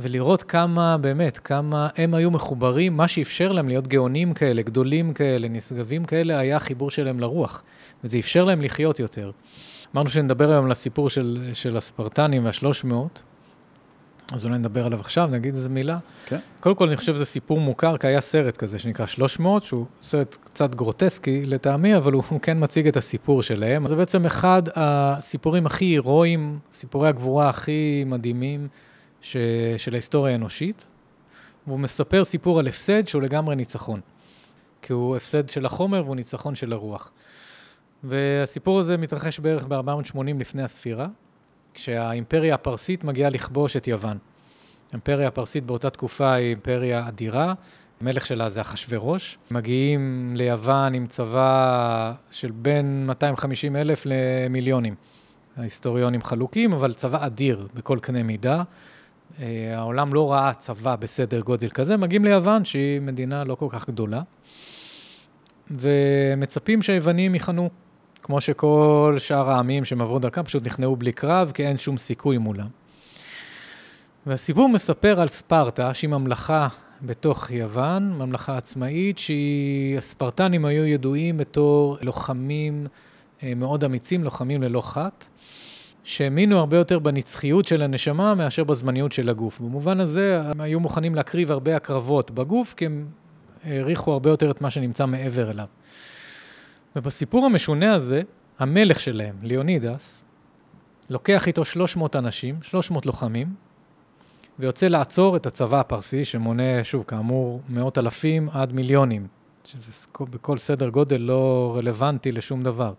ולראות 0.00 0.42
כמה, 0.42 0.98
באמת, 0.98 1.38
כמה 1.38 1.88
הם 1.96 2.14
היו 2.14 2.30
מחוברים, 2.30 2.96
מה 2.96 3.08
שאפשר 3.08 3.52
להם 3.52 3.68
להיות 3.68 3.88
גאונים 3.88 4.34
כאלה, 4.34 4.62
גדולים 4.62 5.12
כאלה, 5.12 5.48
נשגבים 5.48 6.04
כאלה, 6.04 6.38
היה 6.38 6.56
החיבור 6.56 6.90
שלהם 6.90 7.20
לרוח. 7.20 7.62
וזה 8.04 8.18
אפשר 8.18 8.44
להם 8.44 8.62
לחיות 8.62 8.98
יותר. 9.00 9.30
אמרנו 9.94 10.08
שנדבר 10.08 10.50
היום 10.50 10.64
על 10.64 10.72
הסיפור 10.72 11.10
של, 11.10 11.50
של 11.52 11.76
הספרטנים 11.76 12.44
והשלוש 12.44 12.84
מאות, 12.84 13.22
אז 14.32 14.44
אולי 14.44 14.58
נדבר 14.58 14.86
עליו 14.86 15.00
עכשיו, 15.00 15.26
נגיד 15.26 15.54
איזה 15.54 15.68
מילה. 15.68 15.98
כן. 16.26 16.38
קודם 16.60 16.76
כל, 16.76 16.86
אני 16.86 16.96
חושב 16.96 17.14
שזה 17.14 17.24
סיפור 17.24 17.60
מוכר, 17.60 17.96
כי 17.96 18.06
היה 18.06 18.20
סרט 18.20 18.56
כזה 18.56 18.78
שנקרא 18.78 19.06
300, 19.06 19.62
שהוא 19.62 19.86
סרט 20.02 20.36
קצת 20.44 20.74
גרוטסקי 20.74 21.46
לטעמי, 21.46 21.96
אבל 21.96 22.12
הוא, 22.12 22.22
הוא 22.28 22.40
כן 22.40 22.64
מציג 22.64 22.88
את 22.88 22.96
הסיפור 22.96 23.42
שלהם. 23.42 23.86
זה 23.86 23.96
בעצם 23.96 24.26
אחד 24.26 24.62
הסיפורים 24.74 25.66
הכי 25.66 25.84
הירואיים, 25.84 26.58
סיפורי 26.72 27.08
הגבורה 27.08 27.48
הכי 27.48 28.04
מדהימים 28.06 28.68
ש, 29.20 29.36
של 29.76 29.92
ההיסטוריה 29.92 30.32
האנושית. 30.32 30.86
והוא 31.66 31.78
מספר 31.78 32.24
סיפור 32.24 32.58
על 32.58 32.68
הפסד 32.68 33.08
שהוא 33.08 33.22
לגמרי 33.22 33.56
ניצחון. 33.56 34.00
כי 34.82 34.92
הוא 34.92 35.16
הפסד 35.16 35.48
של 35.48 35.66
החומר 35.66 36.02
והוא 36.04 36.16
ניצחון 36.16 36.54
של 36.54 36.72
הרוח. 36.72 37.12
והסיפור 38.04 38.78
הזה 38.80 38.96
מתרחש 38.96 39.40
בערך 39.40 39.66
ב-480 39.68 40.18
לפני 40.38 40.62
הספירה. 40.62 41.06
כשהאימפריה 41.76 42.54
הפרסית 42.54 43.04
מגיעה 43.04 43.30
לכבוש 43.30 43.76
את 43.76 43.88
יוון. 43.88 44.18
האימפריה 44.90 45.28
הפרסית 45.28 45.64
באותה 45.64 45.90
תקופה 45.90 46.32
היא 46.32 46.48
אימפריה 46.50 47.08
אדירה, 47.08 47.54
המלך 48.00 48.26
שלה 48.26 48.48
זה 48.48 48.60
אחשורוש. 48.60 49.38
מגיעים 49.50 50.32
ליוון 50.36 50.94
עם 50.94 51.06
צבא 51.06 52.12
של 52.30 52.50
בין 52.50 53.06
250 53.06 53.76
אלף 53.76 54.02
למיליונים. 54.06 54.94
ההיסטוריונים 55.56 56.22
חלוקים, 56.22 56.72
אבל 56.72 56.92
צבא 56.92 57.26
אדיר 57.26 57.68
בכל 57.74 57.98
קנה 58.02 58.22
מידה. 58.22 58.62
אה, 59.40 59.72
העולם 59.76 60.14
לא 60.14 60.32
ראה 60.32 60.54
צבא 60.54 60.96
בסדר 60.96 61.40
גודל 61.40 61.68
כזה, 61.68 61.96
מגיעים 61.96 62.24
ליוון, 62.24 62.64
שהיא 62.64 63.00
מדינה 63.00 63.44
לא 63.44 63.54
כל 63.54 63.68
כך 63.70 63.88
גדולה, 63.88 64.22
ומצפים 65.70 66.82
שהיוונים 66.82 67.34
יכנו 67.34 67.70
כמו 68.26 68.40
שכל 68.40 69.16
שאר 69.18 69.50
העמים 69.50 69.84
שהם 69.84 70.02
עברו 70.02 70.18
דרכם 70.18 70.42
פשוט 70.42 70.66
נכנעו 70.66 70.96
בלי 70.96 71.12
קרב, 71.12 71.50
כי 71.54 71.66
אין 71.66 71.78
שום 71.78 71.96
סיכוי 71.96 72.38
מולם. 72.38 72.66
והסיפור 74.26 74.68
מספר 74.68 75.20
על 75.20 75.28
ספרטה, 75.28 75.94
שהיא 75.94 76.10
ממלכה 76.10 76.68
בתוך 77.02 77.50
יוון, 77.50 78.12
ממלכה 78.12 78.56
עצמאית, 78.56 79.18
שהספרטנים 79.18 80.64
היו 80.64 80.86
ידועים 80.86 81.36
בתור 81.36 81.98
לוחמים 82.02 82.86
אה, 83.42 83.52
מאוד 83.56 83.84
אמיצים, 83.84 84.24
לוחמים 84.24 84.62
ללא 84.62 84.80
חת, 84.80 85.26
שהאמינו 86.04 86.58
הרבה 86.58 86.76
יותר 86.76 86.98
בנצחיות 86.98 87.64
של 87.68 87.82
הנשמה 87.82 88.34
מאשר 88.34 88.64
בזמניות 88.64 89.12
של 89.12 89.28
הגוף. 89.28 89.60
במובן 89.60 90.00
הזה, 90.00 90.40
הם 90.44 90.60
היו 90.60 90.80
מוכנים 90.80 91.14
להקריב 91.14 91.50
הרבה 91.50 91.76
הקרבות 91.76 92.30
בגוף, 92.30 92.74
כי 92.74 92.86
הם 92.86 93.06
העריכו 93.64 94.12
הרבה 94.12 94.30
יותר 94.30 94.50
את 94.50 94.60
מה 94.60 94.70
שנמצא 94.70 95.06
מעבר 95.06 95.50
אליו. 95.50 95.66
ובסיפור 96.96 97.46
המשונה 97.46 97.94
הזה, 97.94 98.22
המלך 98.58 99.00
שלהם, 99.00 99.36
ליאונידס, 99.42 100.24
לוקח 101.10 101.46
איתו 101.46 101.64
300 101.64 102.16
אנשים, 102.16 102.58
300 102.62 103.06
לוחמים, 103.06 103.54
ויוצא 104.58 104.88
לעצור 104.88 105.36
את 105.36 105.46
הצבא 105.46 105.80
הפרסי, 105.80 106.24
שמונה, 106.24 106.84
שוב, 106.84 107.04
כאמור, 107.06 107.60
מאות 107.68 107.98
אלפים 107.98 108.48
עד 108.52 108.72
מיליונים, 108.72 109.26
שזה 109.64 110.06
בכל 110.20 110.58
סדר 110.58 110.88
גודל 110.88 111.16
לא 111.16 111.74
רלוונטי 111.76 112.32
לשום 112.32 112.62
דבר. 112.62 112.92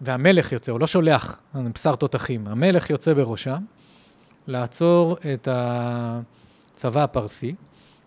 והמלך 0.00 0.52
יוצא, 0.52 0.72
הוא 0.72 0.80
לא 0.80 0.86
שולח 0.86 1.38
בשר 1.54 1.96
תותחים, 1.96 2.46
המלך 2.46 2.90
יוצא 2.90 3.14
בראשם 3.14 3.62
לעצור 4.46 5.16
את 5.34 5.48
הצבא 5.50 7.04
הפרסי, 7.04 7.54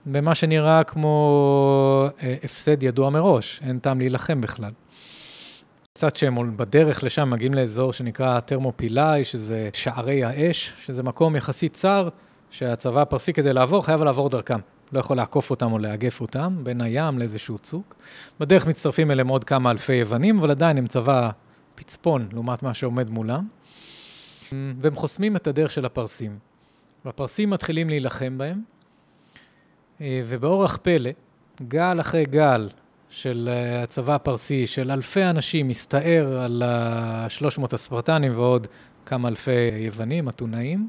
במה 0.06 0.36
שנראה 0.36 0.84
כמו 0.84 2.10
אה, 2.24 2.36
הפסד 2.44 2.84
ידוע 2.84 3.10
מראש, 3.10 3.62
אין 3.64 3.80
טעם 3.80 4.00
להילחם 4.00 4.42
בכלל. 4.42 4.72
קצת 5.98 6.16
שהם 6.16 6.58
בדרך 6.58 7.04
לשם 7.04 7.30
מגיעים 7.30 7.54
לאזור 7.54 7.94
שנקרא 7.94 8.40
תרמופילאי, 8.40 9.24
שזה 9.24 9.70
שערי 9.74 10.24
האש, 10.24 10.74
שזה 10.82 11.04
מקום 11.04 11.36
יחסית 11.36 11.74
צר, 11.74 12.10
שהצבא 12.52 13.02
הפרסי 13.02 13.34
כדי 13.34 13.54
לעבור 13.54 13.86
חייב 13.86 14.04
לעבור 14.04 14.30
דרכם. 14.30 14.60
לא 14.92 15.00
יכול 15.00 15.18
לעקוף 15.18 15.50
אותם 15.50 15.72
או 15.72 15.80
לאגף 15.80 16.22
אותם, 16.22 16.56
בין 16.64 16.82
הים 16.82 17.20
לאיזשהו 17.20 17.60
צוק. 17.60 17.96
בדרך 18.40 18.68
מצטרפים 18.68 19.12
אליהם 19.12 19.28
עוד 19.28 19.44
כמה 19.44 19.72
אלפי 19.72 19.94
יוונים, 19.94 20.40
אבל 20.40 20.52
עדיין 20.52 20.78
הם 20.78 20.88
צבא 20.88 21.30
פצפון 21.76 22.28
לעומת 22.34 22.64
מה 22.64 22.74
שעומד 22.74 23.10
מולם. 23.10 23.48
והם 24.52 24.96
חוסמים 24.96 25.36
את 25.36 25.48
הדרך 25.48 25.72
של 25.72 25.86
הפרסים. 25.86 26.38
והפרסים 27.06 27.50
מתחילים 27.50 27.90
להילחם 27.90 28.38
בהם, 28.38 28.62
אה, 30.02 30.22
ובאורח 30.26 30.78
פלא, 30.82 31.12
גל 31.68 32.00
אחרי 32.00 32.26
גל 32.26 32.70
של 33.10 33.50
אה, 33.52 33.84
הצבא 33.84 34.16
הפרסי, 34.16 34.68
של 34.68 34.92
אלפי 34.92 35.24
אנשים, 35.24 35.68
מסתער 35.68 36.40
על 36.42 36.64
ה-300 36.66 37.64
הספרטנים 37.74 38.32
ועוד 38.36 38.68
כמה 39.06 39.28
אלפי 39.28 39.52
יוונים, 39.78 40.30
אתונאים, 40.30 40.88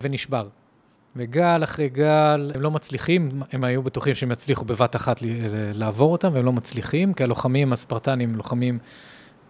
ונשבר. 0.00 0.48
וגל 1.16 1.64
אחרי 1.64 1.88
גל, 1.88 2.52
הם 2.54 2.60
לא 2.60 2.70
מצליחים, 2.70 3.42
הם 3.52 3.64
היו 3.64 3.82
בטוחים 3.82 4.14
שהם 4.14 4.32
יצליחו 4.32 4.64
בבת 4.64 4.96
אחת 4.96 5.20
לעבור 5.74 6.12
אותם, 6.12 6.30
והם 6.34 6.44
לא 6.44 6.52
מצליחים, 6.52 7.14
כי 7.14 7.22
הלוחמים 7.22 7.72
הספרטנים 7.72 8.30
הם 8.30 8.36
לוחמים 8.36 8.78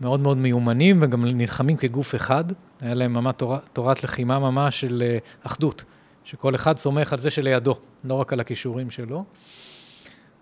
מאוד 0.01 0.21
מאוד 0.21 0.37
מיומנים, 0.37 1.03
וגם 1.03 1.25
נלחמים 1.25 1.77
כגוף 1.77 2.15
אחד. 2.15 2.45
היה 2.81 2.95
להם 2.95 3.13
ממש 3.13 3.35
תור, 3.37 3.57
תורת 3.73 4.05
לחימה 4.05 4.39
ממש 4.39 4.81
של 4.81 5.03
אה, 5.07 5.19
אחדות, 5.43 5.85
שכל 6.25 6.55
אחד 6.55 6.79
סומך 6.79 7.13
על 7.13 7.19
זה 7.19 7.31
שלידו, 7.31 7.77
לא 8.05 8.15
רק 8.15 8.33
על 8.33 8.41
הכישורים 8.41 8.91
שלו. 8.91 9.25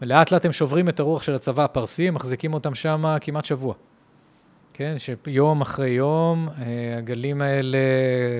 ולאט 0.03 0.33
לאט 0.33 0.45
הם 0.45 0.53
שוברים 0.53 0.89
את 0.89 1.01
הרוח 1.01 1.23
של 1.23 1.35
הצבא 1.35 1.65
הפרסי, 1.65 2.11
מחזיקים 2.11 2.55
אותם 2.55 2.75
שם 2.75 3.17
כמעט 3.21 3.45
שבוע. 3.45 3.75
כן, 4.73 4.97
שיום 4.99 5.61
אחרי 5.61 5.91
יום, 5.91 6.49
אה, 6.49 6.99
הגלים 6.99 7.43
האלה, 7.43 7.79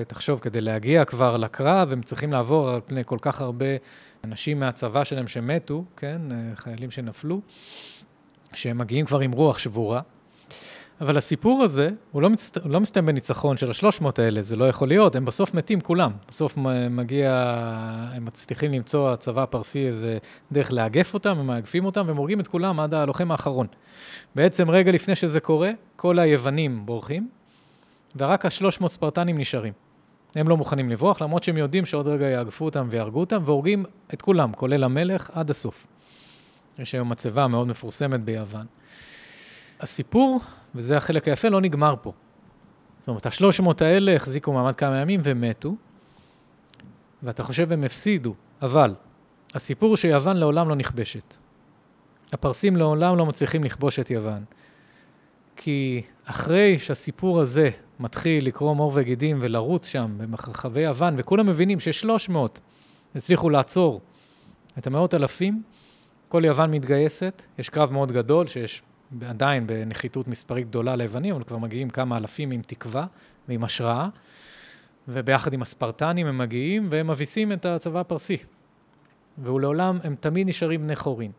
תחשוב, 0.07 0.39
כדי 0.39 0.61
להגיע 0.61 1.05
כבר 1.05 1.37
לקרב, 1.37 1.93
הם 1.93 2.01
צריכים 2.01 2.31
לעבור 2.31 2.69
על 2.69 2.81
פני 2.85 3.01
כל 3.05 3.17
כך 3.21 3.41
הרבה 3.41 3.65
אנשים 4.23 4.59
מהצבא 4.59 5.03
שלהם 5.03 5.27
שמתו, 5.27 5.83
כן, 5.97 6.21
אה, 6.31 6.55
חיילים 6.55 6.91
שנפלו, 6.91 7.41
שהם 8.53 8.77
מגיעים 8.77 9.05
כבר 9.05 9.19
עם 9.19 9.31
רוח 9.31 9.59
שבורה. 9.59 10.01
אבל 11.01 11.17
הסיפור 11.17 11.63
הזה, 11.63 11.89
הוא 12.11 12.21
לא, 12.21 12.29
מצט... 12.29 12.57
לא 12.65 12.79
מסתיים 12.79 13.05
בניצחון 13.05 13.57
של 13.57 13.69
השלוש 13.69 14.01
מאות 14.01 14.19
האלה, 14.19 14.41
זה 14.41 14.55
לא 14.55 14.69
יכול 14.69 14.87
להיות, 14.87 15.15
הם 15.15 15.25
בסוף 15.25 15.53
מתים 15.53 15.81
כולם. 15.81 16.11
בסוף 16.29 16.57
מגיע, 16.89 17.31
הם 18.13 18.25
מצליחים 18.25 18.71
למצוא, 18.71 19.11
הצבא 19.11 19.43
הפרסי, 19.43 19.87
איזה 19.87 20.17
דרך 20.51 20.71
לאגף 20.71 21.13
אותם, 21.13 21.37
הם 21.39 21.47
מאגפים 21.47 21.85
אותם, 21.85 22.03
והם 22.07 22.17
הורגים 22.17 22.39
את 22.39 22.47
כולם 22.47 22.79
עד 22.79 22.93
הלוחם 22.93 23.31
האחרון. 23.31 23.67
בעצם 24.35 24.71
רגע 24.71 24.91
לפני 24.91 25.15
שזה 25.15 25.39
קורה, 25.39 25.71
כל 25.95 26.19
היוונים 26.19 26.85
בורחים, 26.85 27.29
ורק 28.15 28.45
השלוש 28.45 28.81
מאות 28.81 28.91
ספרטנים 28.91 29.37
נשארים. 29.37 29.73
הם 30.35 30.47
לא 30.47 30.57
מוכנים 30.57 30.89
לברוח, 30.89 31.21
למרות 31.21 31.43
שהם 31.43 31.57
יודעים 31.57 31.85
שעוד 31.85 32.07
רגע 32.07 32.25
יאגפו 32.25 32.65
אותם 32.65 32.87
ויהרגו 32.89 33.19
אותם, 33.19 33.41
והורגים 33.45 33.85
את 34.13 34.21
כולם, 34.21 34.53
כולל 34.53 34.83
המלך, 34.83 35.29
עד 35.33 35.49
הסוף. 35.49 35.87
יש 36.79 36.93
היום 36.93 37.09
מצבה 37.09 37.47
מאוד 37.47 37.67
מפורסמת 37.67 38.21
ביוון. 38.21 38.65
הסיפור 39.79 40.39
וזה 40.75 40.97
החלק 40.97 41.27
היפה, 41.27 41.49
לא 41.49 41.61
נגמר 41.61 41.95
פה. 42.01 42.13
זאת 42.99 43.07
אומרת, 43.07 43.25
השלוש 43.25 43.59
מאות 43.59 43.81
האלה 43.81 44.15
החזיקו 44.15 44.53
מעמד 44.53 44.75
כמה 44.75 44.97
ימים 44.97 45.21
ומתו, 45.23 45.75
ואתה 47.23 47.43
חושב 47.43 47.71
הם 47.71 47.83
הפסידו, 47.83 48.33
אבל 48.61 48.93
הסיפור 49.55 49.97
שיוון 49.97 50.37
לעולם 50.37 50.69
לא 50.69 50.75
נכבשת. 50.75 51.35
הפרסים 52.33 52.75
לעולם 52.75 53.17
לא 53.17 53.25
מצליחים 53.25 53.63
לכבוש 53.63 53.99
את 53.99 54.11
יוון. 54.11 54.43
כי 55.55 56.01
אחרי 56.25 56.79
שהסיפור 56.79 57.39
הזה 57.39 57.69
מתחיל 57.99 58.47
לקרום 58.47 58.77
עור 58.77 58.91
וגידים 58.95 59.39
ולרוץ 59.41 59.87
שם 59.87 60.13
במרחבי 60.17 60.81
יוון, 60.81 61.15
וכולם 61.17 61.47
מבינים 61.47 61.79
ששלוש 61.79 62.29
מאות 62.29 62.59
הצליחו 63.15 63.49
לעצור 63.49 64.01
את 64.77 64.87
המאות 64.87 65.13
אלפים, 65.13 65.63
כל 66.29 66.41
יוון 66.45 66.71
מתגייסת, 66.71 67.41
יש 67.59 67.69
קרב 67.69 67.91
מאוד 67.91 68.11
גדול 68.11 68.47
שיש 68.47 68.81
עדיין 69.29 69.67
בנחיתות 69.67 70.27
מספרית 70.27 70.67
גדולה 70.67 70.95
ליוונים, 70.95 71.35
אבל 71.35 71.43
כבר 71.43 71.57
מגיעים 71.57 71.89
כמה 71.89 72.17
אלפים 72.17 72.51
עם 72.51 72.61
תקווה 72.61 73.05
ועם 73.47 73.63
השראה, 73.63 74.07
וביחד 75.07 75.53
עם 75.53 75.61
הספרטנים 75.61 76.27
הם 76.27 76.37
מגיעים 76.37 76.87
והם 76.91 77.07
מביסים 77.07 77.51
את 77.51 77.65
הצבא 77.65 77.99
הפרסי. 77.99 78.37
ולעולם 79.43 79.99
הם 80.03 80.15
תמיד 80.19 80.47
נשארים 80.47 80.81
בני 80.81 80.95
חורין. 80.95 81.31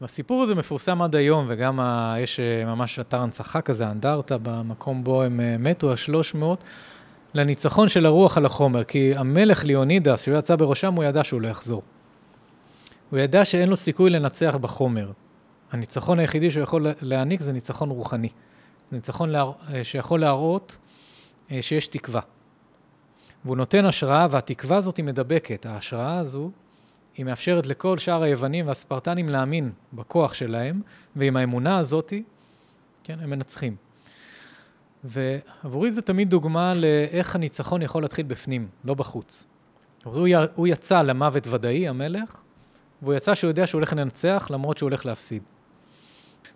והסיפור 0.00 0.42
הזה 0.42 0.54
מפורסם 0.54 1.02
עד 1.02 1.14
היום, 1.14 1.46
וגם 1.48 1.80
ה... 1.80 2.14
יש 2.18 2.40
אה, 2.40 2.64
ממש 2.64 2.98
אתר 2.98 3.20
הנצחה 3.20 3.60
כזה, 3.60 3.90
אנדרטה, 3.90 4.36
במקום 4.42 5.04
בו 5.04 5.22
הם 5.22 5.40
אה, 5.40 5.56
מתו, 5.58 5.92
השלוש 5.92 6.34
מאות, 6.34 6.64
לניצחון 7.34 7.88
של 7.88 8.06
הרוח 8.06 8.36
על 8.36 8.46
החומר. 8.46 8.84
כי 8.84 9.12
המלך 9.16 9.64
ליאונידס, 9.64 10.22
שהוא 10.22 10.38
יצא 10.38 10.56
בראשם, 10.56 10.94
הוא 10.94 11.04
ידע 11.04 11.24
שהוא 11.24 11.40
לא 11.40 11.48
יחזור. 11.48 11.82
הוא 13.10 13.18
ידע 13.18 13.44
שאין 13.44 13.68
לו 13.68 13.76
סיכוי 13.76 14.10
לנצח 14.10 14.56
בחומר. 14.60 15.10
הניצחון 15.76 16.18
היחידי 16.18 16.50
שהוא 16.50 16.62
יכול 16.62 16.86
להעניק 17.00 17.40
זה 17.40 17.52
ניצחון 17.52 17.90
רוחני. 17.90 18.28
ניצחון 18.92 19.30
לה... 19.30 19.44
אה, 19.72 19.84
שיכול 19.84 20.20
להראות 20.20 20.76
אה, 21.50 21.62
שיש 21.62 21.86
תקווה. 21.86 22.20
והוא 23.44 23.56
נותן 23.56 23.84
השראה, 23.84 24.26
והתקווה 24.30 24.76
הזאת 24.76 24.96
היא 24.96 25.04
מדבקת. 25.04 25.66
ההשראה 25.66 26.18
הזו, 26.18 26.50
היא 27.16 27.26
מאפשרת 27.26 27.66
לכל 27.66 27.98
שאר 27.98 28.22
היוונים 28.22 28.66
והספרטנים 28.66 29.28
להאמין 29.28 29.72
בכוח 29.92 30.34
שלהם, 30.34 30.80
ועם 31.16 31.36
האמונה 31.36 31.78
הזאת, 31.78 32.12
כן, 33.04 33.18
הם 33.20 33.30
מנצחים. 33.30 33.76
ועבורי 35.04 35.90
זה 35.90 36.02
תמיד 36.02 36.30
דוגמה 36.30 36.74
לאיך 36.74 37.34
הניצחון 37.34 37.82
יכול 37.82 38.02
להתחיל 38.02 38.26
בפנים, 38.26 38.68
לא 38.84 38.94
בחוץ. 38.94 39.46
הוא 40.54 40.66
יצא 40.66 41.02
למוות 41.02 41.46
ודאי, 41.46 41.88
המלך, 41.88 42.40
והוא 43.02 43.14
יצא 43.14 43.34
שהוא 43.34 43.48
יודע 43.48 43.66
שהוא 43.66 43.78
הולך 43.78 43.92
לנצח 43.92 44.48
למרות 44.50 44.78
שהוא 44.78 44.86
הולך 44.86 45.06
להפסיד. 45.06 45.42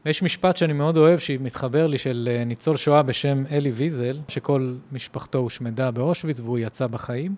ויש 0.05 0.23
משפט 0.23 0.57
שאני 0.57 0.73
מאוד 0.73 0.97
אוהב, 0.97 1.19
שמתחבר 1.19 1.87
לי, 1.87 1.99
של 1.99 2.29
אה, 2.33 2.45
ניצול 2.45 2.77
שואה 2.77 3.03
בשם 3.03 3.45
אלי 3.51 3.71
ויזל, 3.71 4.21
שכל 4.29 4.75
משפחתו 4.93 5.39
הושמדה 5.39 5.91
באושוויץ 5.91 6.41
והוא 6.41 6.59
יצא 6.59 6.87
בחיים. 6.87 7.35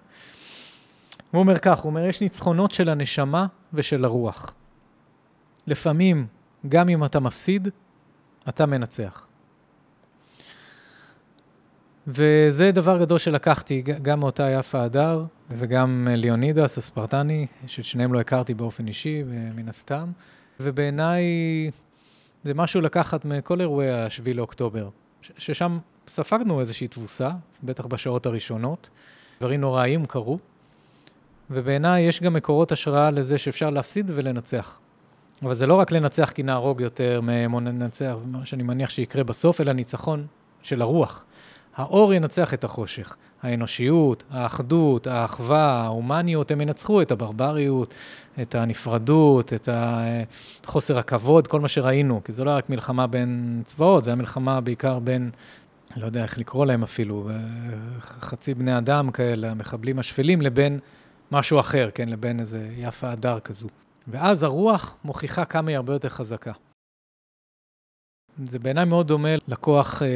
הוא 1.30 1.40
אומר 1.40 1.59
כך, 1.59 1.78
הוא 1.78 1.90
אומר, 1.90 2.05
יש 2.05 2.20
ניצחונות 2.20 2.70
של 2.70 2.88
הנשמה 2.88 3.46
ושל 3.72 4.05
הרוח. 4.05 4.55
לפעמים, 5.66 6.26
גם 6.68 6.88
אם 6.88 7.05
אתה 7.05 7.20
מפסיד, 7.20 7.68
אתה 8.48 8.66
מנצח. 8.66 9.26
וזה 12.07 12.72
דבר 12.72 12.98
גדול 13.00 13.18
שלקחתי 13.18 13.82
גם 13.82 14.20
מאותה 14.20 14.50
יפה 14.50 14.82
הדר 14.82 15.24
וגם 15.50 16.09
ליאונידס 16.11 16.78
הספרטני, 16.78 17.46
ששניהם 17.66 18.12
לא 18.12 18.20
הכרתי 18.20 18.55
באופן 18.55 18.88
אישי, 18.88 19.22
מן 19.55 19.68
הסתם. 19.68 20.11
ובעיניי 20.61 21.24
זה 22.45 22.55
משהו 22.55 22.80
לקחת 22.80 23.24
מכל 23.24 23.61
אירועי 23.61 23.90
ה-7 23.90 24.34
לאוקטובר, 24.34 24.88
ששם 25.22 25.78
ספגנו 26.09 26.61
איזושהי 26.61 26.88
תבוסה, 26.88 27.30
בטח 27.62 27.86
בשעות 27.86 28.26
הראשונות, 28.26 28.90
דברים 29.40 29.61
נוראיים 29.61 30.07
קרו, 30.07 30.38
ובעיניי 31.51 32.03
יש 32.03 32.22
גם 32.22 32.32
מקורות 32.32 32.72
השראה 32.72 33.11
לזה 33.11 33.38
שאפשר 33.38 33.70
להפסיד 33.70 34.11
ולנצח. 34.14 34.80
אבל 35.43 35.55
זה 35.55 35.66
לא 35.66 35.74
רק 35.74 35.93
לנצח 35.93 36.30
כי 36.34 36.43
נהרוג 36.43 36.80
יותר 36.80 37.20
מהם 37.20 37.55
או 37.55 37.61
ננצח, 37.61 38.14
מה 38.24 38.47
שאני 38.47 38.62
מניח 38.62 38.90
שיקרה 38.90 39.24
בסוף, 39.24 39.61
אלא 39.61 39.72
ניצחון 39.72 40.26
של 40.62 40.82
הרוח. 40.82 41.24
האור 41.76 42.14
ינצח 42.14 42.55
את 42.55 42.64
החושך. 42.64 43.16
האנושיות, 43.43 44.24
האחדות, 44.30 45.07
האחווה, 45.07 45.82
ההומניות, 45.82 46.51
הם 46.51 46.61
ינצחו 46.61 47.03
את 47.03 47.11
הברבריות, 47.11 47.95
את 48.43 48.55
הנפרדות, 48.55 49.53
את 49.53 49.68
חוסר 50.66 50.99
הכבוד, 50.99 51.47
כל 51.47 51.61
מה 51.61 51.68
שראינו, 51.68 52.20
כי 52.24 52.32
זו 52.32 52.45
לא 52.45 52.51
רק 52.51 52.70
מלחמה 52.70 53.07
בין 53.07 53.62
צבאות, 53.64 54.05
זו 54.05 54.11
הייתה 54.11 54.20
מלחמה 54.20 54.61
בעיקר 54.61 54.99
בין 54.99 55.30
לא 55.97 56.07
יודע 56.07 56.22
איך 56.22 56.38
לקרוא 56.38 56.66
להם 56.66 56.82
אפילו, 56.82 57.30
אה, 57.30 57.34
חצי 58.01 58.55
בני 58.55 58.78
אדם 58.78 59.11
כאלה, 59.11 59.51
המחבלים 59.51 59.99
השפלים, 59.99 60.43
לבין 60.43 60.78
משהו 61.32 61.61
אחר, 61.61 61.90
כן, 61.95 62.09
לבין 62.09 62.40
איזה 62.40 62.68
יפה 62.76 63.11
הדר 63.11 63.40
כזו. 63.40 63.68
ואז 64.09 64.43
הרוח 64.43 64.97
מוכיחה 65.05 65.45
כמה 65.45 65.70
היא 65.70 65.76
הרבה 65.76 65.93
יותר 65.93 66.09
חזקה. 66.09 66.53
זה 68.47 68.59
בעיניי 68.59 68.84
מאוד 68.84 69.07
דומה 69.07 69.28
לכוח 69.49 70.03
אה, 70.03 70.09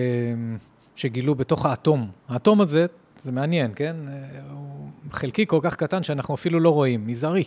שגילו 0.96 1.34
בתוך 1.34 1.66
האטום. 1.66 2.10
האטום 2.28 2.60
הזה, 2.60 2.86
זה 3.18 3.32
מעניין, 3.32 3.72
כן? 3.76 3.96
אה, 4.08 4.40
הוא 4.50 4.90
חלקי 5.10 5.46
כל 5.46 5.60
כך 5.62 5.76
קטן 5.76 6.02
שאנחנו 6.02 6.34
אפילו 6.34 6.60
לא 6.60 6.70
רואים, 6.70 7.06
מזערי. 7.06 7.44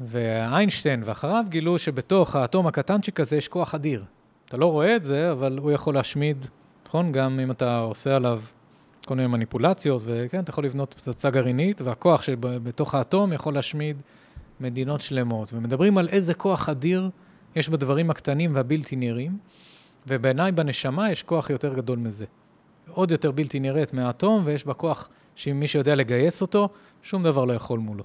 ואיינשטיין 0.00 1.02
ואחריו 1.04 1.44
גילו 1.48 1.78
שבתוך 1.78 2.36
האטום 2.36 2.66
הקטנצ'יק 2.66 3.20
הזה 3.20 3.36
יש 3.36 3.48
כוח 3.48 3.74
אדיר. 3.74 4.04
אתה 4.48 4.56
לא 4.56 4.66
רואה 4.66 4.96
את 4.96 5.04
זה, 5.04 5.32
אבל 5.32 5.58
הוא 5.58 5.70
יכול 5.72 5.94
להשמיד, 5.94 6.46
נכון? 6.86 7.12
גם 7.12 7.40
אם 7.40 7.50
אתה 7.50 7.78
עושה 7.78 8.16
עליו 8.16 8.40
כל 9.06 9.14
מיני 9.14 9.28
מניפולציות, 9.28 10.02
וכן, 10.06 10.40
אתה 10.40 10.50
יכול 10.50 10.64
לבנות 10.64 10.94
פצצה 10.94 11.30
גרעינית, 11.30 11.80
והכוח 11.80 12.22
שבתוך 12.22 12.94
האטום 12.94 13.32
יכול 13.32 13.54
להשמיד 13.54 13.96
מדינות 14.60 15.00
שלמות. 15.00 15.52
ומדברים 15.52 15.98
על 15.98 16.08
איזה 16.08 16.34
כוח 16.34 16.68
אדיר 16.68 17.10
יש 17.56 17.68
בדברים 17.68 18.10
הקטנים 18.10 18.54
והבלתי 18.54 18.96
נראים, 18.96 19.38
ובעיניי 20.06 20.52
בנשמה 20.52 21.10
יש 21.10 21.22
כוח 21.22 21.50
יותר 21.50 21.74
גדול 21.74 21.98
מזה. 21.98 22.24
עוד 22.88 23.10
יותר 23.10 23.30
בלתי 23.30 23.60
נראית 23.60 23.92
מהאטום, 23.92 24.42
ויש 24.46 24.66
בה 24.66 24.74
כוח 24.74 25.08
שאם 25.34 25.60
מי 25.60 25.68
שיודע 25.68 25.94
לגייס 25.94 26.42
אותו, 26.42 26.68
שום 27.02 27.22
דבר 27.22 27.44
לא 27.44 27.52
יכול 27.52 27.78
מולו. 27.78 28.04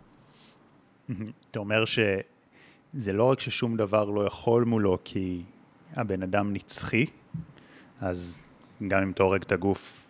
אתה 1.52 1.60
אומר 1.60 1.86
שזה 1.86 3.14
לא 3.14 3.24
רק 3.24 3.40
ששום 3.40 3.78
דבר 3.78 4.06
לא 4.06 4.28
יכול 4.28 4.64
מולו 4.64 4.98
כי 5.04 5.44
הבן 5.94 6.24
אדם 6.24 6.54
נצחי, 6.54 7.06
אז 8.02 8.46
גם 8.88 9.02
אם 9.02 9.12
אתה 9.12 9.24
הורג 9.24 9.42
את 9.42 9.52
הגוף, 9.52 10.08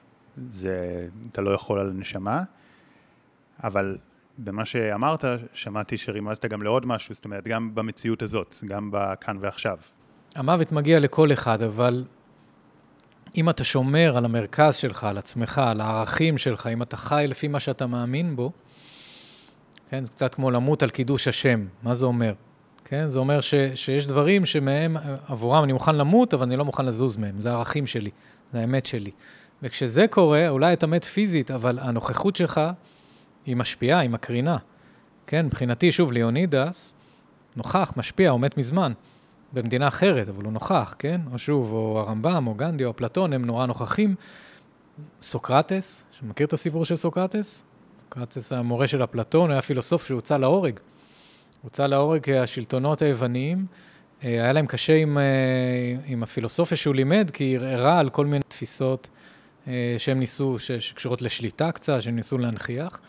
זה, 0.47 1.07
אתה 1.31 1.41
לא 1.41 1.51
יכול 1.51 1.79
על 1.79 1.89
הנשמה, 1.89 2.43
אבל 3.63 3.97
במה 4.37 4.65
שאמרת, 4.65 5.25
שמעתי 5.53 5.97
שרימזת 5.97 6.45
גם 6.45 6.61
לעוד 6.61 6.85
משהו, 6.85 7.15
זאת 7.15 7.25
אומרת, 7.25 7.47
גם 7.47 7.75
במציאות 7.75 8.21
הזאת, 8.21 8.55
גם 8.67 8.89
בכאן 8.93 9.37
ועכשיו. 9.39 9.77
המוות 10.35 10.71
מגיע 10.71 10.99
לכל 10.99 11.33
אחד, 11.33 11.61
אבל 11.61 12.05
אם 13.37 13.49
אתה 13.49 13.63
שומר 13.63 14.17
על 14.17 14.25
המרכז 14.25 14.75
שלך, 14.75 15.03
על 15.03 15.17
עצמך, 15.17 15.57
על 15.57 15.81
הערכים 15.81 16.37
שלך, 16.37 16.67
אם 16.67 16.81
אתה 16.81 16.97
חי 16.97 17.25
לפי 17.27 17.47
מה 17.47 17.59
שאתה 17.59 17.87
מאמין 17.87 18.35
בו, 18.35 18.51
כן, 19.89 20.05
זה 20.05 20.11
קצת 20.11 20.35
כמו 20.35 20.51
למות 20.51 20.83
על 20.83 20.89
קידוש 20.89 21.27
השם. 21.27 21.65
מה 21.83 21.95
זה 21.95 22.05
אומר? 22.05 22.33
כן, 22.85 23.07
זה 23.07 23.19
אומר 23.19 23.41
ש, 23.41 23.55
שיש 23.75 24.07
דברים 24.07 24.45
שמהם, 24.45 24.97
עבורם 25.27 25.63
אני 25.63 25.73
מוכן 25.73 25.95
למות, 25.95 26.33
אבל 26.33 26.43
אני 26.43 26.55
לא 26.55 26.65
מוכן 26.65 26.85
לזוז 26.85 27.17
מהם. 27.17 27.41
זה 27.41 27.51
הערכים 27.51 27.87
שלי, 27.87 28.09
זה 28.53 28.59
האמת 28.59 28.85
שלי. 28.85 29.11
וכשזה 29.63 30.05
קורה, 30.07 30.49
אולי 30.49 30.73
אתה 30.73 30.87
מת 30.87 31.03
פיזית, 31.03 31.51
אבל 31.51 31.79
הנוכחות 31.81 32.35
שלך 32.35 32.61
היא 33.45 33.55
משפיעה, 33.55 33.99
היא 33.99 34.09
מקרינה. 34.09 34.57
כן, 35.27 35.45
מבחינתי, 35.45 35.91
שוב, 35.91 36.11
ליאונידס, 36.11 36.93
נוכח, 37.55 37.93
משפיע, 37.97 38.29
הוא 38.29 38.39
מת 38.39 38.57
מזמן. 38.57 38.91
במדינה 39.53 39.87
אחרת, 39.87 40.29
אבל 40.29 40.43
הוא 40.43 40.53
נוכח, 40.53 40.95
כן? 40.99 41.21
או 41.33 41.39
שוב, 41.39 41.71
או 41.71 41.99
הרמב"ם, 41.99 42.47
או 42.47 42.53
גנדי, 42.53 42.85
או 42.85 42.91
אפלטון, 42.91 43.33
הם 43.33 43.45
נורא 43.45 43.65
נוכחים. 43.65 44.15
סוקרטס, 45.21 46.03
שמכיר 46.11 46.47
את 46.47 46.53
הסיפור 46.53 46.85
של 46.85 46.95
סוקרטס? 46.95 47.63
סוקרטס 48.01 48.53
המורה 48.53 48.87
של 48.87 49.03
אפלטון, 49.03 49.51
היה 49.51 49.61
פילוסוף 49.61 50.07
שהוצא 50.07 50.37
להורג. 50.37 50.79
הוצא 51.61 51.87
להורג 51.87 52.23
כי 52.23 52.37
השלטונות 52.37 53.01
היווניים, 53.01 53.65
אה, 54.23 54.29
היה 54.29 54.53
להם 54.53 54.67
קשה 54.67 54.95
עם, 54.95 55.17
אה, 55.17 55.95
עם 56.05 56.23
הפילוסופיה 56.23 56.77
שהוא 56.77 56.95
לימד, 56.95 57.29
כי 57.33 57.43
היא 57.43 57.59
ערערה 57.59 57.99
על 57.99 58.09
כל 58.09 58.25
מיני 58.25 58.43
תפיסות 58.47 59.09
אה, 59.67 59.95
שהם 59.97 60.19
ניסו, 60.19 60.59
שקשורות 60.59 61.21
לשליטה 61.21 61.71
קצת, 61.71 62.01
שהם 62.01 62.15
ניסו 62.15 62.37
להנכיח. 62.37 62.99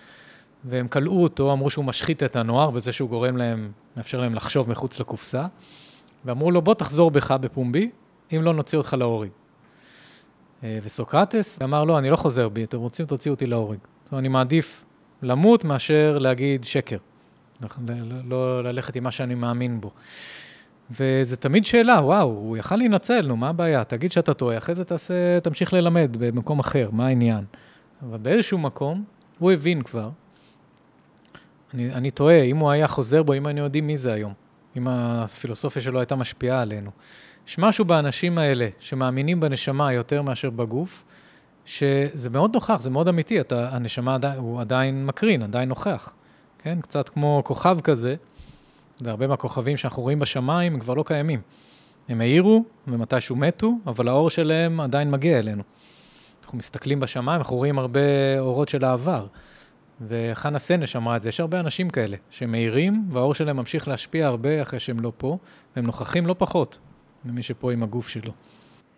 והם 0.64 0.88
כלאו 0.88 1.22
אותו, 1.22 1.52
אמרו 1.52 1.70
שהוא 1.70 1.84
משחית 1.84 2.22
את 2.22 2.36
הנוער 2.36 2.70
בזה 2.70 2.92
שהוא 2.92 3.08
גורם 3.08 3.36
להם, 3.36 3.72
מאפשר 3.96 4.20
להם 4.20 4.34
לחשוב 4.34 4.70
מחוץ 4.70 5.00
לקופסה. 5.00 5.46
ואמרו 6.24 6.50
לו, 6.50 6.62
בוא 6.62 6.74
תחזור 6.74 7.10
בך 7.10 7.30
בפומבי, 7.30 7.90
אם 8.32 8.42
לא 8.42 8.54
נוציא 8.54 8.78
אותך 8.78 8.94
להורג. 8.98 9.28
וסוקרטס 10.64 11.62
אמר, 11.62 11.84
לא, 11.84 11.98
אני 11.98 12.10
לא 12.10 12.16
חוזר 12.16 12.48
בי, 12.48 12.64
אתם 12.64 12.78
רוצים, 12.78 13.06
תוציאו 13.06 13.34
אותי 13.34 13.46
להורג. 13.46 13.78
זאת 14.04 14.12
אומרת, 14.12 14.20
אני 14.20 14.28
מעדיף 14.28 14.84
למות 15.22 15.64
מאשר 15.64 16.18
להגיד 16.18 16.64
שקר. 16.64 16.96
לא 18.24 18.64
ללכת 18.64 18.96
עם 18.96 19.04
מה 19.04 19.10
שאני 19.10 19.34
מאמין 19.34 19.80
בו. 19.80 19.90
וזה 20.90 21.36
תמיד 21.36 21.64
שאלה, 21.64 22.00
וואו, 22.04 22.28
הוא 22.28 22.56
יכל 22.56 22.76
להינצל, 22.76 23.26
נו, 23.26 23.36
מה 23.36 23.48
הבעיה? 23.48 23.84
תגיד 23.84 24.12
שאתה 24.12 24.34
טועה, 24.34 24.58
אחרי 24.58 24.74
זה 24.74 24.84
תעשה, 24.84 25.40
תמשיך 25.40 25.72
ללמד 25.72 26.16
במקום 26.18 26.58
אחר, 26.58 26.88
מה 26.92 27.06
העניין? 27.06 27.44
אבל 28.02 28.18
באיזשהו 28.18 28.58
מקום, 28.58 29.04
הוא 29.38 29.52
הבין 29.52 29.82
כבר. 29.82 30.10
אני, 31.74 31.94
אני 31.94 32.10
טועה, 32.10 32.42
אם 32.42 32.56
הוא 32.56 32.70
היה 32.70 32.88
חוזר 32.88 33.22
בו, 33.22 33.34
אם 33.34 33.46
היינו 33.46 33.60
יודעים 33.60 33.86
מי 33.86 33.96
זה 33.96 34.12
היום, 34.12 34.32
אם 34.76 34.88
הפילוסופיה 34.88 35.82
שלו 35.82 35.98
הייתה 35.98 36.16
משפיעה 36.16 36.62
עלינו. 36.62 36.90
יש 37.48 37.58
משהו 37.58 37.84
באנשים 37.84 38.38
האלה 38.38 38.68
שמאמינים 38.80 39.40
בנשמה 39.40 39.92
יותר 39.92 40.22
מאשר 40.22 40.50
בגוף, 40.50 41.04
שזה 41.64 42.30
מאוד 42.30 42.54
נוכח, 42.54 42.80
זה 42.80 42.90
מאוד 42.90 43.08
אמיתי, 43.08 43.40
אתה, 43.40 43.68
הנשמה 43.72 44.14
עדיין, 44.14 44.38
הוא 44.38 44.60
עדיין 44.60 45.06
מקרין, 45.06 45.42
עדיין 45.42 45.68
נוכח. 45.68 46.12
כן? 46.58 46.80
קצת 46.80 47.08
כמו 47.08 47.42
כוכב 47.44 47.80
כזה, 47.80 48.14
והרבה 49.00 49.26
מהכוכבים 49.26 49.76
שאנחנו 49.76 50.02
רואים 50.02 50.18
בשמיים 50.18 50.74
הם 50.74 50.80
כבר 50.80 50.94
לא 50.94 51.04
קיימים. 51.06 51.40
הם 52.08 52.20
העירו 52.20 52.64
ומתישהו 52.88 53.36
מתו, 53.36 53.72
אבל 53.86 54.08
האור 54.08 54.30
שלהם 54.30 54.80
עדיין 54.80 55.10
מגיע 55.10 55.38
אלינו. 55.38 55.62
אנחנו 56.42 56.58
מסתכלים 56.58 57.00
בשמיים, 57.00 57.38
אנחנו 57.38 57.56
רואים 57.56 57.78
הרבה 57.78 58.00
אורות 58.38 58.68
של 58.68 58.84
העבר. 58.84 59.26
וחנה 60.08 60.58
סנש 60.58 60.96
אמרה 60.96 61.16
את 61.16 61.22
זה, 61.22 61.28
יש 61.28 61.40
הרבה 61.40 61.60
אנשים 61.60 61.90
כאלה, 61.90 62.16
שמאירים, 62.30 63.04
והאור 63.12 63.34
שלהם 63.34 63.56
ממשיך 63.56 63.88
להשפיע 63.88 64.26
הרבה 64.26 64.62
אחרי 64.62 64.80
שהם 64.80 65.00
לא 65.00 65.12
פה, 65.16 65.38
והם 65.76 65.86
נוכחים 65.86 66.26
לא 66.26 66.34
פחות 66.38 66.78
ממי 67.24 67.42
שפה 67.42 67.72
עם 67.72 67.82
הגוף 67.82 68.08
שלו. 68.08 68.32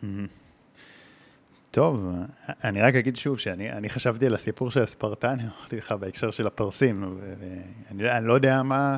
Mm-hmm. 0.02 0.06
טוב, 1.70 2.12
אני 2.64 2.80
רק 2.80 2.94
אגיד 2.94 3.16
שוב 3.16 3.38
שאני 3.38 3.88
חשבתי 3.88 4.26
על 4.26 4.34
הסיפור 4.34 4.70
של 4.70 4.82
הספרטנים, 4.82 5.46
אמרתי 5.58 5.76
לך 5.76 5.92
בהקשר 5.92 6.30
של 6.30 6.46
הפרסים, 6.46 7.18
ואני 7.98 8.26
לא 8.26 8.32
יודע 8.32 8.62
מה, 8.62 8.96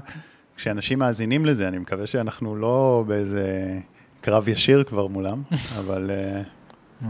כשאנשים 0.56 0.98
מאזינים 0.98 1.46
לזה, 1.46 1.68
אני 1.68 1.78
מקווה 1.78 2.06
שאנחנו 2.06 2.56
לא 2.56 3.04
באיזה 3.06 3.78
קרב 4.20 4.48
ישיר 4.48 4.84
כבר 4.84 5.06
מולם, 5.06 5.42
אבל... 5.78 6.10
אה, 6.10 6.42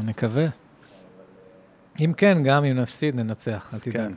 נקווה. 0.04 0.46
אם 2.00 2.12
כן, 2.16 2.42
גם 2.44 2.64
אם 2.64 2.76
נפסיד, 2.76 3.16
ננצח, 3.16 3.74
אל 3.74 3.78
תדאג. 3.78 3.94
כן. 3.94 4.12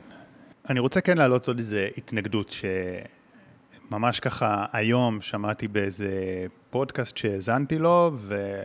אני 0.70 0.80
רוצה 0.80 1.00
כן 1.00 1.18
להעלות 1.18 1.48
עוד 1.48 1.58
איזה 1.58 1.88
התנגדות, 1.96 2.54
שממש 3.90 4.20
ככה 4.20 4.66
היום 4.72 5.20
שמעתי 5.20 5.68
באיזה 5.68 6.10
פודקאסט 6.70 7.16
שהאזנתי 7.16 7.78
לו, 7.78 8.10
ו... 8.14 8.62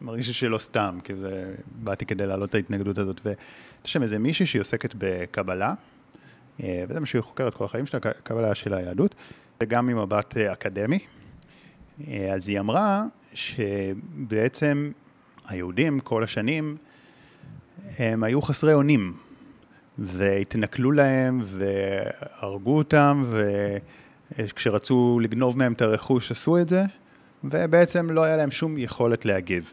מרגיש 0.00 0.30
שלא 0.30 0.58
סתם, 0.58 0.98
כי 1.04 1.14
זה, 1.14 1.54
באתי 1.66 2.06
כדי 2.06 2.26
להעלות 2.26 2.50
את 2.50 2.54
ההתנגדות 2.54 2.98
הזאת. 2.98 3.20
ויש 3.24 3.92
שם 3.92 4.02
איזה 4.02 4.18
מישהי 4.18 4.46
שהיא 4.46 4.60
עוסקת 4.60 4.94
בקבלה, 4.98 5.74
אה, 6.62 6.84
וזה 6.88 7.00
מה 7.00 7.06
שהיא 7.06 7.22
חוקרת 7.22 7.54
כל 7.54 7.64
החיים 7.64 7.86
שלה, 7.86 8.00
קבלה 8.00 8.54
של 8.54 8.74
היהדות, 8.74 9.14
וגם 9.62 9.86
ממבט 9.86 10.36
אה, 10.36 10.52
אקדמי. 10.52 10.98
אה, 12.08 12.34
אז 12.34 12.48
היא 12.48 12.60
אמרה 12.60 13.04
שבעצם 13.34 14.92
היהודים 15.48 16.00
כל 16.00 16.24
השנים, 16.24 16.76
הם 17.98 18.24
היו 18.24 18.42
חסרי 18.42 18.74
אונים, 18.74 19.16
והתנכלו 19.98 20.92
להם, 20.92 21.42
והרגו 21.44 22.76
אותם, 22.76 23.24
וכשרצו 24.38 25.20
לגנוב 25.22 25.58
מהם 25.58 25.72
את 25.72 25.82
הרכוש 25.82 26.30
עשו 26.30 26.58
את 26.58 26.68
זה, 26.68 26.82
ובעצם 27.44 28.10
לא 28.10 28.24
היה 28.24 28.36
להם 28.36 28.50
שום 28.50 28.78
יכולת 28.78 29.24
להגיב. 29.24 29.72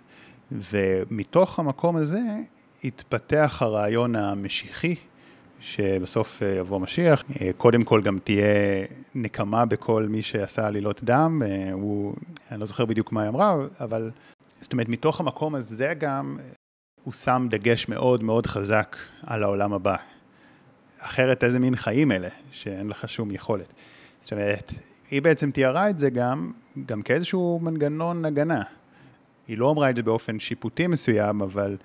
ומתוך 0.52 1.60
המקום 1.60 1.96
הזה 1.96 2.20
התפתח 2.84 3.58
הרעיון 3.62 4.16
המשיחי, 4.16 4.96
שבסוף 5.60 6.44
אה, 6.44 6.48
יבוא 6.48 6.80
משיח, 6.80 7.24
אה, 7.42 7.50
קודם 7.58 7.84
כל 7.84 8.02
גם 8.02 8.20
תהיה 8.24 8.86
נקמה 9.16 9.66
בכל 9.66 10.08
מי 10.10 10.22
שעשה 10.22 10.68
עלילות 10.68 11.04
דם, 11.04 11.42
אה, 11.46 11.74
הוא, 11.74 12.16
אני 12.52 12.60
לא 12.60 12.66
זוכר 12.66 12.86
בדיוק 12.86 13.12
מה 13.12 13.22
היא 13.22 13.30
אמרה, 13.30 13.56
אבל 13.80 14.12
זאת 14.62 14.74
אומרת, 14.74 14.90
מתוך 14.90 15.20
המקום 15.20 15.56
הזה 15.56 15.94
גם 15.98 16.38
הוא 17.04 17.14
שם 17.14 17.48
דגש 17.50 17.90
מאוד 17.90 18.24
מאוד 18.24 18.48
חזק 18.48 18.96
על 19.24 19.44
העולם 19.44 19.74
הבא. 19.74 19.96
אחרת 21.02 21.44
איזה 21.44 21.60
מין 21.60 21.76
חיים 21.76 22.12
אלה, 22.12 22.28
שאין 22.52 22.88
לך 22.88 23.10
שום 23.10 23.32
יכולת. 23.32 23.74
זאת 24.22 24.32
אומרת, 24.32 24.74
היא 25.12 25.22
בעצם 25.22 25.52
תיארה 25.52 25.90
את 25.90 26.00
זה 26.00 26.10
גם, 26.10 26.52
גם 26.86 27.02
כאיזשהו 27.02 27.60
מנגנון 27.64 28.26
הגנה. 28.26 28.62
היא 29.48 29.58
לא 29.58 29.72
אמרה 29.72 29.90
את 29.90 29.96
זה 29.96 30.04
באופן 30.04 30.40
שיפוטי 30.40 30.88
מסוים, 30.88 31.42
אבל 31.42 31.78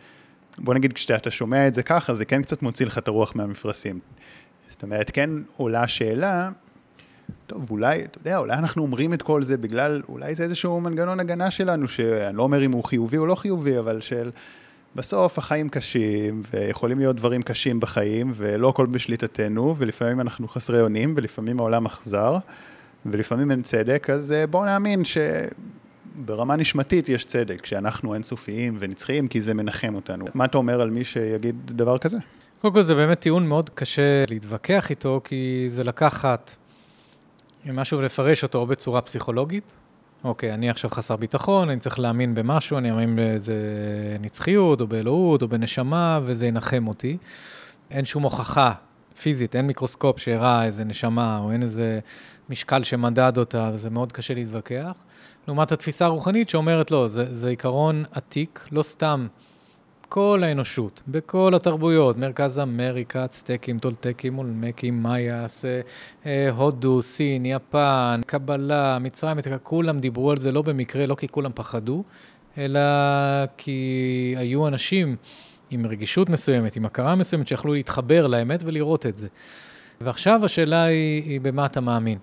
בוא 0.58 0.74
נגיד 0.74 0.92
כשאתה 0.92 1.30
שומע 1.30 1.66
את 1.66 1.74
זה 1.74 1.82
ככה, 1.82 2.14
זה 2.14 2.24
כן 2.24 2.42
קצת 2.42 2.62
מוציא 2.62 2.86
לך 2.86 2.98
את 2.98 3.08
הרוח 3.08 3.36
מהמפרשים. 3.36 3.98
זאת 4.68 4.82
אומרת, 4.82 5.10
כן 5.10 5.30
עולה 5.56 5.82
השאלה, 5.82 6.50
טוב, 7.46 7.70
אולי, 7.70 8.04
אתה 8.04 8.18
יודע, 8.18 8.38
אולי 8.38 8.54
אנחנו 8.54 8.82
אומרים 8.82 9.14
את 9.14 9.22
כל 9.22 9.42
זה 9.42 9.56
בגלל, 9.56 10.02
אולי 10.08 10.34
זה 10.34 10.42
איזשהו 10.42 10.80
מנגנון 10.80 11.20
הגנה 11.20 11.50
שלנו, 11.50 11.88
שאני 11.88 12.36
לא 12.36 12.42
אומר 12.42 12.64
אם 12.64 12.72
הוא 12.72 12.84
חיובי 12.84 13.18
או 13.18 13.26
לא 13.26 13.34
חיובי, 13.34 13.78
אבל 13.78 14.00
של, 14.00 14.30
בסוף 14.94 15.38
החיים 15.38 15.68
קשים, 15.68 16.42
ויכולים 16.50 16.98
להיות 16.98 17.16
דברים 17.16 17.42
קשים 17.42 17.80
בחיים, 17.80 18.32
ולא 18.34 18.68
הכל 18.68 18.86
בשליטתנו, 18.86 19.74
ולפעמים 19.78 20.20
אנחנו 20.20 20.48
חסרי 20.48 20.80
אונים, 20.80 21.14
ולפעמים 21.16 21.60
העולם 21.60 21.86
אכזר, 21.86 22.36
ולפעמים 23.06 23.50
אין 23.50 23.62
צדק, 23.62 24.10
אז 24.10 24.32
אה, 24.32 24.46
בואו 24.46 24.64
נאמין 24.64 25.02
שברמה 25.04 26.56
נשמתית 26.56 27.08
יש 27.08 27.24
צדק, 27.24 27.66
שאנחנו 27.66 28.14
אינסופיים 28.14 28.76
ונצחיים, 28.78 29.28
כי 29.28 29.42
זה 29.42 29.54
מנחם 29.54 29.94
אותנו. 29.94 30.24
מה 30.34 30.44
אתה 30.44 30.58
אומר 30.58 30.80
על 30.80 30.90
מי 30.90 31.04
שיגיד 31.04 31.56
דבר 31.64 31.98
כזה? 31.98 32.16
קודם 32.60 32.74
כל 32.74 32.82
זה 32.82 32.94
באמת 32.94 33.20
טיעון 33.20 33.46
מאוד 33.46 33.70
קשה 33.70 34.24
להתווכח 34.28 34.90
איתו, 34.90 35.20
כי 35.24 35.64
זה 35.68 35.84
לקחת 35.84 36.56
משהו 37.66 37.98
ולפרש 37.98 38.42
אותו 38.42 38.58
או 38.58 38.66
בצורה 38.66 39.00
פסיכולוגית, 39.00 39.74
אוקיי, 40.26 40.54
אני 40.54 40.70
עכשיו 40.70 40.90
חסר 40.90 41.16
ביטחון, 41.16 41.70
אני 41.70 41.80
צריך 41.80 41.98
להאמין 41.98 42.34
במשהו, 42.34 42.78
אני 42.78 42.90
מאמין 42.90 43.16
באיזה 43.16 43.54
נצחיות, 44.20 44.80
או 44.80 44.86
באלוהות, 44.86 45.42
או 45.42 45.48
בנשמה, 45.48 46.20
וזה 46.22 46.46
ינחם 46.46 46.88
אותי. 46.88 47.16
אין 47.90 48.04
שום 48.04 48.22
הוכחה 48.22 48.72
פיזית, 49.22 49.56
אין 49.56 49.66
מיקרוסקופ 49.66 50.20
שהראה 50.20 50.64
איזה 50.64 50.84
נשמה, 50.84 51.38
או 51.38 51.52
אין 51.52 51.62
איזה 51.62 52.00
משקל 52.48 52.82
שמדד 52.82 53.38
אותה, 53.38 53.70
וזה 53.74 53.90
מאוד 53.90 54.12
קשה 54.12 54.34
להתווכח. 54.34 54.92
לעומת 55.48 55.72
התפיסה 55.72 56.04
הרוחנית 56.04 56.48
שאומרת, 56.48 56.90
לא, 56.90 57.08
זה, 57.08 57.34
זה 57.34 57.48
עיקרון 57.48 58.04
עתיק, 58.12 58.68
לא 58.72 58.82
סתם 58.82 59.26
כל 60.08 60.42
האנושות, 60.44 61.02
בכל 61.08 61.54
התרבויות, 61.54 62.16
מרכז 62.18 62.58
אמריקה, 62.58 63.26
צטקים, 63.26 63.78
טולטקים, 63.78 64.38
אולמקים, 64.38 65.02
מאיאס, 65.02 65.64
אה, 66.26 66.50
הודו, 66.50 67.02
סין, 67.02 67.46
יפן, 67.46 68.20
קבלה, 68.26 68.98
מצרים, 68.98 69.36
כולם 69.62 69.98
דיברו 69.98 70.30
על 70.30 70.36
זה 70.36 70.52
לא 70.52 70.62
במקרה, 70.62 71.06
לא 71.06 71.14
כי 71.14 71.28
כולם 71.28 71.50
פחדו, 71.54 72.04
אלא 72.58 72.80
כי 73.56 74.34
היו 74.38 74.68
אנשים 74.68 75.16
עם 75.70 75.86
רגישות 75.86 76.30
מסוימת, 76.30 76.76
עם 76.76 76.84
הכרה 76.84 77.14
מסוימת, 77.14 77.48
שיכלו 77.48 77.72
להתחבר 77.72 78.26
לאמת 78.26 78.62
ולראות 78.66 79.06
את 79.06 79.18
זה. 79.18 79.28
ועכשיו 80.00 80.44
השאלה 80.44 80.84
היא, 80.84 81.22
היא 81.22 81.40
במה 81.40 81.66
אתה 81.66 81.80
מאמין. 81.80 82.18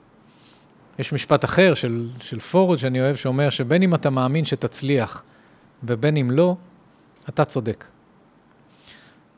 יש 0.99 1.13
משפט 1.13 1.45
אחר 1.45 1.73
של, 1.73 2.09
של 2.19 2.39
פורד 2.39 2.77
שאני 2.77 3.01
אוהב, 3.01 3.15
שאומר 3.15 3.49
שבין 3.49 3.83
אם 3.83 3.95
אתה 3.95 4.09
מאמין 4.09 4.45
שתצליח 4.45 5.23
ובין 5.83 6.17
אם 6.17 6.31
לא, 6.31 6.55
אתה 7.29 7.45
צודק. 7.45 7.85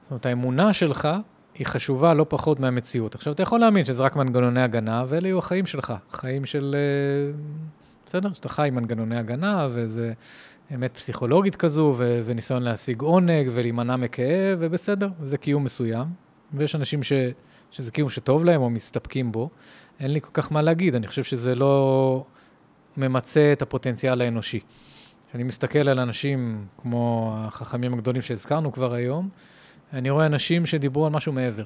זאת 0.03 0.11
אומרת, 0.11 0.25
האמונה 0.25 0.73
שלך 0.73 1.07
היא 1.55 1.65
חשובה 1.65 2.13
לא 2.13 2.25
פחות 2.29 2.59
מהמציאות. 2.59 3.15
עכשיו, 3.15 3.33
אתה 3.33 3.43
יכול 3.43 3.59
להאמין 3.59 3.85
שזה 3.85 4.03
רק 4.03 4.15
מנגנוני 4.15 4.61
הגנה, 4.61 5.03
ואלה 5.07 5.27
יהיו 5.27 5.39
החיים 5.39 5.65
שלך. 5.65 5.93
חיים 6.11 6.45
של... 6.45 6.75
אה, 6.75 7.33
בסדר? 8.05 8.33
שאתה 8.33 8.49
חי 8.49 8.67
עם 8.67 8.75
מנגנוני 8.75 9.17
הגנה, 9.17 9.67
וזה 9.71 10.13
אמת 10.75 10.93
פסיכולוגית 10.93 11.55
כזו, 11.55 11.93
ו- 11.97 12.21
וניסיון 12.25 12.63
להשיג 12.63 13.01
עונג, 13.01 13.49
ולהימנע 13.53 13.95
מכאב, 13.95 14.57
ובסדר, 14.59 15.09
זה 15.21 15.37
קיום 15.37 15.63
מסוים. 15.63 16.07
ויש 16.53 16.75
אנשים 16.75 17.03
ש- 17.03 17.13
שזה 17.71 17.91
קיום 17.91 18.09
שטוב 18.09 18.45
להם, 18.45 18.61
או 18.61 18.69
מסתפקים 18.69 19.31
בו. 19.31 19.49
אין 19.99 20.11
לי 20.11 20.21
כל 20.21 20.29
כך 20.33 20.51
מה 20.51 20.61
להגיד, 20.61 20.95
אני 20.95 21.07
חושב 21.07 21.23
שזה 21.23 21.55
לא 21.55 22.25
ממצה 22.97 23.53
את 23.53 23.61
הפוטנציאל 23.61 24.21
האנושי. 24.21 24.59
כשאני 25.35 25.43
מסתכל 25.43 25.79
על 25.79 25.99
אנשים 25.99 26.65
כמו 26.77 27.33
החכמים 27.37 27.93
הגדולים 27.93 28.21
שהזכרנו 28.21 28.71
כבר 28.71 28.93
היום, 28.93 29.29
אני 29.93 30.09
רואה 30.09 30.25
אנשים 30.25 30.65
שדיברו 30.65 31.05
על 31.05 31.11
משהו 31.11 31.33
מעבר. 31.33 31.63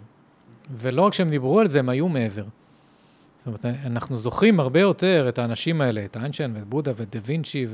ולא 0.78 1.02
רק 1.02 1.14
שהם 1.14 1.30
דיברו 1.30 1.60
על 1.60 1.68
זה, 1.68 1.80
הם 1.80 1.90
היו 1.90 2.08
מעבר. 2.08 2.44
זאת 3.38 3.48
אומרת, 3.48 3.66
אנחנו 3.66 4.16
זוכרים 4.16 4.60
הרבה 4.60 4.80
יותר 4.80 5.26
את 5.30 5.40
האנשים 5.40 5.82
האלה, 5.82 6.06
את 6.06 6.18
איינשטיין 6.18 6.56
ואת 6.56 6.68
בודה 6.68 6.92
ואת 6.96 7.16
דה 7.16 7.20
וינצ'י, 7.26 7.68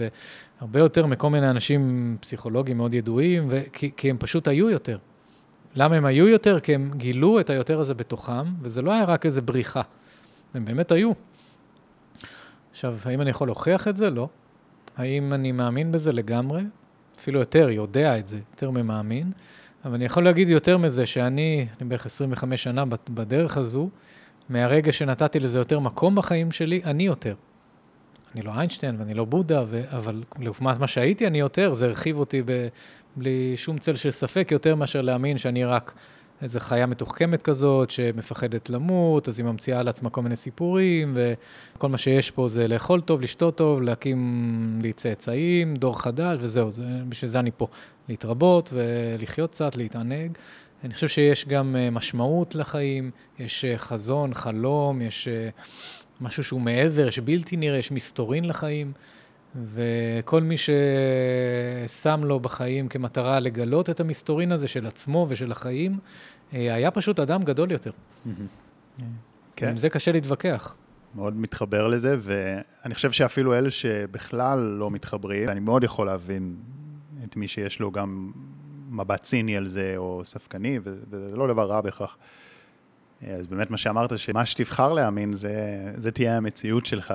והרבה 0.59 0.79
יותר 0.79 1.05
מכל 1.05 1.29
מיני 1.29 1.49
אנשים 1.49 2.17
פסיכולוגיים 2.19 2.77
מאוד 2.77 2.93
ידועים, 2.93 3.45
וכי, 3.49 3.91
כי 3.97 4.09
הם 4.09 4.17
פשוט 4.17 4.47
היו 4.47 4.69
יותר. 4.69 4.97
למה 5.75 5.95
הם 5.95 6.05
היו 6.05 6.27
יותר? 6.27 6.59
כי 6.59 6.75
הם 6.75 6.91
גילו 6.97 7.39
את 7.39 7.49
היותר 7.49 7.79
הזה 7.79 7.93
בתוכם, 7.93 8.43
וזה 8.61 8.81
לא 8.81 8.91
היה 8.91 9.05
רק 9.05 9.25
איזה 9.25 9.41
בריחה. 9.41 9.81
הם 10.53 10.65
באמת 10.65 10.91
היו. 10.91 11.11
עכשיו, 12.71 12.97
האם 13.05 13.21
אני 13.21 13.29
יכול 13.29 13.47
להוכיח 13.47 13.87
את 13.87 13.97
זה? 13.97 14.09
לא. 14.09 14.29
האם 14.97 15.33
אני 15.33 15.51
מאמין 15.51 15.91
בזה 15.91 16.11
לגמרי? 16.11 16.63
אפילו 17.19 17.39
יותר, 17.39 17.69
יודע 17.69 18.19
את 18.19 18.27
זה, 18.27 18.37
יותר 18.51 18.71
ממאמין. 18.71 19.31
אבל 19.85 19.93
אני 19.93 20.05
יכול 20.05 20.23
להגיד 20.23 20.49
יותר 20.49 20.77
מזה, 20.77 21.05
שאני, 21.05 21.67
אני 21.81 21.89
בערך 21.89 22.05
25 22.05 22.63
שנה 22.63 22.83
בדרך 23.09 23.57
הזו, 23.57 23.89
מהרגע 24.49 24.91
שנתתי 24.91 25.39
לזה 25.39 25.57
יותר 25.57 25.79
מקום 25.79 26.15
בחיים 26.15 26.51
שלי, 26.51 26.81
אני 26.83 27.03
יותר. 27.03 27.35
אני 28.35 28.41
לא 28.41 28.51
איינשטיין 28.51 28.95
ואני 28.99 29.13
לא 29.13 29.25
בודה, 29.25 29.63
ו... 29.67 29.81
אבל 29.89 30.23
לעומת 30.39 30.79
מה 30.79 30.87
שהייתי, 30.87 31.27
אני 31.27 31.39
יותר, 31.39 31.73
זה 31.73 31.85
הרחיב 31.85 32.19
אותי 32.19 32.41
ב... 32.45 32.67
בלי 33.15 33.53
שום 33.55 33.77
צל 33.77 33.95
של 33.95 34.11
ספק, 34.11 34.47
יותר 34.51 34.75
מאשר 34.75 35.01
להאמין 35.01 35.37
שאני 35.37 35.65
רק 35.65 35.93
איזו 36.41 36.59
חיה 36.59 36.85
מתוחכמת 36.85 37.41
כזאת, 37.41 37.91
שמפחדת 37.91 38.69
למות, 38.69 39.27
אז 39.27 39.39
היא 39.39 39.45
ממציאה 39.45 39.79
על 39.79 39.87
עצמה 39.87 40.09
כל 40.09 40.21
מיני 40.21 40.35
סיפורים, 40.35 41.17
וכל 41.17 41.89
מה 41.89 41.97
שיש 41.97 42.31
פה 42.31 42.47
זה 42.47 42.67
לאכול 42.67 43.01
טוב, 43.01 43.21
לשתות 43.21 43.57
טוב, 43.57 43.81
להקים 43.81 44.79
לי 44.81 44.93
צאצאים, 44.93 45.75
דור 45.75 46.01
חדש, 46.01 46.37
וזהו, 46.41 46.71
זה, 46.71 46.83
בשביל 47.09 47.31
זה 47.31 47.39
אני 47.39 47.51
פה. 47.57 47.67
להתרבות 48.09 48.73
ולחיות 48.73 49.51
קצת, 49.51 49.77
להתענג. 49.77 50.37
אני 50.83 50.93
חושב 50.93 51.07
שיש 51.07 51.47
גם 51.47 51.75
אה, 51.75 51.89
משמעות 51.89 52.55
לחיים, 52.55 53.11
יש 53.39 53.65
אה, 53.65 53.77
חזון, 53.77 54.33
חלום, 54.33 55.01
יש 55.01 55.27
אה, 55.27 55.49
משהו 56.21 56.43
שהוא 56.43 56.61
מעבר, 56.61 57.07
יש 57.07 57.19
בלתי 57.19 57.57
נראה, 57.57 57.77
יש 57.77 57.91
מסתורין 57.91 58.45
לחיים. 58.45 58.91
וכל 59.63 60.41
מי 60.43 60.55
ששם 60.57 62.21
לו 62.23 62.39
בחיים 62.39 62.87
כמטרה 62.87 63.39
לגלות 63.39 63.89
את 63.89 63.99
המסתורין 63.99 64.51
הזה 64.51 64.67
של 64.67 64.85
עצמו 64.85 65.25
ושל 65.29 65.51
החיים, 65.51 65.99
היה 66.51 66.91
פשוט 66.91 67.19
אדם 67.19 67.43
גדול 67.43 67.71
יותר. 67.71 67.91
כן. 69.55 69.69
עם 69.69 69.77
זה 69.77 69.89
קשה 69.89 70.11
להתווכח. 70.11 70.75
מאוד 71.15 71.35
מתחבר 71.35 71.87
לזה, 71.87 72.15
ואני 72.19 72.93
חושב 72.93 73.11
שאפילו 73.11 73.53
אלה 73.53 73.69
שבכלל 73.69 74.59
לא 74.59 74.91
מתחברים, 74.91 75.49
אני 75.49 75.59
מאוד 75.59 75.83
יכול 75.83 76.07
להבין 76.07 76.55
את 77.23 77.35
מי 77.35 77.47
שיש 77.47 77.79
לו 77.79 77.91
גם 77.91 78.31
מבט 78.89 79.23
ציני 79.23 79.57
על 79.57 79.67
זה, 79.67 79.93
או 79.97 80.21
ספקני, 80.23 80.79
וזה 80.83 81.37
לא 81.37 81.47
דבר 81.47 81.65
רע 81.65 81.81
בכך. 81.81 82.17
אז 83.27 83.47
באמת 83.47 83.71
מה 83.71 83.77
שאמרת, 83.77 84.19
שמה 84.19 84.45
שתבחר 84.45 84.93
להאמין, 84.93 85.33
זה, 85.33 85.53
זה 85.97 86.11
תהיה 86.11 86.37
המציאות 86.37 86.85
שלך. 86.85 87.13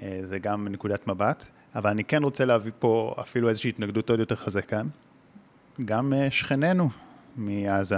זה 0.00 0.38
גם 0.38 0.68
נקודת 0.68 1.06
מבט, 1.06 1.44
אבל 1.74 1.90
אני 1.90 2.04
כן 2.04 2.22
רוצה 2.22 2.44
להביא 2.44 2.72
פה 2.78 3.14
אפילו 3.20 3.48
איזושהי 3.48 3.68
התנגדות 3.68 4.10
עוד 4.10 4.20
יותר 4.20 4.36
חזקה. 4.36 4.82
גם 5.84 6.12
אה, 6.12 6.30
שכנינו 6.30 6.88
מעזה 7.36 7.96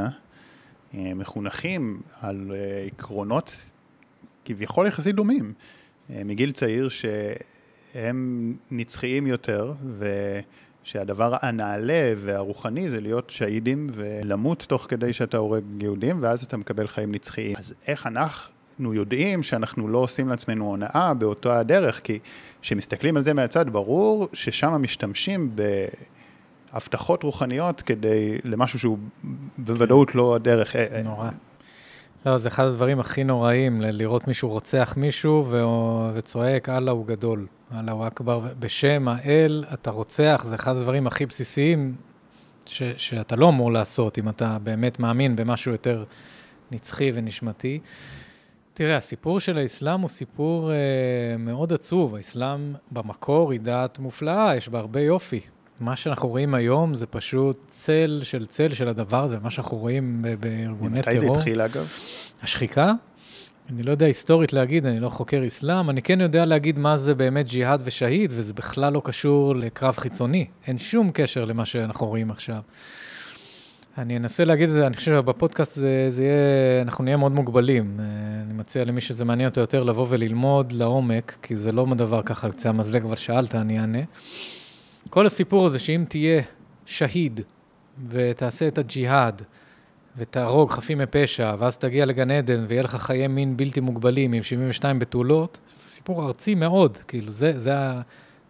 אה, 0.95 1.15
מחונכים 1.15 2.01
על 2.21 2.53
אה, 2.55 2.87
עקרונות 2.87 3.53
כביכול 4.45 4.87
יחסית 4.87 5.15
דומים, 5.15 5.53
מגיל 6.11 6.53
צעיר 6.53 6.89
שהם 6.89 8.55
נצחיים 8.71 9.27
יותר, 9.27 9.73
ושהדבר 10.83 11.37
הנעלה 11.43 12.15
והרוחני 12.17 12.91
זה 12.91 13.01
להיות 13.01 13.31
שהידים 13.31 13.87
ולמות 13.95 14.67
תוך 14.69 14.87
כדי 14.89 15.13
שאתה 15.13 15.37
הורג 15.37 15.65
יהודים, 15.81 16.23
ואז 16.23 16.45
אתה 16.45 16.57
מקבל 16.57 16.87
חיים 16.87 17.13
נצחיים. 17.13 17.57
אז 17.57 17.75
איך 17.87 18.07
אנחנו... 18.07 18.56
אנחנו 18.77 18.95
יודעים 18.95 19.43
שאנחנו 19.43 19.89
לא 19.89 19.99
עושים 19.99 20.29
לעצמנו 20.29 20.65
הונאה 20.65 21.15
באותה 21.15 21.59
הדרך, 21.59 22.01
כי 22.05 22.19
כשמסתכלים 22.63 23.17
על 23.17 23.23
זה 23.23 23.35
מהצד, 23.35 23.71
ברור 23.71 24.29
ששם 24.33 24.83
משתמשים 24.83 25.57
בהבטחות 26.73 27.23
רוחניות 27.23 27.83
כדי, 27.83 28.39
למשהו 28.45 28.79
שהוא 28.79 28.99
בוודאות 29.59 30.15
לא 30.15 30.35
הדרך. 30.35 30.77
אה, 30.77 30.97
אה. 30.97 31.03
נורא. 31.03 31.31
לא, 32.27 32.39
זה 32.39 32.49
אחד 32.49 32.65
הדברים 32.65 33.01
הכי 33.01 33.25
נוראים, 33.25 33.81
לראות 33.81 34.29
מישהו 34.29 34.49
רוצח 34.49 34.95
מישהו 34.97 35.53
וצועק, 36.15 36.69
אללה 36.69 36.91
הוא 36.91 37.07
גדול, 37.07 37.47
אללה 37.75 37.93
הוא 37.93 38.07
אכבר, 38.07 38.41
בשם 38.59 39.09
האל 39.09 39.65
אתה 39.75 39.91
רוצח, 39.91 40.45
זה 40.47 40.55
אחד 40.55 40.77
הדברים 40.77 41.07
הכי 41.07 41.27
בסיסיים 41.27 41.95
ש, 42.67 42.83
שאתה 42.97 43.37
לא 43.37 43.49
אמור 43.49 43.73
לעשות, 43.73 44.19
אם 44.19 44.29
אתה 44.29 44.59
באמת 44.63 45.01
מאמין 45.01 45.37
במשהו 45.37 45.73
יותר 45.73 46.05
נצחי 46.71 47.13
ונשמתי. 47.15 47.81
תראה, 48.77 48.97
הסיפור 48.97 49.41
של 49.41 49.59
האסלאם 49.59 50.01
הוא 50.01 50.09
סיפור 50.09 50.73
אה, 50.73 50.77
מאוד 51.39 51.73
עצוב. 51.73 52.15
האסלאם 52.15 52.75
במקור 52.91 53.53
היא 53.53 53.61
דת 53.61 53.99
מופלאה, 53.99 54.57
יש 54.57 54.69
בה 54.69 54.79
הרבה 54.79 55.01
יופי. 55.01 55.41
מה 55.81 55.97
שאנחנו 55.97 56.29
רואים 56.29 56.55
היום 56.55 56.95
זה 56.95 57.07
פשוט 57.07 57.65
צל 57.67 58.21
של 58.23 58.47
צל 58.47 58.73
של 58.73 58.89
הדבר 58.89 59.23
הזה, 59.23 59.39
מה 59.39 59.51
שאנחנו 59.51 59.77
רואים 59.77 60.25
בארגוני 60.41 61.03
טרור. 61.03 61.15
מתי 61.15 61.19
זה 61.19 61.27
התחיל 61.31 61.61
אגב? 61.61 61.93
השחיקה? 62.43 62.93
אני 63.71 63.83
לא 63.83 63.91
יודע 63.91 64.07
היסטורית 64.07 64.53
להגיד, 64.53 64.87
אני 64.87 65.01
לא 65.01 65.09
חוקר 65.09 65.47
אסלאם, 65.47 65.91
אני 65.91 66.03
כן 66.03 66.21
יודע 66.21 66.45
להגיד 66.45 66.79
מה 66.79 66.97
זה 66.97 67.15
באמת 67.15 67.47
ג'יהאד 67.47 67.83
ושהיד, 67.85 68.33
וזה 68.35 68.55
בכלל 68.55 68.93
לא 68.93 69.03
קשור 69.05 69.57
לקרב 69.57 69.97
חיצוני. 69.97 70.47
אין 70.67 70.79
שום 70.79 71.11
קשר 71.15 71.45
למה 71.45 71.67
שאנחנו 71.67 72.07
רואים 72.07 72.31
עכשיו. 72.31 72.61
אני 73.99 74.17
אנסה 74.17 74.45
להגיד 74.45 74.69
את 74.69 74.75
זה, 74.75 74.87
אני 74.87 74.97
חושב 74.97 75.13
שבפודקאסט 75.13 75.75
זה, 75.75 76.07
זה 76.09 76.23
יהיה, 76.23 76.83
אנחנו 76.83 77.05
נהיה 77.05 77.17
מאוד 77.17 77.33
מוגבלים. 77.33 78.01
אה, 78.01 78.05
אני 78.43 78.55
מציע 78.55 78.85
למי 78.85 79.01
שזה 79.01 79.25
מעניין 79.25 79.49
אותו 79.49 79.61
יותר 79.61 79.83
לבוא 79.83 80.07
וללמוד 80.09 80.73
לעומק, 80.73 81.37
כי 81.43 81.57
זה 81.57 81.73
לא 81.73 81.87
דבר 81.97 82.23
ככה 82.23 82.47
על 82.47 82.53
קצה 82.53 82.69
המזלג, 82.69 83.05
אבל 83.05 83.17
שאלת, 83.17 83.55
אני 83.55 83.81
אענה. 83.81 83.99
כל 85.11 85.27
הסיפור 85.27 85.67
הזה 85.67 85.79
שאם 85.79 86.05
תהיה 86.09 86.43
שהיד 86.87 87.41
ותעשה 88.09 88.69
את 88.69 88.79
הג'יהאד, 88.79 89.43
ותהרוג 90.17 90.71
חפים 90.71 90.99
מפשע, 90.99 91.55
ואז 91.59 91.79
תגיע 91.79 92.07
לגן 92.07 92.31
עדן 92.31 92.65
ויהיה 92.69 92.83
לך 92.83 92.97
חיי 92.97 93.29
מין 93.29 93.57
בלתי 93.57 93.81
מוגבלים 93.81 94.33
עם 94.33 94.43
72 94.43 94.99
בתולות, 94.99 95.59
זה 95.77 95.83
סיפור 95.83 96.27
ארצי 96.27 96.55
מאוד, 96.55 96.97
כאילו 96.97 97.33
זה, 97.33 97.53
זה 97.57 97.79
ה... 97.79 98.01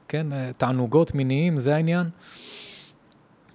כן, 0.08 0.26
תענוגות 0.56 1.14
מיניים, 1.14 1.58
זה 1.58 1.74
העניין. 1.74 2.06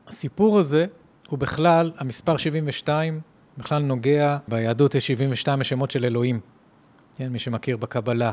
הסיפור 0.07 0.59
הזה 0.59 0.85
הוא 1.31 1.39
בכלל, 1.39 1.91
המספר 1.97 2.37
72 2.37 3.19
בכלל 3.57 3.81
נוגע, 3.81 4.37
ביהדות 4.47 4.95
יש 4.95 5.07
72 5.07 5.61
השמות 5.61 5.91
של 5.91 6.05
אלוהים, 6.05 6.39
כן, 7.17 7.27
מי 7.27 7.39
שמכיר 7.39 7.77
בקבלה. 7.77 8.31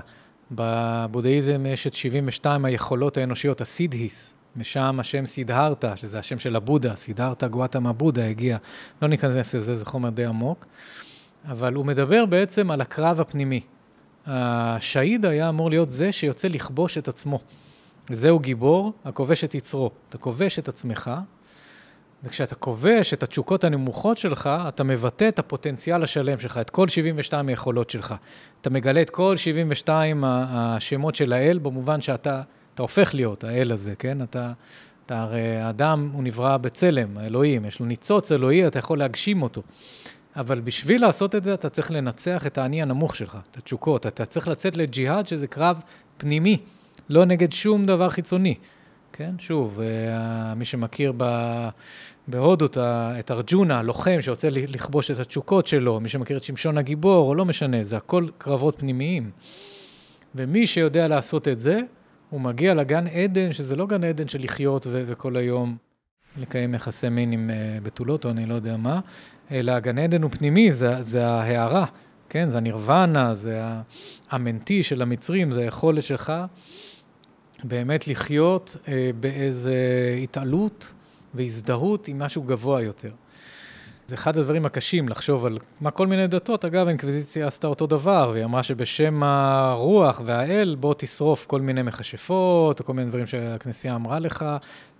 בבודהיזם 0.50 1.66
יש 1.66 1.86
את 1.86 1.94
72 1.94 2.64
היכולות 2.64 3.16
האנושיות, 3.16 3.60
הסידהיס, 3.60 4.34
משם 4.56 4.96
השם 5.00 5.26
סידהרתא, 5.26 5.96
שזה 5.96 6.18
השם 6.18 6.38
של 6.38 6.56
הבודה, 6.56 6.96
סידהרתא 6.96 7.48
גואטמה 7.48 7.92
בודה 7.92 8.24
הגיע. 8.26 8.58
לא 9.02 9.08
ניכנס 9.08 9.54
לזה, 9.54 9.74
זה 9.74 9.84
חומר 9.84 10.10
די 10.10 10.24
עמוק. 10.24 10.66
אבל 11.48 11.74
הוא 11.74 11.86
מדבר 11.86 12.26
בעצם 12.26 12.70
על 12.70 12.80
הקרב 12.80 13.20
הפנימי. 13.20 13.60
השהיד 14.26 15.26
היה 15.26 15.48
אמור 15.48 15.70
להיות 15.70 15.90
זה 15.90 16.12
שיוצא 16.12 16.48
לכבוש 16.48 16.98
את 16.98 17.08
עצמו. 17.08 17.40
זהו 18.10 18.38
גיבור 18.38 18.92
הכובש 19.04 19.44
את 19.44 19.54
יצרו. 19.54 19.90
אתה 20.08 20.18
כובש 20.18 20.58
את 20.58 20.68
עצמך, 20.68 21.10
וכשאתה 22.24 22.54
כובש 22.54 23.14
את 23.14 23.22
התשוקות 23.22 23.64
הנמוכות 23.64 24.18
שלך, 24.18 24.50
אתה 24.68 24.84
מבטא 24.84 25.28
את 25.28 25.38
הפוטנציאל 25.38 26.02
השלם 26.02 26.40
שלך, 26.40 26.58
את 26.58 26.70
כל 26.70 26.88
72 26.88 27.48
היכולות 27.48 27.90
שלך. 27.90 28.14
אתה 28.60 28.70
מגלה 28.70 29.02
את 29.02 29.10
כל 29.10 29.36
72 29.36 30.24
השמות 30.26 31.14
של 31.14 31.32
האל, 31.32 31.58
במובן 31.58 32.00
שאתה 32.00 32.42
אתה 32.78 32.82
הופך 32.82 33.14
להיות 33.14 33.44
האל 33.44 33.72
הזה, 33.72 33.94
כן? 33.98 34.22
אתה, 34.22 34.52
אתה 35.06 35.22
הרי, 35.22 35.56
האדם 35.56 36.10
הוא 36.12 36.22
נברא 36.22 36.56
בצלם, 36.56 37.18
האלוהים, 37.18 37.64
יש 37.64 37.80
לו 37.80 37.86
ניצוץ 37.86 38.32
אלוהי, 38.32 38.66
אתה 38.66 38.78
יכול 38.78 38.98
להגשים 38.98 39.42
אותו. 39.42 39.62
אבל 40.36 40.60
בשביל 40.60 41.00
לעשות 41.00 41.34
את 41.34 41.44
זה, 41.44 41.54
אתה 41.54 41.68
צריך 41.68 41.90
לנצח 41.90 42.46
את 42.46 42.58
האני 42.58 42.82
הנמוך 42.82 43.16
שלך, 43.16 43.38
את 43.50 43.56
התשוקות. 43.56 44.06
אתה 44.06 44.26
צריך 44.26 44.48
לצאת 44.48 44.76
לג'יהאד, 44.76 45.26
שזה 45.26 45.46
קרב 45.46 45.80
פנימי, 46.16 46.58
לא 47.08 47.24
נגד 47.24 47.52
שום 47.52 47.86
דבר 47.86 48.10
חיצוני. 48.10 48.54
כן, 49.18 49.34
שוב, 49.38 49.80
אה, 49.80 50.54
מי 50.54 50.64
שמכיר 50.64 51.12
ב... 51.16 51.24
בהודו 52.28 52.66
את 53.18 53.30
ארג'ונה, 53.30 53.78
הלוחם 53.78 54.16
שרוצה 54.20 54.48
לכבוש 54.50 55.10
את 55.10 55.18
התשוקות 55.18 55.66
שלו, 55.66 56.00
מי 56.00 56.08
שמכיר 56.08 56.36
את 56.36 56.42
שמשון 56.42 56.78
הגיבור, 56.78 57.28
או 57.28 57.34
לא 57.34 57.44
משנה, 57.44 57.84
זה 57.84 57.96
הכל 57.96 58.26
קרבות 58.38 58.78
פנימיים. 58.78 59.30
ומי 60.34 60.66
שיודע 60.66 61.08
לעשות 61.08 61.48
את 61.48 61.60
זה, 61.60 61.80
הוא 62.30 62.40
מגיע 62.40 62.74
לגן 62.74 63.06
עדן, 63.06 63.52
שזה 63.52 63.76
לא 63.76 63.86
גן 63.86 64.04
עדן 64.04 64.28
של 64.28 64.42
לחיות 64.42 64.86
ו- 64.86 65.04
וכל 65.06 65.36
היום 65.36 65.76
לקיים 66.36 66.74
יחסי 66.74 67.08
מין 67.08 67.32
עם 67.32 67.50
uh, 67.50 67.84
בתולות, 67.84 68.24
או 68.24 68.30
אני 68.30 68.46
לא 68.46 68.54
יודע 68.54 68.76
מה, 68.76 69.00
אלא 69.50 69.72
הגן 69.72 69.98
עדן 69.98 70.22
הוא 70.22 70.30
פנימי, 70.30 70.72
זה, 70.72 71.02
זה 71.02 71.26
ההערה, 71.26 71.86
כן? 72.28 72.50
זה 72.50 72.58
הנירוונה, 72.58 73.34
זה 73.34 73.62
המנטי 74.30 74.82
של 74.82 75.02
המצרים, 75.02 75.52
זה 75.52 75.60
היכולת 75.60 76.02
שלך 76.02 76.32
באמת 77.64 78.08
לחיות 78.08 78.76
uh, 78.84 78.88
באיזו 79.20 79.70
התעלות 80.22 80.94
והזדהות 81.34 82.08
עם 82.08 82.18
משהו 82.18 82.42
גבוה 82.42 82.82
יותר. 82.82 83.10
זה 84.08 84.14
אחד 84.14 84.36
הדברים 84.36 84.66
הקשים 84.66 85.08
לחשוב 85.08 85.46
על 85.46 85.58
מה 85.80 85.90
כל 85.90 86.06
מיני 86.06 86.26
דתות, 86.26 86.64
אגב, 86.64 86.86
האינקוויזיציה 86.86 87.46
עשתה 87.46 87.66
אותו 87.66 87.86
דבר, 87.86 88.30
והיא 88.32 88.44
אמרה 88.44 88.62
שבשם 88.62 89.22
הרוח 89.22 90.20
והאל, 90.24 90.76
בוא 90.80 90.94
תשרוף 90.98 91.46
כל 91.46 91.60
מיני 91.60 91.82
מכשפות, 91.82 92.80
או 92.80 92.84
כל 92.84 92.92
מיני 92.92 93.08
דברים 93.08 93.26
שהכנסייה 93.26 93.94
אמרה 93.94 94.18
לך, 94.18 94.44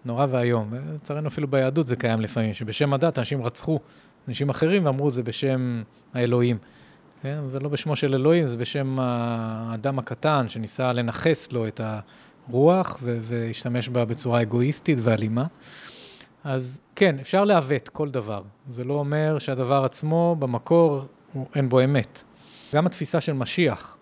נורא 0.04 0.26
ואיום. 0.30 0.74
לצערנו 0.94 1.28
אפילו 1.28 1.48
ביהדות 1.48 1.86
זה 1.86 1.96
קיים 1.96 2.20
לפעמים, 2.20 2.54
שבשם 2.54 2.94
הדת 2.94 3.18
אנשים 3.18 3.42
רצחו 3.42 3.78
אנשים 4.28 4.50
אחרים 4.50 4.86
ואמרו 4.86 5.11
זה 5.11 5.22
בשם 5.22 5.82
האלוהים. 6.14 6.59
כן? 7.22 7.38
זה 7.46 7.61
לא 7.61 7.68
בשמו 7.68 7.96
של 7.96 8.14
אלוהים, 8.14 8.46
זה 8.46 8.56
בשם 8.56 8.98
האדם 9.00 9.98
הקטן 9.98 10.48
שניסה 10.48 10.92
לנכס 10.92 11.52
לו 11.52 11.68
את 11.68 11.80
הרוח 12.49 12.99
והשתמש 13.03 13.88
בה 13.88 14.05
בצורה 14.05 14.42
אגואיסטית 14.42 14.99
ואלימה. 15.03 15.46
אז 16.44 16.80
כן, 16.96 17.18
אפשר 17.18 17.44
לעוות 17.44 17.88
כל 17.88 18.11
דבר. 18.11 18.42
זה 18.68 18.84
לא 18.84 18.94
אומר 18.94 19.38
שהדבר 19.38 19.84
עצמו, 19.84 20.36
במקור, 20.38 21.05
אין 21.55 21.68
בו 21.68 21.84
אמת. 21.84 22.22
גם 22.74 22.86
התפיסה 22.86 23.20
של 23.20 23.32
משיח, 23.32 23.96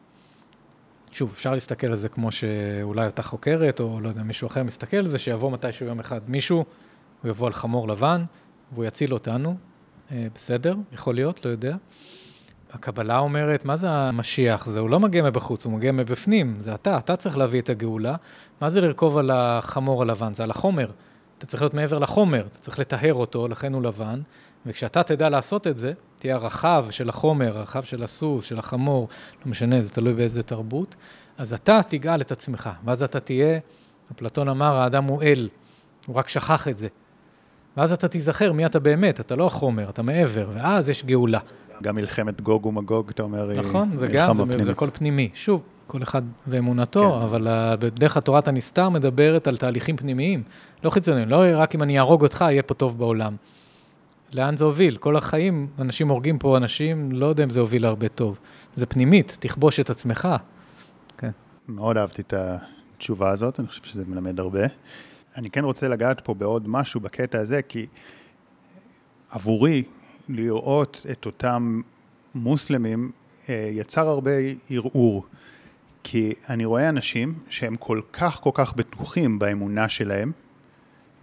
שוב, 1.13 1.33
אפשר 1.35 1.53
להסתכל 1.55 1.87
על 1.87 1.97
זה 1.97 2.09
כמו 2.09 2.33
שאולי 2.33 3.07
אותה 3.07 3.23
חוקרת, 3.23 3.81
או 3.81 4.01
לא 4.01 4.09
יודע, 4.09 4.23
מישהו 4.23 4.47
אחר 4.47 4.63
מסתכל 4.63 4.97
על 4.97 5.07
זה, 5.07 5.19
שיבוא 5.19 5.51
מתישהו 5.51 5.87
יום 5.87 6.01
אחד 6.01 6.21
מישהו, 6.31 6.65
הוא 7.23 7.29
יבוא 7.31 7.47
על 7.47 7.53
חמור 7.53 7.89
לבן, 7.89 8.25
והוא 8.73 8.85
יציל 8.85 9.13
אותנו, 9.15 9.57
אה, 10.11 10.27
בסדר, 10.35 10.75
יכול 10.93 11.15
להיות, 11.15 11.45
לא 11.45 11.51
יודע. 11.51 11.77
הקבלה 12.77 13.19
אומרת, 13.19 13.65
מה 13.65 13.77
זה 13.77 13.91
המשיח? 13.91 14.67
זה 14.67 14.79
הוא 14.79 14.91
לא 14.91 15.01
מגיע 15.01 15.23
מבחוץ, 15.23 15.65
הוא 15.65 15.73
מגיע 15.73 15.93
מבפנים, 15.93 16.57
זה 16.59 16.75
אתה, 16.75 16.99
אתה 16.99 17.17
צריך 17.17 17.39
להביא 17.39 17.61
את 17.61 17.71
הגאולה. 17.71 18.17
מה 18.61 18.71
זה 18.71 18.81
לרכוב 18.81 19.19
על 19.19 19.31
החמור 19.31 20.03
הלבן? 20.03 20.35
זה 20.35 20.43
על 20.43 20.51
החומר. 20.51 20.91
אתה 21.39 21.47
צריך 21.47 21.63
להיות 21.63 21.75
מעבר 21.75 21.99
לחומר, 21.99 22.47
אתה 22.47 22.59
צריך 22.59 22.79
לטהר 22.79 23.15
אותו, 23.15 23.49
לכן 23.49 23.73
הוא 23.73 23.83
לבן, 23.83 24.21
וכשאתה 24.67 25.03
תדע 25.03 25.29
לעשות 25.29 25.67
את 25.67 25.79
זה, 25.79 25.93
תהיה 26.17 26.35
הרחב 26.35 26.87
של 26.91 27.09
החומר, 27.09 27.59
הרחב 27.59 27.83
של 27.83 28.03
הסוס, 28.03 28.45
של 28.45 28.59
החמור, 28.59 29.09
לא 29.45 29.51
משנה, 29.51 29.81
זה 29.81 29.91
תלוי 29.91 30.13
באיזה 30.13 30.43
תרבות, 30.43 30.97
אז 31.39 31.53
אתה 31.53 31.81
תגאל 31.89 32.21
את 32.21 32.33
עצמך, 32.33 32.71
ואז 32.85 33.03
אתה 33.03 33.21
תהיה, 33.21 33.59
אפלטון 34.13 34.49
אמר, 34.49 34.75
האדם 34.75 35.05
הוא 35.05 35.23
אל, 35.23 35.49
הוא 36.07 36.17
רק 36.17 36.29
שכח 36.29 36.69
את 36.69 36.79
זה. 36.79 36.89
ואז 37.77 37.93
אתה 37.93 38.09
תיזכר 38.09 38.53
מי 38.53 38.67
אתה 38.67 38.79
באמת, 38.79 39.21
אתה 39.21 39.37
לא 39.37 39.47
החומר, 39.47 39.89
אתה 39.91 40.03
מעבר, 40.03 40.49
ואז 40.55 40.89
יש 40.89 41.05
גאולה. 41.05 41.39
גם 41.83 41.95
מלחמת 41.95 42.41
גוג 42.41 42.67
ומגוג, 42.67 43.11
אתה 43.11 43.23
אומר, 43.23 43.51
נכון, 43.59 43.97
זה 43.97 44.07
גם, 44.07 44.37
זה 44.65 44.71
הכל 44.71 44.91
פנימי. 44.93 45.29
שוב, 45.35 45.63
כל 45.87 46.03
אחד 46.03 46.23
ואמונתו, 46.47 47.13
כן. 47.19 47.23
אבל 47.25 47.49
בדרך 47.79 48.17
התורת 48.17 48.49
הנסתר 48.49 48.89
מדברת 48.89 49.47
על 49.47 49.57
תהליכים 49.57 49.97
פנימיים, 49.97 50.43
לא 50.85 50.91
חיצוניים, 50.91 51.29
לא 51.29 51.45
רק 51.55 51.75
אם 51.75 51.83
אני 51.83 51.99
אהרוג 51.99 52.23
אותך, 52.23 52.45
יהיה 52.49 52.63
פה 52.63 52.75
טוב 52.75 52.99
בעולם. 52.99 53.37
לאן 54.33 54.57
זה 54.57 54.65
הוביל? 54.65 54.97
כל 54.97 55.17
החיים, 55.17 55.67
אנשים 55.79 56.09
הורגים 56.09 56.39
פה 56.39 56.57
אנשים, 56.57 57.13
לא 57.13 57.27
יודע 57.27 57.45
אם 57.45 57.51
זה 57.51 57.61
הוביל 57.61 57.83
להרבה 57.83 58.09
טוב. 58.09 58.39
זה 58.75 58.87
פנימית, 58.87 59.37
תכבוש 59.41 59.81
את 59.81 59.91
עצמך. 59.91 60.29
כן. 61.19 61.31
מאוד 61.69 61.97
אהבתי 61.97 62.23
את 62.23 62.35
התשובה 62.37 63.31
הזאת, 63.31 63.61
אני 63.61 63.69
חושב 63.69 63.83
שזה 63.85 64.05
מלמד 64.09 64.41
הרבה. 64.41 64.67
אני 65.37 65.51
כן 65.51 65.65
רוצה 65.65 65.89
לגעת 65.89 66.21
פה 66.21 66.35
בעוד 66.35 66.69
משהו 66.69 67.01
בקטע 67.01 67.39
הזה, 67.39 67.63
כי 67.63 67.87
עבורי, 69.31 69.83
לראות 70.29 71.07
את 71.11 71.27
אותם 71.27 71.81
מוסלמים 72.35 73.11
אה, 73.49 73.71
יצר 73.73 74.09
הרבה 74.09 74.31
ערעור. 74.71 75.25
כי 76.03 76.35
אני 76.51 76.65
רואה 76.65 76.89
אנשים 76.89 77.35
שהם 77.49 77.77
כל 77.77 78.01
כך 78.13 78.41
כל 78.41 78.51
כך 78.55 78.77
בטוחים 78.77 79.39
באמונה 79.39 79.89
שלהם, 79.89 80.33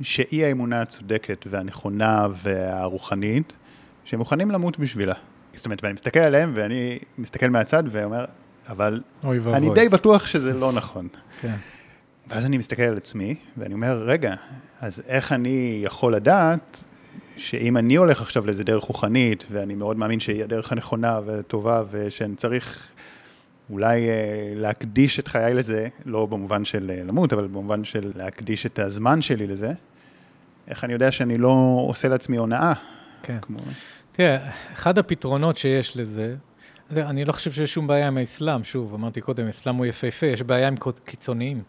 שהיא 0.02 0.46
האמונה 0.46 0.82
הצודקת 0.82 1.48
והנכונה 1.50 2.28
והרוחנית, 2.44 3.54
שהם 4.06 4.20
מוכנים 4.20 4.52
למות 4.52 4.80
בשבילה. 4.80 5.14
זאת 5.54 5.66
אומרת, 5.66 5.84
ואני 5.84 5.94
מסתכל 5.94 6.20
עליהם 6.20 6.52
ואני 6.56 7.00
מסתכל 7.18 7.50
מהצד 7.50 7.84
ואומר, 7.90 8.26
אבל 8.68 9.02
אני 9.24 9.70
די 9.76 9.90
בטוח 9.90 10.26
שזה 10.26 10.54
לא 10.54 10.72
נכון. 10.72 11.08
כן. 11.42 11.56
ואז 12.28 12.46
אני 12.46 12.58
מסתכל 12.58 12.84
על 12.84 12.98
עצמי 12.98 13.36
ואני 13.58 13.74
אומר, 13.74 14.04
רגע, 14.06 14.36
אז 14.80 15.04
איך 15.08 15.32
אני 15.32 15.82
יכול 15.84 16.16
לדעת 16.16 16.84
שאם 17.38 17.78
אני 17.78 17.96
הולך 17.96 18.22
עכשיו 18.22 18.46
לאיזה 18.46 18.64
דרך 18.64 18.84
רוחנית, 18.84 19.46
ואני 19.52 19.76
מאוד 19.76 19.98
מאמין 19.98 20.20
שהיא 20.20 20.44
הדרך 20.44 20.72
הנכונה 20.72 21.20
והטובה, 21.26 21.84
ושאני 21.92 22.36
צריך 22.36 22.88
אולי 23.70 24.10
אה, 24.10 24.54
להקדיש 24.56 25.20
את 25.20 25.28
חיי 25.28 25.54
לזה, 25.54 25.88
לא 26.06 26.26
במובן 26.26 26.66
של 26.66 26.92
אה, 26.96 27.04
למות, 27.04 27.34
אבל 27.34 27.48
במובן 27.48 27.84
של 27.84 28.12
להקדיש 28.16 28.66
את 28.66 28.80
הזמן 28.80 29.22
שלי 29.22 29.48
לזה, 29.48 29.74
איך 30.68 30.84
אני 30.84 30.94
יודע 30.94 31.12
שאני 31.12 31.38
לא 31.38 31.84
עושה 31.88 32.08
לעצמי 32.08 32.38
הונאה? 32.38 32.74
כן. 33.24 33.38
כמו... 33.42 33.60
תראה, 34.12 34.50
אחד 34.74 34.98
הפתרונות 34.98 35.58
שיש 35.58 35.98
לזה, 35.98 36.36
אני 36.92 37.26
לא 37.26 37.32
חושב 37.32 37.52
שיש 37.52 37.74
שום 37.74 37.88
בעיה 37.88 38.08
עם 38.08 38.18
האסלאם, 38.18 38.64
שוב, 38.64 38.94
אמרתי 38.94 39.22
קודם, 39.22 39.46
האסלאם 39.46 39.76
הוא 39.76 39.86
יפהפה, 39.86 40.26
יש 40.26 40.42
בעיה 40.42 40.68
עם 40.68 40.76
קיצוניים. 41.04 41.64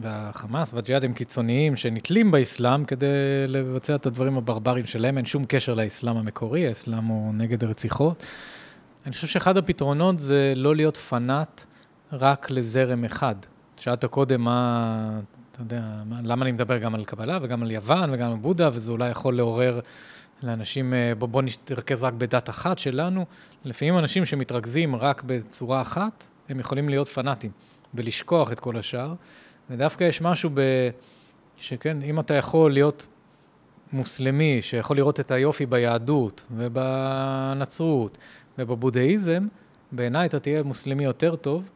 והחמאס 0.00 0.74
והג'יהאד 0.74 1.04
הם 1.04 1.12
קיצוניים 1.12 1.76
שנתלים 1.76 2.30
באסלאם 2.30 2.84
כדי 2.84 3.06
לבצע 3.48 3.94
את 3.94 4.06
הדברים 4.06 4.36
הברברים 4.36 4.86
שלהם, 4.86 5.16
אין 5.16 5.26
שום 5.26 5.44
קשר 5.48 5.74
לאסלאם 5.74 6.16
המקורי, 6.16 6.68
האסלאם 6.68 7.04
הוא 7.04 7.34
נגד 7.34 7.64
הרציחות. 7.64 8.22
אני 9.06 9.12
חושב 9.12 9.26
שאחד 9.26 9.56
הפתרונות 9.56 10.18
זה 10.18 10.52
לא 10.56 10.76
להיות 10.76 10.96
פנאט 10.96 11.64
רק 12.12 12.50
לזרם 12.50 13.04
אחד. 13.04 13.34
שאלת 13.76 14.04
קודם 14.04 14.40
מה, 14.40 15.20
אתה 15.52 15.60
יודע, 15.60 15.82
למה 16.22 16.44
אני 16.44 16.52
מדבר 16.52 16.78
גם 16.78 16.94
על 16.94 17.04
קבלה 17.04 17.38
וגם 17.42 17.62
על 17.62 17.70
יוון 17.70 18.10
וגם 18.12 18.30
על 18.30 18.36
בודה, 18.36 18.70
וזה 18.72 18.90
אולי 18.90 19.08
יכול 19.08 19.36
לעורר 19.36 19.80
לאנשים, 20.42 20.94
אה, 20.94 21.12
בוא, 21.18 21.28
בוא 21.28 21.42
נתרכז 21.42 22.04
רק 22.04 22.12
בדת 22.12 22.50
אחת 22.50 22.78
שלנו. 22.78 23.26
לפעמים 23.64 23.98
אנשים 23.98 24.24
שמתרכזים 24.24 24.96
רק 24.96 25.22
בצורה 25.26 25.82
אחת, 25.82 26.24
הם 26.48 26.60
יכולים 26.60 26.88
להיות 26.88 27.08
פנאטים 27.08 27.50
ולשכוח 27.94 28.52
את 28.52 28.60
כל 28.60 28.76
השאר. 28.76 29.14
ודווקא 29.70 30.04
יש 30.04 30.22
משהו 30.22 30.50
ב... 30.54 30.60
שכן, 31.56 32.02
אם 32.02 32.20
אתה 32.20 32.34
יכול 32.34 32.72
להיות 32.72 33.06
מוסלמי 33.92 34.62
שיכול 34.62 34.96
לראות 34.96 35.20
את 35.20 35.30
היופי 35.30 35.66
ביהדות 35.66 36.44
ובנצרות 36.56 38.18
ובבודהיזם, 38.58 39.46
בעיניי 39.92 40.26
אתה 40.26 40.40
תהיה 40.40 40.62
מוסלמי 40.62 41.04
יותר 41.04 41.36
טוב 41.36 41.70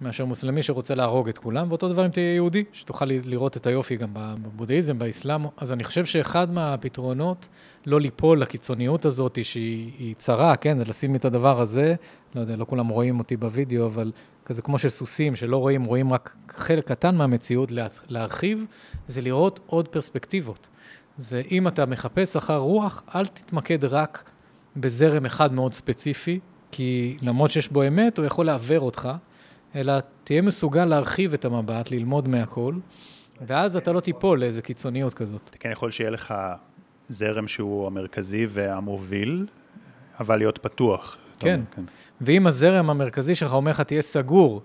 מאשר 0.00 0.24
מוסלמי 0.24 0.62
שרוצה 0.62 0.94
להרוג 0.94 1.28
את 1.28 1.38
כולם, 1.38 1.66
ואותו 1.68 1.88
דבר 1.88 2.06
אם 2.06 2.10
תהיה 2.10 2.34
יהודי, 2.34 2.64
שתוכל 2.72 3.04
לראות 3.04 3.56
את 3.56 3.66
היופי 3.66 3.96
גם 3.96 4.08
בבודהיזם, 4.14 4.98
באסלאם. 4.98 5.40
אז 5.56 5.72
אני 5.72 5.84
חושב 5.84 6.04
שאחד 6.04 6.50
מהפתרונות, 6.50 7.48
לא 7.86 8.00
ליפול 8.00 8.40
לקיצוניות 8.40 9.04
הזאת, 9.04 9.38
שהיא 9.42 10.14
צרה, 10.14 10.56
כן, 10.56 10.78
זה 10.78 10.84
לשים 10.84 11.14
את 11.14 11.24
הדבר 11.24 11.60
הזה, 11.60 11.94
לא 12.34 12.40
יודע, 12.40 12.56
לא 12.56 12.64
כולם 12.64 12.88
רואים 12.88 13.18
אותי 13.18 13.36
בווידאו, 13.36 13.86
אבל 13.86 14.12
כזה 14.48 14.62
כמו 14.62 14.78
של 14.78 14.88
סוסים, 14.88 15.36
שלא 15.36 15.56
רואים, 15.56 15.84
רואים 15.84 16.12
רק 16.12 16.36
חלק 16.50 16.88
קטן 16.88 17.14
מהמציאות, 17.14 17.72
להרחיב, 18.08 18.64
זה 19.08 19.20
לראות 19.20 19.60
עוד 19.66 19.88
פרספקטיבות. 19.88 20.66
זה 21.16 21.42
אם 21.50 21.68
אתה 21.68 21.86
מחפש 21.86 22.36
אחר 22.36 22.56
רוח, 22.56 23.02
אל 23.14 23.26
תתמקד 23.26 23.84
רק 23.84 24.30
בזרם 24.76 25.26
אחד 25.26 25.52
מאוד 25.52 25.74
ספציפי, 25.74 26.40
כי 26.70 27.16
למרות 27.22 27.50
שיש 27.50 27.68
בו 27.68 27.86
אמת, 27.86 28.18
הוא 28.18 28.26
יכול 28.26 28.46
לעוור 28.46 28.80
אותך. 28.80 29.08
אלא 29.74 29.92
תהיה 30.24 30.42
מסוגל 30.42 30.84
להרחיב 30.84 31.34
את 31.34 31.44
המבט, 31.44 31.90
ללמוד 31.90 32.28
מהכל, 32.28 32.74
ואז 33.46 33.76
אתה 33.76 33.92
לא 33.92 34.00
תיפול 34.00 34.40
לאיזה 34.40 34.62
קיצוניות 34.62 35.14
כזאת. 35.14 35.42
אתה 35.50 35.58
כן 35.58 35.70
יכול 35.70 35.90
שיהיה 35.90 36.10
לך 36.10 36.34
זרם 37.08 37.48
שהוא 37.48 37.86
המרכזי 37.86 38.46
והמוביל, 38.48 39.46
אבל 40.20 40.38
להיות 40.38 40.58
פתוח. 40.58 41.18
כן, 41.38 41.60
כן. 41.70 41.82
ואם 42.20 42.46
הזרם 42.46 42.90
המרכזי 42.90 43.34
שלך 43.34 43.52
אומר 43.52 43.70
לך, 43.70 43.80
תהיה 43.80 44.02
סגור, 44.02 44.62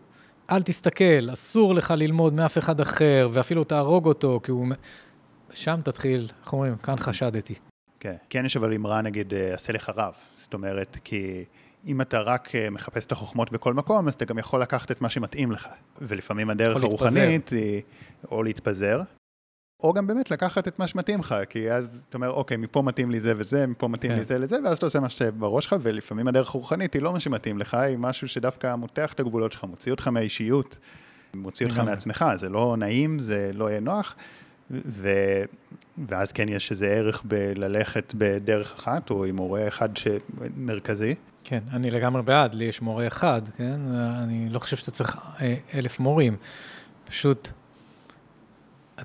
אל 0.52 0.62
תסתכל, 0.62 1.30
אסור 1.34 1.76
לך 1.76 1.94
ללמוד 1.98 2.34
מאף 2.34 2.58
אחד 2.58 2.82
אחר, 2.82 3.30
ואפילו 3.34 3.64
תהרוג 3.64 4.06
אותו, 4.06 4.40
כי 4.44 4.52
הוא... 4.52 4.68
שם 5.54 5.80
תתחיל, 5.84 6.30
איך 6.44 6.54
אומרים, 6.54 6.76
כאן 6.76 6.96
חשדתי. 6.98 7.56
כן, 8.00 8.16
כן 8.30 8.46
יש 8.46 8.58
אבל 8.58 8.74
אמרה 8.74 9.02
נגיד, 9.02 9.34
אה, 9.34 9.54
עשה 9.54 9.74
לך 9.74 9.92
רב. 9.96 10.14
זאת 10.36 10.54
אומרת, 10.54 10.98
כי 11.04 11.46
אם 11.88 12.02
אתה 12.02 12.20
רק 12.20 12.56
אה, 12.56 12.70
מחפש 12.70 13.06
את 13.06 13.12
החוכמות 13.12 13.52
בכל 13.52 13.74
מקום, 13.74 14.08
אז 14.08 14.14
אתה 14.14 14.26
גם 14.26 14.38
יכול 14.38 14.62
לקחת 14.62 14.92
את 14.92 15.02
מה 15.02 15.10
שמתאים 15.10 15.52
לך. 15.52 15.68
ולפעמים 16.02 16.50
הדרך 16.50 16.84
הרוחנית 16.84 17.50
היא 17.50 17.82
או 18.32 18.44
להתפזר, 18.44 19.02
או 19.80 19.94
גם 19.94 20.08
באמת 20.08 20.32
לקחת 20.32 20.68
את 20.68 20.80
מה 20.80 20.88
שמתאים 20.88 21.20
לך, 21.20 21.36
כי 21.50 21.72
אז 21.72 22.06
אתה 22.10 22.18
אומר, 22.18 22.30
אוקיי, 22.30 22.58
מפה 22.58 22.82
מתאים 22.82 23.12
לי 23.12 23.20
זה 23.20 23.34
וזה, 23.38 23.68
מפה 23.68 23.88
מתאים 23.88 24.12
כן. 24.12 24.18
לי 24.18 24.24
זה 24.24 24.38
לזה, 24.38 24.58
ואז 24.66 24.78
אתה 24.78 24.86
עושה 24.86 25.00
מה 25.00 25.10
שבראש 25.10 25.66
שלך, 25.66 25.76
ולפעמים 25.82 26.28
הדרך 26.28 26.56
הרוחנית 26.56 26.94
היא 26.94 27.02
לא 27.02 27.14
מה 27.14 27.20
שמתאים 27.20 27.58
לך, 27.58 27.74
היא 27.74 27.98
משהו 27.98 28.28
שדווקא 28.28 28.76
מותח 28.76 29.14
את 29.14 29.20
הגבולות 29.20 29.52
שלך, 29.52 29.64
מוציא 29.64 29.92
אותך 29.92 30.08
מהאישיות, 30.08 30.78
מוציא 31.34 31.66
אותך 31.66 31.80
מעצמך, 31.80 32.26
זה 32.36 32.50
לא 32.50 32.76
נעים, 32.78 33.20
זה 33.20 33.52
לא 33.54 33.70
יהיה 33.70 33.80
נוח, 33.80 34.16
ו... 34.72 35.10
ואז 36.08 36.32
כן 36.32 36.50
יש 36.50 36.72
איזה 36.72 36.88
ערך 36.88 37.22
בללכת 37.26 38.14
בדרך 38.18 38.74
אחת, 38.76 39.10
או 39.10 39.26
עם 39.26 39.38
הורה 39.38 39.68
אחד 39.68 39.90
שמרכזי. 39.98 41.16
כן, 41.44 41.60
אני 41.72 41.92
לגמרי 41.92 42.22
בעד, 42.22 42.54
לי 42.54 42.66
יש 42.66 42.82
מורה 42.82 43.08
אחד, 43.08 43.42
כן? 43.58 43.82
אני 44.24 44.50
לא 44.50 44.60
חושב 44.60 44.78
שאתה 44.78 44.92
צריך 44.92 45.18
אה, 45.42 45.56
אלף 45.74 46.00
מורים. 46.00 46.36
פשוט, 47.06 47.50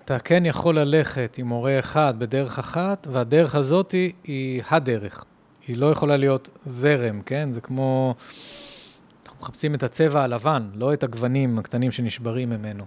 אתה 0.05 0.19
כן 0.19 0.47
יכול 0.47 0.79
ללכת 0.79 1.39
עם 1.39 1.47
מורה 1.47 1.79
אחד 1.79 2.15
בדרך 2.19 2.59
אחת, 2.59 3.07
והדרך 3.11 3.55
הזאת 3.55 3.93
היא, 3.93 4.13
היא 4.25 4.63
הדרך. 4.71 5.25
היא 5.67 5.77
לא 5.77 5.91
יכולה 5.91 6.17
להיות 6.17 6.49
זרם, 6.65 7.23
כן? 7.27 7.53
זה 7.53 7.61
כמו... 7.61 8.15
אנחנו 9.25 9.39
מחפשים 9.41 9.75
את 9.75 9.83
הצבע 9.83 10.23
הלבן, 10.23 10.71
לא 10.75 10.93
את 10.93 11.03
הגוונים 11.03 11.59
הקטנים 11.59 11.91
שנשברים 11.91 12.51
ממנו. 12.51 12.85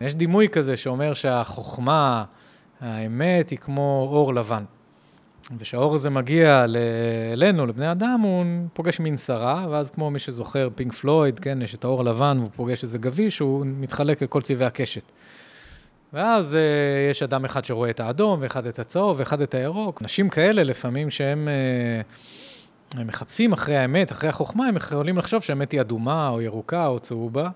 יש 0.00 0.14
דימוי 0.14 0.48
כזה 0.48 0.76
שאומר 0.76 1.14
שהחוכמה, 1.14 2.24
האמת, 2.80 3.50
היא 3.50 3.58
כמו 3.58 4.08
אור 4.12 4.34
לבן. 4.34 4.64
וכשהאור 5.58 5.94
הזה 5.94 6.10
מגיע 6.10 6.64
אלינו, 7.32 7.66
לבני 7.66 7.92
אדם, 7.92 8.20
הוא 8.22 8.44
פוגש 8.72 9.00
מין 9.00 9.16
שרה, 9.16 9.66
ואז 9.70 9.90
כמו 9.90 10.10
מי 10.10 10.18
שזוכר, 10.18 10.68
פינק 10.74 10.92
פלויד, 10.92 11.38
כן, 11.38 11.62
יש 11.62 11.74
את 11.74 11.84
האור 11.84 12.00
הלבן, 12.00 12.36
והוא 12.38 12.50
פוגש 12.56 12.82
איזה 12.82 12.98
גביש, 12.98 13.38
הוא 13.38 13.66
מתחלק 13.66 14.22
לכל 14.22 14.42
צבעי 14.42 14.66
הקשת. 14.66 15.12
ואז 16.12 16.54
uh, 16.54 17.10
יש 17.10 17.22
אדם 17.22 17.44
אחד 17.44 17.64
שרואה 17.64 17.90
את 17.90 18.00
האדום, 18.00 18.38
ואחד 18.42 18.66
את 18.66 18.78
הצהוב, 18.78 19.16
ואחד 19.20 19.40
את 19.40 19.54
הירוק. 19.54 20.02
אנשים 20.02 20.28
כאלה, 20.28 20.62
לפעמים 20.62 21.10
שהם 21.10 21.48
uh, 21.48 22.98
הם 23.00 23.06
מחפשים 23.06 23.52
אחרי 23.52 23.76
האמת, 23.76 24.12
אחרי 24.12 24.28
החוכמה, 24.28 24.66
הם 24.66 24.76
יכולים 24.76 25.18
לחשוב 25.18 25.42
שהאמת 25.42 25.72
היא 25.72 25.80
אדומה, 25.80 26.28
או 26.28 26.40
ירוקה, 26.40 26.86
או 26.86 27.00
צהובה, 27.00 27.48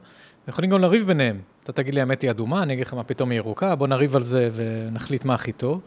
ויכולים 0.47 0.71
גם 0.71 0.81
לריב 0.81 1.07
ביניהם. 1.07 1.41
אתה 1.65 1.73
תגיד 1.73 1.95
לי, 1.95 2.01
האמת 2.01 2.23
היא 2.23 2.31
אדומה, 2.31 2.63
אני 2.63 2.73
אגיד 2.73 2.87
לך 2.87 2.95
מה 2.95 3.03
פתאום 3.05 3.31
היא 3.31 3.37
ירוקה, 3.37 3.75
בוא 3.75 3.87
נריב 3.87 4.17
על 4.17 4.23
זה 4.23 4.49
ונחליט 4.55 5.25
מה 5.25 5.35
הכי 5.35 5.53
טוב. 5.53 5.81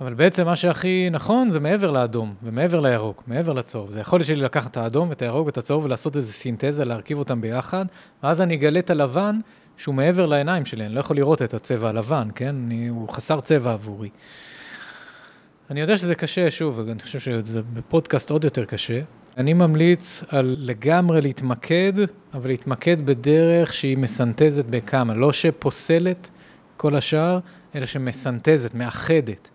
אבל 0.00 0.14
בעצם 0.14 0.46
מה 0.46 0.56
שהכי 0.56 1.08
נכון 1.10 1.48
זה 1.48 1.60
מעבר 1.60 1.90
לאדום, 1.90 2.34
ומעבר 2.42 2.80
לירוק, 2.80 3.22
מעבר 3.26 3.52
לצהוב. 3.52 3.90
זה 3.90 4.00
יכול 4.00 4.22
שלי 4.22 4.36
לקחת 4.36 4.70
את 4.70 4.76
האדום 4.76 5.08
ואת 5.08 5.22
הירוק 5.22 5.46
ואת 5.46 5.58
הצהוב 5.58 5.84
ולעשות 5.84 6.16
איזו 6.16 6.32
סינתזה, 6.32 6.84
להרכיב 6.84 7.18
אותם 7.18 7.40
ביחד, 7.40 7.84
ואז 8.22 8.40
אני 8.40 8.54
אגלה 8.54 8.78
את 8.78 8.90
הלבן 8.90 9.38
שהוא 9.78 9.94
מעבר 9.94 10.26
לעיניים 10.26 10.64
שלי, 10.64 10.86
אני 10.86 10.94
לא 10.94 11.00
יכול 11.00 11.16
לראות 11.16 11.42
את 11.42 11.54
הצבע 11.54 11.88
הלבן, 11.88 12.28
כן? 12.34 12.56
אני, 12.66 12.88
הוא 12.88 13.08
חסר 13.08 13.40
צבע 13.40 13.72
עבורי. 13.72 14.08
אני 15.70 15.80
יודע 15.80 15.98
שזה 15.98 16.14
קשה, 16.14 16.50
שוב, 16.50 16.80
אני 16.88 17.02
חושב 17.02 17.18
שזה 17.18 17.62
בפודקאסט 17.72 18.30
עוד 18.30 18.44
יותר 18.44 18.64
קשה. 18.64 19.00
אני 19.36 19.54
ממליץ 19.54 20.22
על 20.28 20.56
לגמרי 20.58 21.20
להתמקד, 21.20 21.92
אבל 22.34 22.50
להתמקד 22.50 23.06
בדרך 23.06 23.74
שהיא 23.74 23.98
מסנתזת 23.98 24.64
בכמה, 24.64 25.14
לא 25.14 25.32
שפוסלת 25.32 26.30
כל 26.76 26.96
השאר, 26.96 27.38
אלא 27.74 27.86
שמסנתזת, 27.86 28.74
מאחדת. 28.74 29.50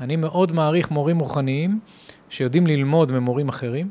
אני 0.00 0.16
מאוד 0.16 0.52
מעריך 0.52 0.90
מורים 0.90 1.18
רוחניים 1.18 1.80
שיודעים 2.28 2.66
ללמוד 2.66 3.12
ממורים 3.12 3.48
אחרים 3.48 3.88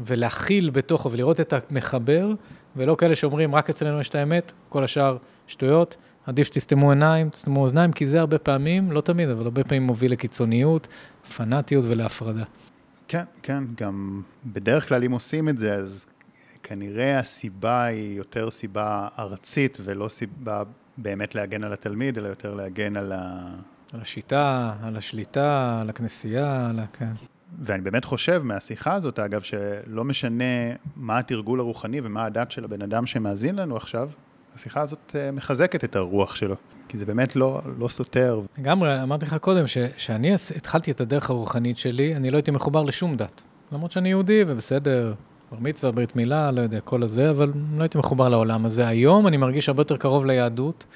ולהכיל 0.00 0.70
בתוכו 0.70 1.10
ולראות 1.10 1.40
את 1.40 1.52
המחבר, 1.70 2.32
ולא 2.76 2.94
כאלה 2.94 3.16
שאומרים, 3.16 3.54
רק 3.54 3.70
אצלנו 3.70 4.00
יש 4.00 4.08
את 4.08 4.14
האמת, 4.14 4.52
כל 4.68 4.84
השאר 4.84 5.16
שטויות, 5.46 5.96
עדיף 6.26 6.46
שתסתמו 6.46 6.90
עיניים, 6.90 7.30
תסתמו 7.30 7.62
אוזניים, 7.62 7.92
כי 7.92 8.06
זה 8.06 8.20
הרבה 8.20 8.38
פעמים, 8.38 8.92
לא 8.92 9.00
תמיד, 9.00 9.28
אבל 9.28 9.44
הרבה 9.44 9.64
פעמים 9.64 9.82
מוביל 9.82 10.12
לקיצוניות, 10.12 10.88
פנאטיות 11.36 11.84
ולהפרדה. 11.88 12.44
כן, 13.08 13.24
כן, 13.42 13.64
גם 13.76 14.22
בדרך 14.44 14.88
כלל 14.88 15.04
אם 15.04 15.12
עושים 15.12 15.48
את 15.48 15.58
זה, 15.58 15.74
אז 15.74 16.06
כנראה 16.62 17.18
הסיבה 17.18 17.84
היא 17.84 18.16
יותר 18.16 18.50
סיבה 18.50 19.08
ארצית 19.18 19.78
ולא 19.84 20.08
סיבה 20.08 20.62
באמת 20.98 21.34
להגן 21.34 21.64
על 21.64 21.72
התלמיד, 21.72 22.18
אלא 22.18 22.28
יותר 22.28 22.54
להגן 22.54 22.96
על 22.96 23.12
ה... 23.12 23.54
על 23.92 24.00
השיטה, 24.00 24.72
על 24.82 24.96
השליטה, 24.96 25.78
על 25.80 25.90
הכנסייה, 25.90 26.68
על 26.70 26.78
ה... 26.78 26.86
כן. 26.92 27.12
ואני 27.58 27.82
באמת 27.82 28.04
חושב 28.04 28.42
מהשיחה 28.44 28.94
הזאת, 28.94 29.18
אגב, 29.18 29.40
שלא 29.40 30.04
משנה 30.04 30.44
מה 30.96 31.18
התרגול 31.18 31.60
הרוחני 31.60 32.00
ומה 32.04 32.24
הדת 32.24 32.50
של 32.50 32.64
הבן 32.64 32.82
אדם 32.82 33.06
שמאזין 33.06 33.56
לנו 33.56 33.76
עכשיו, 33.76 34.10
השיחה 34.54 34.80
הזאת 34.80 35.16
אה, 35.18 35.30
מחזקת 35.30 35.84
את 35.84 35.96
הרוח 35.96 36.34
שלו, 36.34 36.54
כי 36.88 36.98
זה 36.98 37.06
באמת 37.06 37.36
לא, 37.36 37.60
לא 37.78 37.88
סותר. 37.88 38.40
לגמרי, 38.58 39.02
אמרתי 39.02 39.26
לך 39.26 39.36
קודם, 39.36 39.64
כשאני 39.96 40.34
התחלתי 40.56 40.90
את 40.90 41.00
הדרך 41.00 41.30
הרוחנית 41.30 41.78
שלי, 41.78 42.16
אני 42.16 42.30
לא 42.30 42.36
הייתי 42.36 42.50
מחובר 42.50 42.82
לשום 42.82 43.16
דת. 43.16 43.42
למרות 43.72 43.92
שאני 43.92 44.08
יהודי, 44.08 44.44
ובסדר, 44.46 45.14
בר 45.50 45.58
מצווה, 45.60 45.92
ברית 45.92 46.16
מילה, 46.16 46.50
לא 46.50 46.60
יודע, 46.60 46.80
כל 46.80 47.02
הזה, 47.02 47.30
אבל 47.30 47.52
לא 47.76 47.82
הייתי 47.82 47.98
מחובר 47.98 48.28
לעולם 48.28 48.66
הזה. 48.66 48.86
היום 48.86 49.26
אני 49.26 49.36
מרגיש 49.36 49.68
הרבה 49.68 49.80
יותר 49.80 49.96
קרוב 49.96 50.24
ליהדות. 50.24 50.86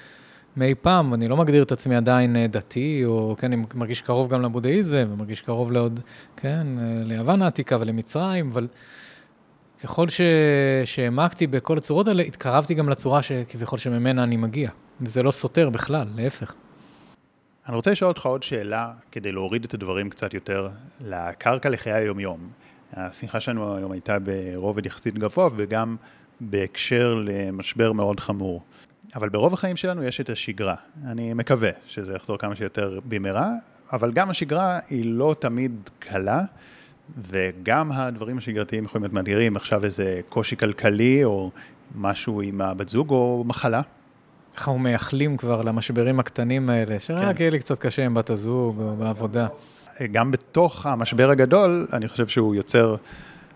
מאי 0.56 0.74
פעם, 0.74 1.14
אני 1.14 1.28
לא 1.28 1.36
מגדיר 1.36 1.62
את 1.62 1.72
עצמי 1.72 1.96
עדיין 1.96 2.36
אה, 2.36 2.46
דתי, 2.46 3.02
או 3.04 3.36
כן, 3.38 3.52
אני 3.52 3.62
מרגיש 3.74 4.00
קרוב 4.00 4.28
גם 4.28 4.42
לבודהיזם, 4.42 5.08
ומרגיש 5.12 5.42
קרוב 5.42 5.72
לעוד, 5.72 6.00
כן, 6.36 6.66
אה, 6.78 7.02
ליוון 7.04 7.42
העתיקה 7.42 7.76
ולמצרים, 7.80 8.50
אבל 8.50 8.68
ככל. 9.82 10.06
שהעמקתי 10.84 11.46
בכל 11.46 11.78
הצורות 11.78 12.08
האלה, 12.08 12.22
התקרבתי 12.22 12.74
גם 12.74 12.88
לצורה 12.88 13.22
שכביכול 13.22 13.78
שממנה 13.78 14.22
אני 14.22 14.36
מגיע. 14.36 14.70
וזה 15.00 15.22
לא 15.22 15.30
סותר 15.30 15.70
בכלל, 15.70 16.06
להפך. 16.16 16.54
אני 17.68 17.76
רוצה 17.76 17.90
לשאול 17.90 18.08
אותך 18.08 18.26
עוד 18.26 18.42
שאלה, 18.42 18.92
כדי 19.12 19.32
להוריד 19.32 19.64
את 19.64 19.74
הדברים 19.74 20.10
קצת 20.10 20.34
יותר 20.34 20.68
לקרקע 21.00 21.68
לחיי 21.68 21.92
היומיום. 21.92 22.48
השיחה 22.92 23.40
שלנו 23.40 23.76
היום 23.76 23.92
הייתה 23.92 24.16
ברובד 24.18 24.86
יחסית 24.86 25.18
גבוה, 25.18 25.48
וגם 25.56 25.96
בהקשר 26.40 27.14
למשבר 27.14 27.92
מאוד 27.92 28.20
חמור. 28.20 28.62
אבל 29.14 29.28
ברוב 29.28 29.54
החיים 29.54 29.76
שלנו 29.76 30.02
יש 30.02 30.20
את 30.20 30.30
השגרה. 30.30 30.74
אני 31.06 31.34
מקווה 31.34 31.70
שזה 31.86 32.14
יחזור 32.14 32.38
כמה 32.38 32.56
שיותר 32.56 32.98
במהרה, 33.08 33.50
אבל 33.92 34.12
גם 34.12 34.30
השגרה 34.30 34.78
היא 34.90 35.04
לא 35.04 35.36
תמיד 35.38 35.72
קלה, 35.98 36.40
וגם 37.18 37.92
הדברים 37.92 38.38
השגרתיים 38.38 38.84
יכולים 38.84 39.02
להיות 39.02 39.12
מאתגרים, 39.12 39.56
עכשיו 39.56 39.84
איזה 39.84 40.20
קושי 40.28 40.56
כלכלי, 40.56 41.24
או 41.24 41.50
משהו 41.94 42.40
עם 42.40 42.60
הבת 42.60 42.88
זוג, 42.88 43.10
או 43.10 43.44
מחלה. 43.46 43.82
אנחנו 44.54 44.78
מייחלים 44.78 45.36
כבר 45.36 45.62
למשברים 45.62 46.20
הקטנים 46.20 46.70
האלה, 46.70 46.98
שרק 46.98 47.36
כן. 47.36 47.42
יהיה 47.42 47.50
לי 47.50 47.58
קצת 47.58 47.78
קשה 47.78 48.04
עם 48.04 48.14
בת 48.14 48.30
הזוג 48.30 48.80
או 48.80 48.96
בעבודה. 48.96 49.46
גם 50.12 50.30
בתוך 50.30 50.86
המשבר 50.86 51.30
הגדול, 51.30 51.86
אני 51.92 52.08
חושב 52.08 52.26
שהוא 52.26 52.54
יוצר 52.54 52.96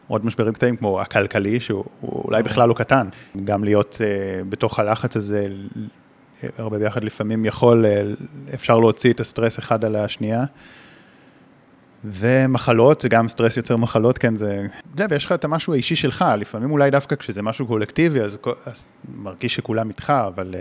עוד 0.09 0.27
משברים 0.27 0.53
קטנים 0.53 0.77
כמו 0.77 1.01
הכלכלי, 1.01 1.61
שהוא 1.61 1.85
אולי 2.03 2.43
בכלל 2.43 2.69
לא 2.69 2.75
קטן, 2.75 3.09
גם 3.45 3.65
להיות 3.65 3.95
uh, 3.99 4.45
בתוך 4.49 4.79
הלחץ 4.79 5.17
הזה, 5.17 5.49
הרבה 6.59 6.79
ביחד 6.79 7.05
לפעמים 7.05 7.45
יכול, 7.45 7.85
uh, 7.85 8.55
אפשר 8.55 8.79
להוציא 8.79 9.13
את 9.13 9.21
הסטרס 9.21 9.59
אחד 9.59 9.85
על 9.85 9.97
השנייה, 9.97 10.45
ומחלות, 12.05 13.01
זה 13.01 13.09
גם 13.09 13.29
סטרס 13.29 13.57
יוצר 13.57 13.77
מחלות, 13.77 14.19
כן, 14.19 14.37
זה... 14.37 14.67
אתה 14.71 15.03
יודע, 15.03 15.07
ויש 15.11 15.25
לך 15.25 15.33
את 15.33 15.45
המשהו 15.45 15.73
האישי 15.73 15.97
שלך, 15.97 16.25
לפעמים 16.39 16.71
אולי 16.71 16.91
דווקא 16.91 17.17
כשזה 17.17 17.43
משהו 17.43 17.67
קולקטיבי, 17.67 18.21
אז, 18.21 18.39
אז 18.67 18.85
מרגיש 19.15 19.55
שכולם 19.55 19.89
איתך, 19.89 20.13
אבל 20.27 20.55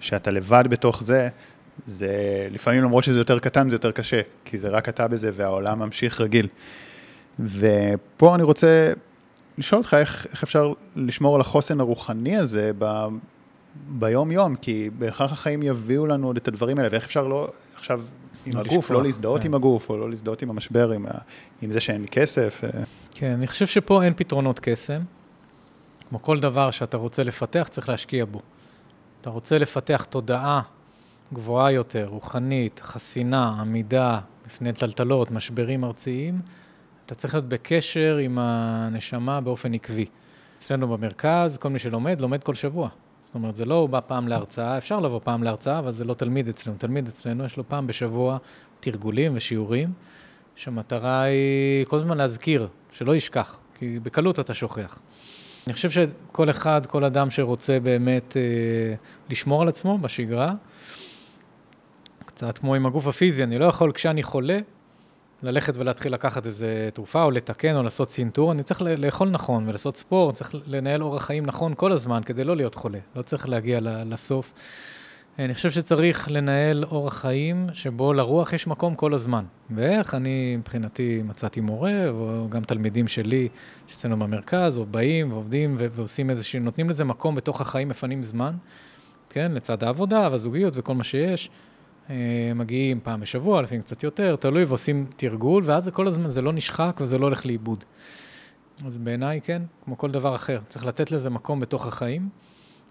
כשאתה 0.00 0.30
לבד 0.30 0.64
בתוך 0.68 1.02
זה, 1.02 1.28
זה 1.86 2.08
לפעמים 2.50 2.82
למרות 2.82 3.04
שזה 3.04 3.18
יותר 3.18 3.38
קטן, 3.38 3.68
זה 3.68 3.76
יותר 3.76 3.90
קשה, 3.90 4.20
כי 4.44 4.58
זה 4.58 4.68
רק 4.68 4.88
אתה 4.88 5.08
בזה 5.08 5.30
והעולם 5.34 5.78
ממשיך 5.78 6.20
רגיל. 6.20 6.48
ופה 7.38 8.34
אני 8.34 8.42
רוצה 8.42 8.92
לשאול 9.58 9.78
אותך 9.78 9.94
איך, 9.94 10.26
איך 10.32 10.42
אפשר 10.42 10.72
לשמור 10.96 11.34
על 11.34 11.40
החוסן 11.40 11.80
הרוחני 11.80 12.36
הזה 12.36 12.70
ב, 12.78 13.06
ביום-יום, 13.88 14.56
כי 14.56 14.90
בהכרח 14.98 15.32
החיים 15.32 15.62
יביאו 15.62 16.06
לנו 16.06 16.26
עוד 16.26 16.36
את 16.36 16.48
הדברים 16.48 16.78
האלה, 16.78 16.88
ואיך 16.92 17.04
אפשר 17.04 17.26
לא, 17.26 17.48
עכשיו, 17.74 18.02
עם 18.46 18.54
לא 18.54 18.60
הגוף, 18.60 18.72
לשכוח, 18.72 18.90
לא 18.90 19.02
להזדהות 19.02 19.40
כן. 19.40 19.46
עם 19.46 19.54
הגוף, 19.54 19.90
או 19.90 19.96
לא 19.96 20.10
להזדהות 20.10 20.42
עם 20.42 20.50
המשבר, 20.50 20.90
עם, 20.90 21.06
ה, 21.06 21.10
עם 21.62 21.70
זה 21.70 21.80
שאין 21.80 22.00
לי 22.00 22.08
כסף. 22.08 22.60
אה. 22.64 22.70
כן, 23.10 23.30
אני 23.30 23.46
חושב 23.46 23.66
שפה 23.66 24.02
אין 24.02 24.12
פתרונות 24.16 24.60
קסם. 24.62 25.00
כמו 26.08 26.22
כל 26.22 26.40
דבר 26.40 26.70
שאתה 26.70 26.96
רוצה 26.96 27.24
לפתח, 27.24 27.68
צריך 27.70 27.88
להשקיע 27.88 28.24
בו. 28.24 28.40
אתה 29.20 29.30
רוצה 29.30 29.58
לפתח 29.58 30.06
תודעה 30.10 30.60
גבוהה 31.32 31.72
יותר, 31.72 32.06
רוחנית, 32.06 32.80
חסינה, 32.84 33.56
עמידה 33.60 34.20
בפני 34.46 34.72
טלטלות, 34.72 35.30
משברים 35.30 35.84
ארציים, 35.84 36.40
אתה 37.06 37.14
צריך 37.14 37.34
להיות 37.34 37.48
בקשר 37.48 38.16
עם 38.16 38.38
הנשמה 38.38 39.40
באופן 39.40 39.74
עקבי. 39.74 40.06
אצלנו 40.58 40.88
במרכז, 40.88 41.56
כל 41.56 41.68
מי 41.68 41.78
שלומד, 41.78 42.20
לומד 42.20 42.44
כל 42.44 42.54
שבוע. 42.54 42.88
זאת 43.22 43.34
אומרת, 43.34 43.56
זה 43.56 43.64
לא 43.64 43.74
הוא 43.74 43.88
בא 43.88 44.00
פעם 44.06 44.28
להרצאה, 44.28 44.78
אפשר 44.78 45.00
לבוא 45.00 45.20
פעם 45.24 45.42
להרצאה, 45.42 45.78
אבל 45.78 45.92
זה 45.92 46.04
לא 46.04 46.14
תלמיד 46.14 46.48
אצלנו. 46.48 46.76
תלמיד 46.78 47.08
אצלנו, 47.08 47.44
יש 47.44 47.56
לו 47.56 47.68
פעם 47.68 47.86
בשבוע 47.86 48.38
תרגולים 48.80 49.32
ושיעורים, 49.36 49.92
שהמטרה 50.56 51.22
היא 51.22 51.84
כל 51.86 51.96
הזמן 51.96 52.18
להזכיר, 52.18 52.68
שלא 52.92 53.16
ישכח, 53.16 53.58
כי 53.78 53.98
בקלות 54.02 54.40
אתה 54.40 54.54
שוכח. 54.54 54.98
אני 55.66 55.72
חושב 55.72 55.90
שכל 55.90 56.50
אחד, 56.50 56.86
כל 56.86 57.04
אדם 57.04 57.30
שרוצה 57.30 57.80
באמת 57.80 58.36
אה, 58.36 58.42
לשמור 59.30 59.62
על 59.62 59.68
עצמו 59.68 59.98
בשגרה, 59.98 60.52
קצת 62.26 62.58
כמו 62.58 62.74
עם 62.74 62.86
הגוף 62.86 63.06
הפיזי, 63.06 63.44
אני 63.44 63.58
לא 63.58 63.64
יכול 63.64 63.92
כשאני 63.92 64.22
חולה, 64.22 64.58
ללכת 65.44 65.76
ולהתחיל 65.76 66.14
לקחת 66.14 66.46
איזה 66.46 66.88
תרופה, 66.94 67.22
או 67.22 67.30
לתקן, 67.30 67.76
או 67.76 67.82
לעשות 67.82 68.08
צנתור, 68.08 68.52
אני 68.52 68.62
צריך 68.62 68.82
לאכול 68.82 69.28
נכון 69.28 69.68
ולעשות 69.68 69.96
ספורט, 69.96 70.34
צריך 70.34 70.54
לנהל 70.66 71.02
אורח 71.02 71.24
חיים 71.24 71.46
נכון 71.46 71.74
כל 71.76 71.92
הזמן 71.92 72.20
כדי 72.26 72.44
לא 72.44 72.56
להיות 72.56 72.74
חולה, 72.74 72.98
לא 73.16 73.22
צריך 73.22 73.48
להגיע 73.48 73.78
לסוף. 73.82 74.52
אני 75.38 75.54
חושב 75.54 75.70
שצריך 75.70 76.30
לנהל 76.30 76.84
אורח 76.84 77.20
חיים 77.20 77.66
שבו 77.72 78.12
לרוח 78.12 78.52
יש 78.52 78.66
מקום 78.66 78.94
כל 78.94 79.14
הזמן. 79.14 79.44
ואיך? 79.70 80.14
אני 80.14 80.56
מבחינתי 80.56 81.22
מצאתי 81.24 81.60
מורה, 81.60 82.08
או 82.08 82.46
גם 82.48 82.62
תלמידים 82.62 83.08
שלי 83.08 83.48
שאצלנו 83.86 84.18
במרכז, 84.18 84.78
או 84.78 84.86
באים 84.86 85.32
ועובדים 85.32 85.76
ועושים 85.78 86.30
איזה 86.30 86.44
שהם, 86.44 86.64
נותנים 86.64 86.90
לזה 86.90 87.04
מקום 87.04 87.34
בתוך 87.34 87.60
החיים, 87.60 87.88
מפנים 87.88 88.22
זמן, 88.22 88.54
כן? 89.30 89.52
לצד 89.52 89.84
העבודה 89.84 90.28
והזוגיות 90.30 90.74
וכל 90.76 90.94
מה 90.94 91.04
שיש. 91.04 91.50
אה, 92.10 92.52
מגיעים 92.54 93.00
פעם 93.00 93.20
בשבוע, 93.20 93.62
לפעמים 93.62 93.82
קצת 93.82 94.02
יותר, 94.02 94.36
תלוי, 94.36 94.64
ועושים 94.64 95.06
תרגול, 95.16 95.62
ואז 95.66 95.84
זה 95.84 95.90
כל 95.90 96.06
הזמן, 96.06 96.28
זה 96.28 96.42
לא 96.42 96.52
נשחק 96.52 96.96
וזה 97.00 97.18
לא 97.18 97.26
הולך 97.26 97.46
לאיבוד. 97.46 97.84
אז 98.86 98.98
בעיניי, 98.98 99.40
כן, 99.40 99.62
כמו 99.84 99.98
כל 99.98 100.10
דבר 100.10 100.34
אחר, 100.34 100.60
צריך 100.68 100.84
לתת 100.84 101.10
לזה 101.10 101.30
מקום 101.30 101.60
בתוך 101.60 101.86
החיים, 101.86 102.28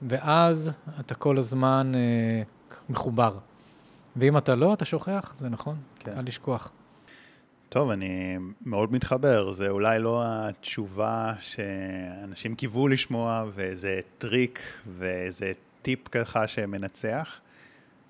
ואז 0.02 0.72
אתה 1.00 1.16
כל 1.16 1.38
הזמן 1.38 1.92
אה, 1.96 2.44
מחובר. 2.90 3.38
ואם 4.16 4.38
אתה 4.38 4.56
לא, 4.56 4.74
אתה 4.74 4.86
שוכח, 4.86 5.34
זה 5.38 5.50
נכון, 5.50 5.76
כן. 6.00 6.14
קל 6.16 6.22
לשכוח. 6.26 6.72
טוב, 7.70 7.90
אני 7.90 8.38
מאוד 8.66 8.94
מתחבר, 8.94 9.54
זה 9.54 9.70
אולי 9.70 10.00
לא 10.00 10.24
התשובה 10.26 11.34
שאנשים 11.40 12.56
קיוו 12.56 12.88
לשמוע, 12.88 13.46
ואיזה 13.54 14.00
טריק 14.18 14.60
ואיזה 14.98 15.52
טיפ 15.82 16.08
ככה 16.08 16.48
שמנצח, 16.48 17.40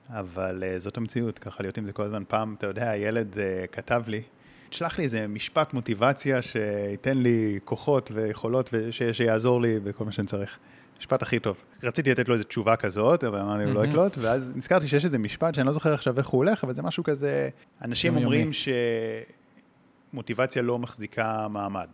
אבל 0.09 0.63
אה, 0.63 0.79
זאת 0.79 0.97
המציאות, 0.97 1.39
ככה 1.39 1.63
להיות 1.63 1.77
עם 1.77 1.85
זה 1.85 1.93
כל 1.93 2.03
הזמן. 2.03 2.23
פעם, 2.27 2.55
אתה 2.57 2.67
יודע, 2.67 2.89
הילד 2.89 3.33
אה, 3.33 3.37
כתב 3.71 4.03
לי, 4.07 4.21
תשלח 4.69 4.97
לי 4.97 5.03
איזה 5.03 5.27
משפט 5.27 5.73
מוטיבציה 5.73 6.41
שייתן 6.41 7.17
לי 7.17 7.59
כוחות 7.65 8.11
ויכולות 8.13 8.69
ושיעזור 8.73 9.61
לי 9.61 9.79
בכל 9.79 10.05
מה 10.05 10.11
שאני 10.11 10.27
צריך. 10.27 10.59
משפט 10.99 11.21
הכי 11.21 11.39
טוב. 11.39 11.61
רציתי 11.83 12.11
לתת 12.11 12.27
לו 12.27 12.33
איזו 12.33 12.43
תשובה 12.43 12.75
כזאת, 12.75 13.23
אבל 13.23 13.39
אמרתי 13.39 13.65
לו 13.65 13.73
לא 13.73 13.85
יקלוט, 13.85 14.17
ואז 14.17 14.51
נזכרתי 14.55 14.87
שיש 14.87 15.05
איזה 15.05 15.17
משפט 15.17 15.55
שאני 15.55 15.67
לא 15.67 15.71
זוכר 15.71 15.93
עכשיו 15.93 16.17
איך 16.17 16.27
הוא 16.27 16.37
הולך, 16.39 16.63
אבל 16.63 16.75
זה 16.75 16.83
משהו 16.83 17.03
כזה, 17.03 17.49
אנשים 17.81 18.15
אומרים 18.15 18.51
שמוטיבציה 20.13 20.61
לא 20.61 20.79
מחזיקה 20.79 21.47
מעמד. 21.47 21.87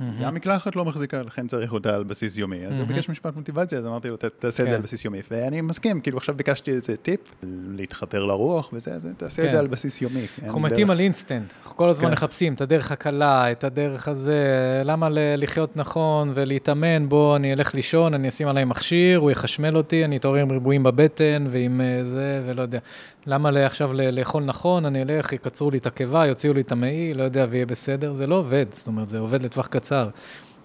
Mm-hmm. 0.00 0.22
גם 0.22 0.34
מקלחת 0.34 0.76
לא 0.76 0.84
מחזיקה, 0.84 1.22
לכן 1.22 1.46
צריך 1.46 1.72
אותה 1.72 1.94
על 1.94 2.04
בסיס 2.04 2.38
יומי. 2.38 2.66
אז 2.66 2.78
הוא 2.78 2.86
ביקש 2.86 3.08
משפט 3.08 3.36
מוטיבציה, 3.36 3.78
אז 3.78 3.86
אמרתי 3.86 4.08
לו, 4.08 4.16
תעשה 4.16 4.48
את 4.48 4.52
זה 4.52 4.64
כן. 4.64 4.72
על 4.72 4.80
בסיס 4.80 5.04
יומי. 5.04 5.20
ואני 5.30 5.60
מסכים, 5.60 6.00
כאילו 6.00 6.18
עכשיו 6.18 6.34
ביקשתי 6.34 6.70
איזה 6.70 6.96
טיפ, 6.96 7.20
להתחבר 7.68 8.24
לרוח 8.24 8.70
וזה, 8.72 8.94
אז 8.94 9.08
תעשה 9.16 9.42
את 9.42 9.50
זה 9.50 9.56
כן. 9.56 9.58
על 9.58 9.66
בסיס 9.66 10.02
יומי. 10.02 10.26
אנחנו 10.44 10.60
מתים 10.60 10.90
על 10.90 11.00
אינסטנט, 11.00 11.52
אנחנו 11.62 11.76
כל 11.76 11.88
הזמן 11.88 12.06
כן. 12.06 12.12
מחפשים 12.12 12.54
את 12.54 12.60
הדרך 12.60 12.92
הקלה, 12.92 13.52
את 13.52 13.64
הדרך 13.64 14.08
הזה, 14.08 14.42
למה 14.84 15.08
לחיות 15.12 15.76
נכון 15.76 16.32
ולהתאמן, 16.34 17.08
בוא, 17.08 17.36
אני 17.36 17.52
אלך 17.52 17.74
לישון, 17.74 18.14
אני 18.14 18.28
אשים 18.28 18.48
עליי 18.48 18.64
מכשיר, 18.64 19.18
הוא 19.18 19.30
יחשמל 19.30 19.76
אותי, 19.76 20.04
אני 20.04 20.16
אתעורר 20.16 20.40
עם 20.40 20.50
ריבועים 20.50 20.82
בבטן 20.82 21.46
ועם 21.50 21.80
אה, 21.80 22.04
זה, 22.04 22.42
ולא 22.46 22.62
יודע. 22.62 22.78
למה 23.26 23.66
עכשיו 23.66 23.92
לאכול 23.92 24.44
נכון, 24.44 24.84
אני 24.84 25.02
אלך, 25.02 25.32
יקצרו 25.32 25.70
לי 25.70 25.78
את 25.78 25.86
הקיבה, 25.86 26.26
יוציאו 26.26 26.52
לי 26.52 26.60
את 26.60 26.72
המעי, 26.72 27.14
לא 27.14 27.22
יודע, 27.22 27.46
ויהיה 27.50 27.66
בסדר, 27.66 28.14
זה 28.14 28.26
לא 28.26 28.34
עובד, 28.34 28.66
זאת 28.70 28.86
אומרת, 28.86 29.08
זה 29.08 29.18
עובד 29.18 29.42
לטווח 29.42 29.66
קצר. 29.66 30.08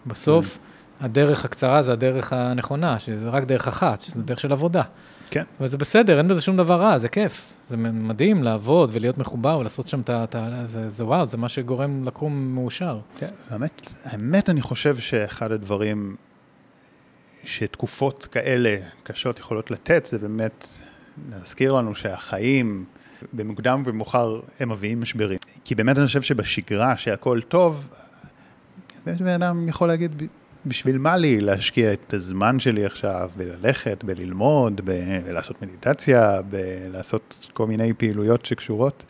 בסוף, 0.06 0.58
mm. 0.58 1.06
הדרך 1.06 1.46
הקצרה 1.46 1.82
זה 1.82 1.92
הדרך 1.94 2.34
הנכונה, 2.34 3.00
שזה 3.00 3.30
רק 3.30 3.44
דרך 3.44 3.68
אחת, 3.68 4.02
שזה 4.02 4.22
דרך 4.22 4.40
של 4.40 4.52
עבודה. 4.52 4.84
כן. 5.30 5.44
וזה 5.62 5.78
בסדר, 5.78 6.18
אין 6.18 6.28
בזה 6.28 6.42
שום 6.42 6.58
דבר 6.58 6.82
רע, 6.82 7.00
זה 7.00 7.10
כיף. 7.10 7.54
זה 7.70 7.78
מדהים 7.78 8.44
לעבוד 8.44 8.90
ולהיות 8.94 9.18
מחובר 9.18 9.58
ולעשות 9.58 9.88
שם 9.88 10.02
את 10.02 10.36
ה... 10.36 10.62
זה, 10.64 10.90
זה 10.90 11.06
וואו, 11.06 11.26
זה 11.26 11.38
מה 11.38 11.50
שגורם 11.50 12.04
לקום 12.04 12.56
מאושר. 12.56 13.00
כן, 13.18 13.30
האמת, 13.50 13.88
האמת, 14.04 14.50
אני 14.50 14.62
חושב 14.62 14.98
שאחד 14.98 15.52
הדברים 15.52 16.16
שתקופות 17.44 18.26
כאלה 18.26 18.78
קשות 19.04 19.40
יכולות 19.40 19.72
לתת, 19.72 20.06
זה 20.06 20.20
באמת 20.20 20.68
להזכיר 21.32 21.72
לנו 21.72 21.96
שהחיים, 21.96 22.86
במוקדם 23.34 23.84
ובמאוחר, 23.86 24.40
הם 24.60 24.70
מביאים 24.70 25.02
משברים. 25.02 25.40
כי 25.64 25.76
באמת 25.76 25.98
אני 25.98 26.06
חושב 26.06 26.22
שבשגרה, 26.22 26.98
שהכל 26.98 27.42
טוב, 27.42 27.90
באמת 29.06 29.22
בן 29.22 29.28
אדם 29.28 29.70
יכול 29.70 29.88
להגיד, 29.88 30.24
בשביל 30.66 30.98
מה 30.98 31.18
לי 31.18 31.42
להשקיע 31.42 31.94
את 31.94 32.14
הזמן 32.14 32.60
שלי 32.60 32.86
עכשיו 32.86 33.32
בללכת, 33.38 34.04
בללמוד, 34.04 34.82
בלעשות 35.26 35.62
מדיטציה, 35.62 36.42
בלעשות 36.42 37.48
כל 37.54 37.68
מיני 37.68 37.94
פעילויות 37.94 38.46
שקשורות. 38.46 39.04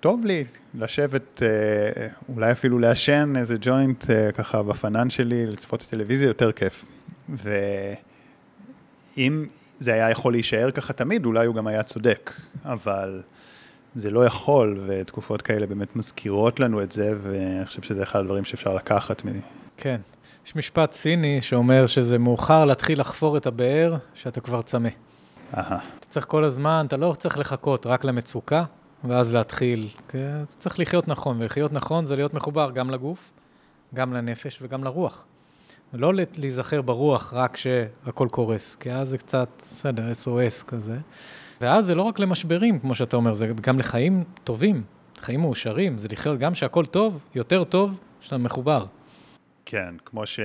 טוב 0.00 0.26
לי 0.26 0.44
לשבת, 0.74 1.42
אה, 1.42 2.08
אולי 2.34 2.52
אפילו 2.52 2.78
לעשן 2.78 3.32
איזה 3.36 3.56
ג'וינט 3.60 4.10
אה, 4.10 4.32
ככה 4.32 4.62
בפנן 4.62 5.10
שלי, 5.10 5.46
לצפות 5.46 5.86
טלוויזיה, 5.90 6.26
יותר 6.26 6.52
כיף. 6.52 6.84
ואם 9.16 9.46
זה 9.78 9.94
היה 9.94 10.10
יכול 10.10 10.32
להישאר 10.32 10.70
ככה 10.70 10.92
תמיד, 10.92 11.26
אולי 11.26 11.46
הוא 11.46 11.54
גם 11.54 11.66
היה 11.66 11.82
צודק, 11.82 12.32
אבל 12.64 13.22
זה 13.96 14.10
לא 14.10 14.24
יכול, 14.26 14.80
ותקופות 14.86 15.42
כאלה 15.42 15.66
באמת 15.66 15.96
מזכירות 15.96 16.60
לנו 16.60 16.82
את 16.82 16.92
זה, 16.92 17.12
ואני 17.22 17.66
חושב 17.66 17.82
שזה 17.82 18.02
אחד 18.02 18.20
הדברים 18.20 18.44
שאפשר 18.44 18.74
לקחת 18.74 19.24
מ... 19.24 19.28
כן. 19.76 20.00
יש 20.46 20.56
משפט 20.56 20.92
סיני 20.92 21.42
שאומר 21.42 21.86
שזה 21.86 22.18
מאוחר 22.18 22.64
להתחיל 22.64 23.00
לחפור 23.00 23.36
את 23.36 23.46
הבאר 23.46 23.96
שאתה 24.14 24.40
כבר 24.40 24.62
צמא. 24.62 24.88
אהה. 25.56 25.78
אתה 25.98 26.06
צריך 26.06 26.26
כל 26.26 26.44
הזמן, 26.44 26.84
אתה 26.88 26.96
לא 26.96 27.14
צריך 27.18 27.38
לחכות 27.38 27.86
רק 27.86 28.04
למצוקה, 28.04 28.64
ואז 29.04 29.34
להתחיל. 29.34 29.88
אתה 30.06 30.44
צריך 30.58 30.78
לחיות 30.78 31.08
נכון, 31.08 31.42
ולחיות 31.42 31.72
נכון 31.72 32.04
זה 32.04 32.16
להיות 32.16 32.34
מחובר 32.34 32.70
גם 32.70 32.90
לגוף, 32.90 33.32
גם 33.94 34.12
לנפש 34.12 34.58
וגם 34.62 34.84
לרוח. 34.84 35.24
לא 35.92 36.12
להיזכר 36.36 36.82
ברוח 36.82 37.34
רק 37.34 37.54
כשהכול 37.54 38.28
קורס, 38.28 38.74
כי 38.74 38.92
אז 38.92 39.08
זה 39.08 39.18
קצת, 39.18 39.48
בסדר, 39.58 40.10
SOS 40.12 40.64
כזה. 40.64 40.98
ואז 41.60 41.86
זה 41.86 41.94
לא 41.94 42.02
רק 42.02 42.18
למשברים, 42.18 42.78
כמו 42.78 42.94
שאתה 42.94 43.16
אומר, 43.16 43.34
זה 43.34 43.46
גם 43.46 43.78
לחיים 43.78 44.24
טובים, 44.44 44.82
חיים 45.20 45.40
מאושרים, 45.40 45.98
זה 45.98 46.08
לחיות 46.08 46.38
גם 46.38 46.54
שהכול 46.54 46.86
טוב, 46.86 47.20
יותר 47.34 47.64
טוב, 47.64 48.00
שאתה 48.20 48.38
מחובר. 48.38 48.86
כן, 49.64 49.94
כמו 50.04 50.26
ש... 50.26 50.40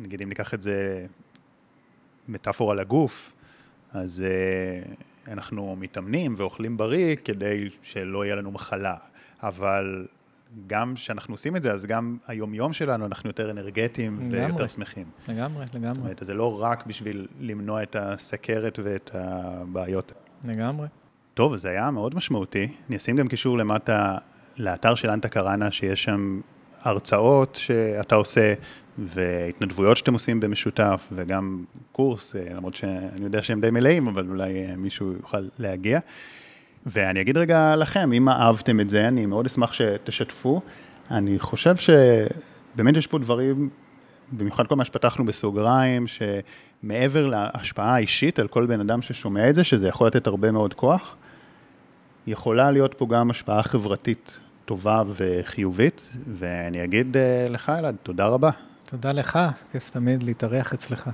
נגיד 0.00 0.22
אם 0.22 0.28
ניקח 0.28 0.54
את 0.54 0.62
זה 0.62 1.06
מטאפורה 2.28 2.74
לגוף, 2.74 3.32
אז 3.92 4.24
uh, 4.24 5.30
אנחנו 5.30 5.76
מתאמנים 5.76 6.34
ואוכלים 6.36 6.76
בריא 6.76 7.16
כדי 7.16 7.68
שלא 7.82 8.24
יהיה 8.24 8.36
לנו 8.36 8.50
מחלה, 8.50 8.96
אבל 9.42 10.06
גם 10.66 10.94
כשאנחנו 10.94 11.34
עושים 11.34 11.56
את 11.56 11.62
זה, 11.62 11.72
אז 11.72 11.86
גם 11.86 12.16
היום-יום 12.26 12.72
שלנו, 12.72 13.06
אנחנו 13.06 13.30
יותר 13.30 13.50
אנרגטיים 13.50 14.28
ויותר 14.30 14.68
שמחים. 14.68 15.06
לגמרי, 15.28 15.64
לגמרי. 15.74 15.94
זאת 15.94 15.96
אומרת, 15.96 16.22
זה 16.22 16.34
לא 16.34 16.62
רק 16.62 16.86
בשביל 16.86 17.26
למנוע 17.40 17.82
את 17.82 17.96
הסכרת 17.96 18.78
ואת 18.82 19.10
הבעיות. 19.14 20.12
לגמרי. 20.44 20.86
טוב, 21.34 21.56
זה 21.56 21.68
היה 21.68 21.90
מאוד 21.90 22.14
משמעותי. 22.14 22.68
אני 22.88 22.96
אשים 22.96 23.16
גם 23.16 23.28
קישור 23.28 23.58
למטה 23.58 24.18
לאתר 24.58 24.94
של 24.94 25.10
אנטה 25.10 25.28
קראנה, 25.28 25.70
שיש 25.70 26.04
שם 26.04 26.40
הרצאות 26.82 27.54
שאתה 27.54 28.14
עושה, 28.14 28.54
והתנדבויות 28.98 29.96
שאתם 29.96 30.12
עושים 30.12 30.40
במשותף, 30.40 31.08
וגם 31.12 31.64
קורס, 31.92 32.36
אה, 32.36 32.54
למרות 32.54 32.74
שאני 32.74 33.24
יודע 33.24 33.42
שהם 33.42 33.60
די 33.60 33.70
מלאים, 33.70 34.08
אבל 34.08 34.28
אולי 34.28 34.66
אה, 34.66 34.76
מישהו 34.76 35.12
יוכל 35.12 35.48
להגיע. 35.58 36.00
ואני 36.86 37.20
אגיד 37.20 37.38
רגע 37.38 37.76
לכם, 37.76 38.12
אם 38.12 38.28
אהבתם 38.28 38.80
את 38.80 38.90
זה, 38.90 39.08
אני 39.08 39.26
מאוד 39.26 39.46
אשמח 39.46 39.72
שתשתפו. 39.72 40.60
אני 41.10 41.38
חושב 41.38 41.76
שבאמת 41.76 42.96
יש 42.96 43.06
פה 43.06 43.18
דברים, 43.18 43.70
במיוחד 44.32 44.66
כל 44.66 44.76
מה 44.76 44.84
שפתחנו 44.84 45.26
בסוגריים, 45.26 46.06
שמעבר 46.06 47.26
להשפעה 47.26 47.94
האישית 47.94 48.38
על 48.38 48.48
כל 48.48 48.66
בן 48.66 48.80
אדם 48.80 49.02
ששומע 49.02 49.48
את 49.48 49.54
זה, 49.54 49.64
שזה 49.64 49.88
יכול 49.88 50.06
לתת 50.06 50.26
הרבה 50.26 50.52
מאוד 50.52 50.74
כוח, 50.74 51.16
יכולה 52.26 52.70
להיות 52.70 52.94
פה 52.94 53.06
גם 53.06 53.30
השפעה 53.30 53.62
חברתית 53.62 54.40
טובה 54.64 55.02
וחיובית, 55.14 56.08
ואני 56.32 56.84
אגיד 56.84 57.16
אה, 57.16 57.46
לך, 57.50 57.70
אלעד, 57.70 57.96
תודה 58.02 58.26
רבה. 58.26 58.50
תודה 58.84 59.12
לך, 59.12 59.38
כיף 59.72 59.90
תמיד 59.90 60.22
להתארח 60.22 60.74
אצלך. 60.74 61.10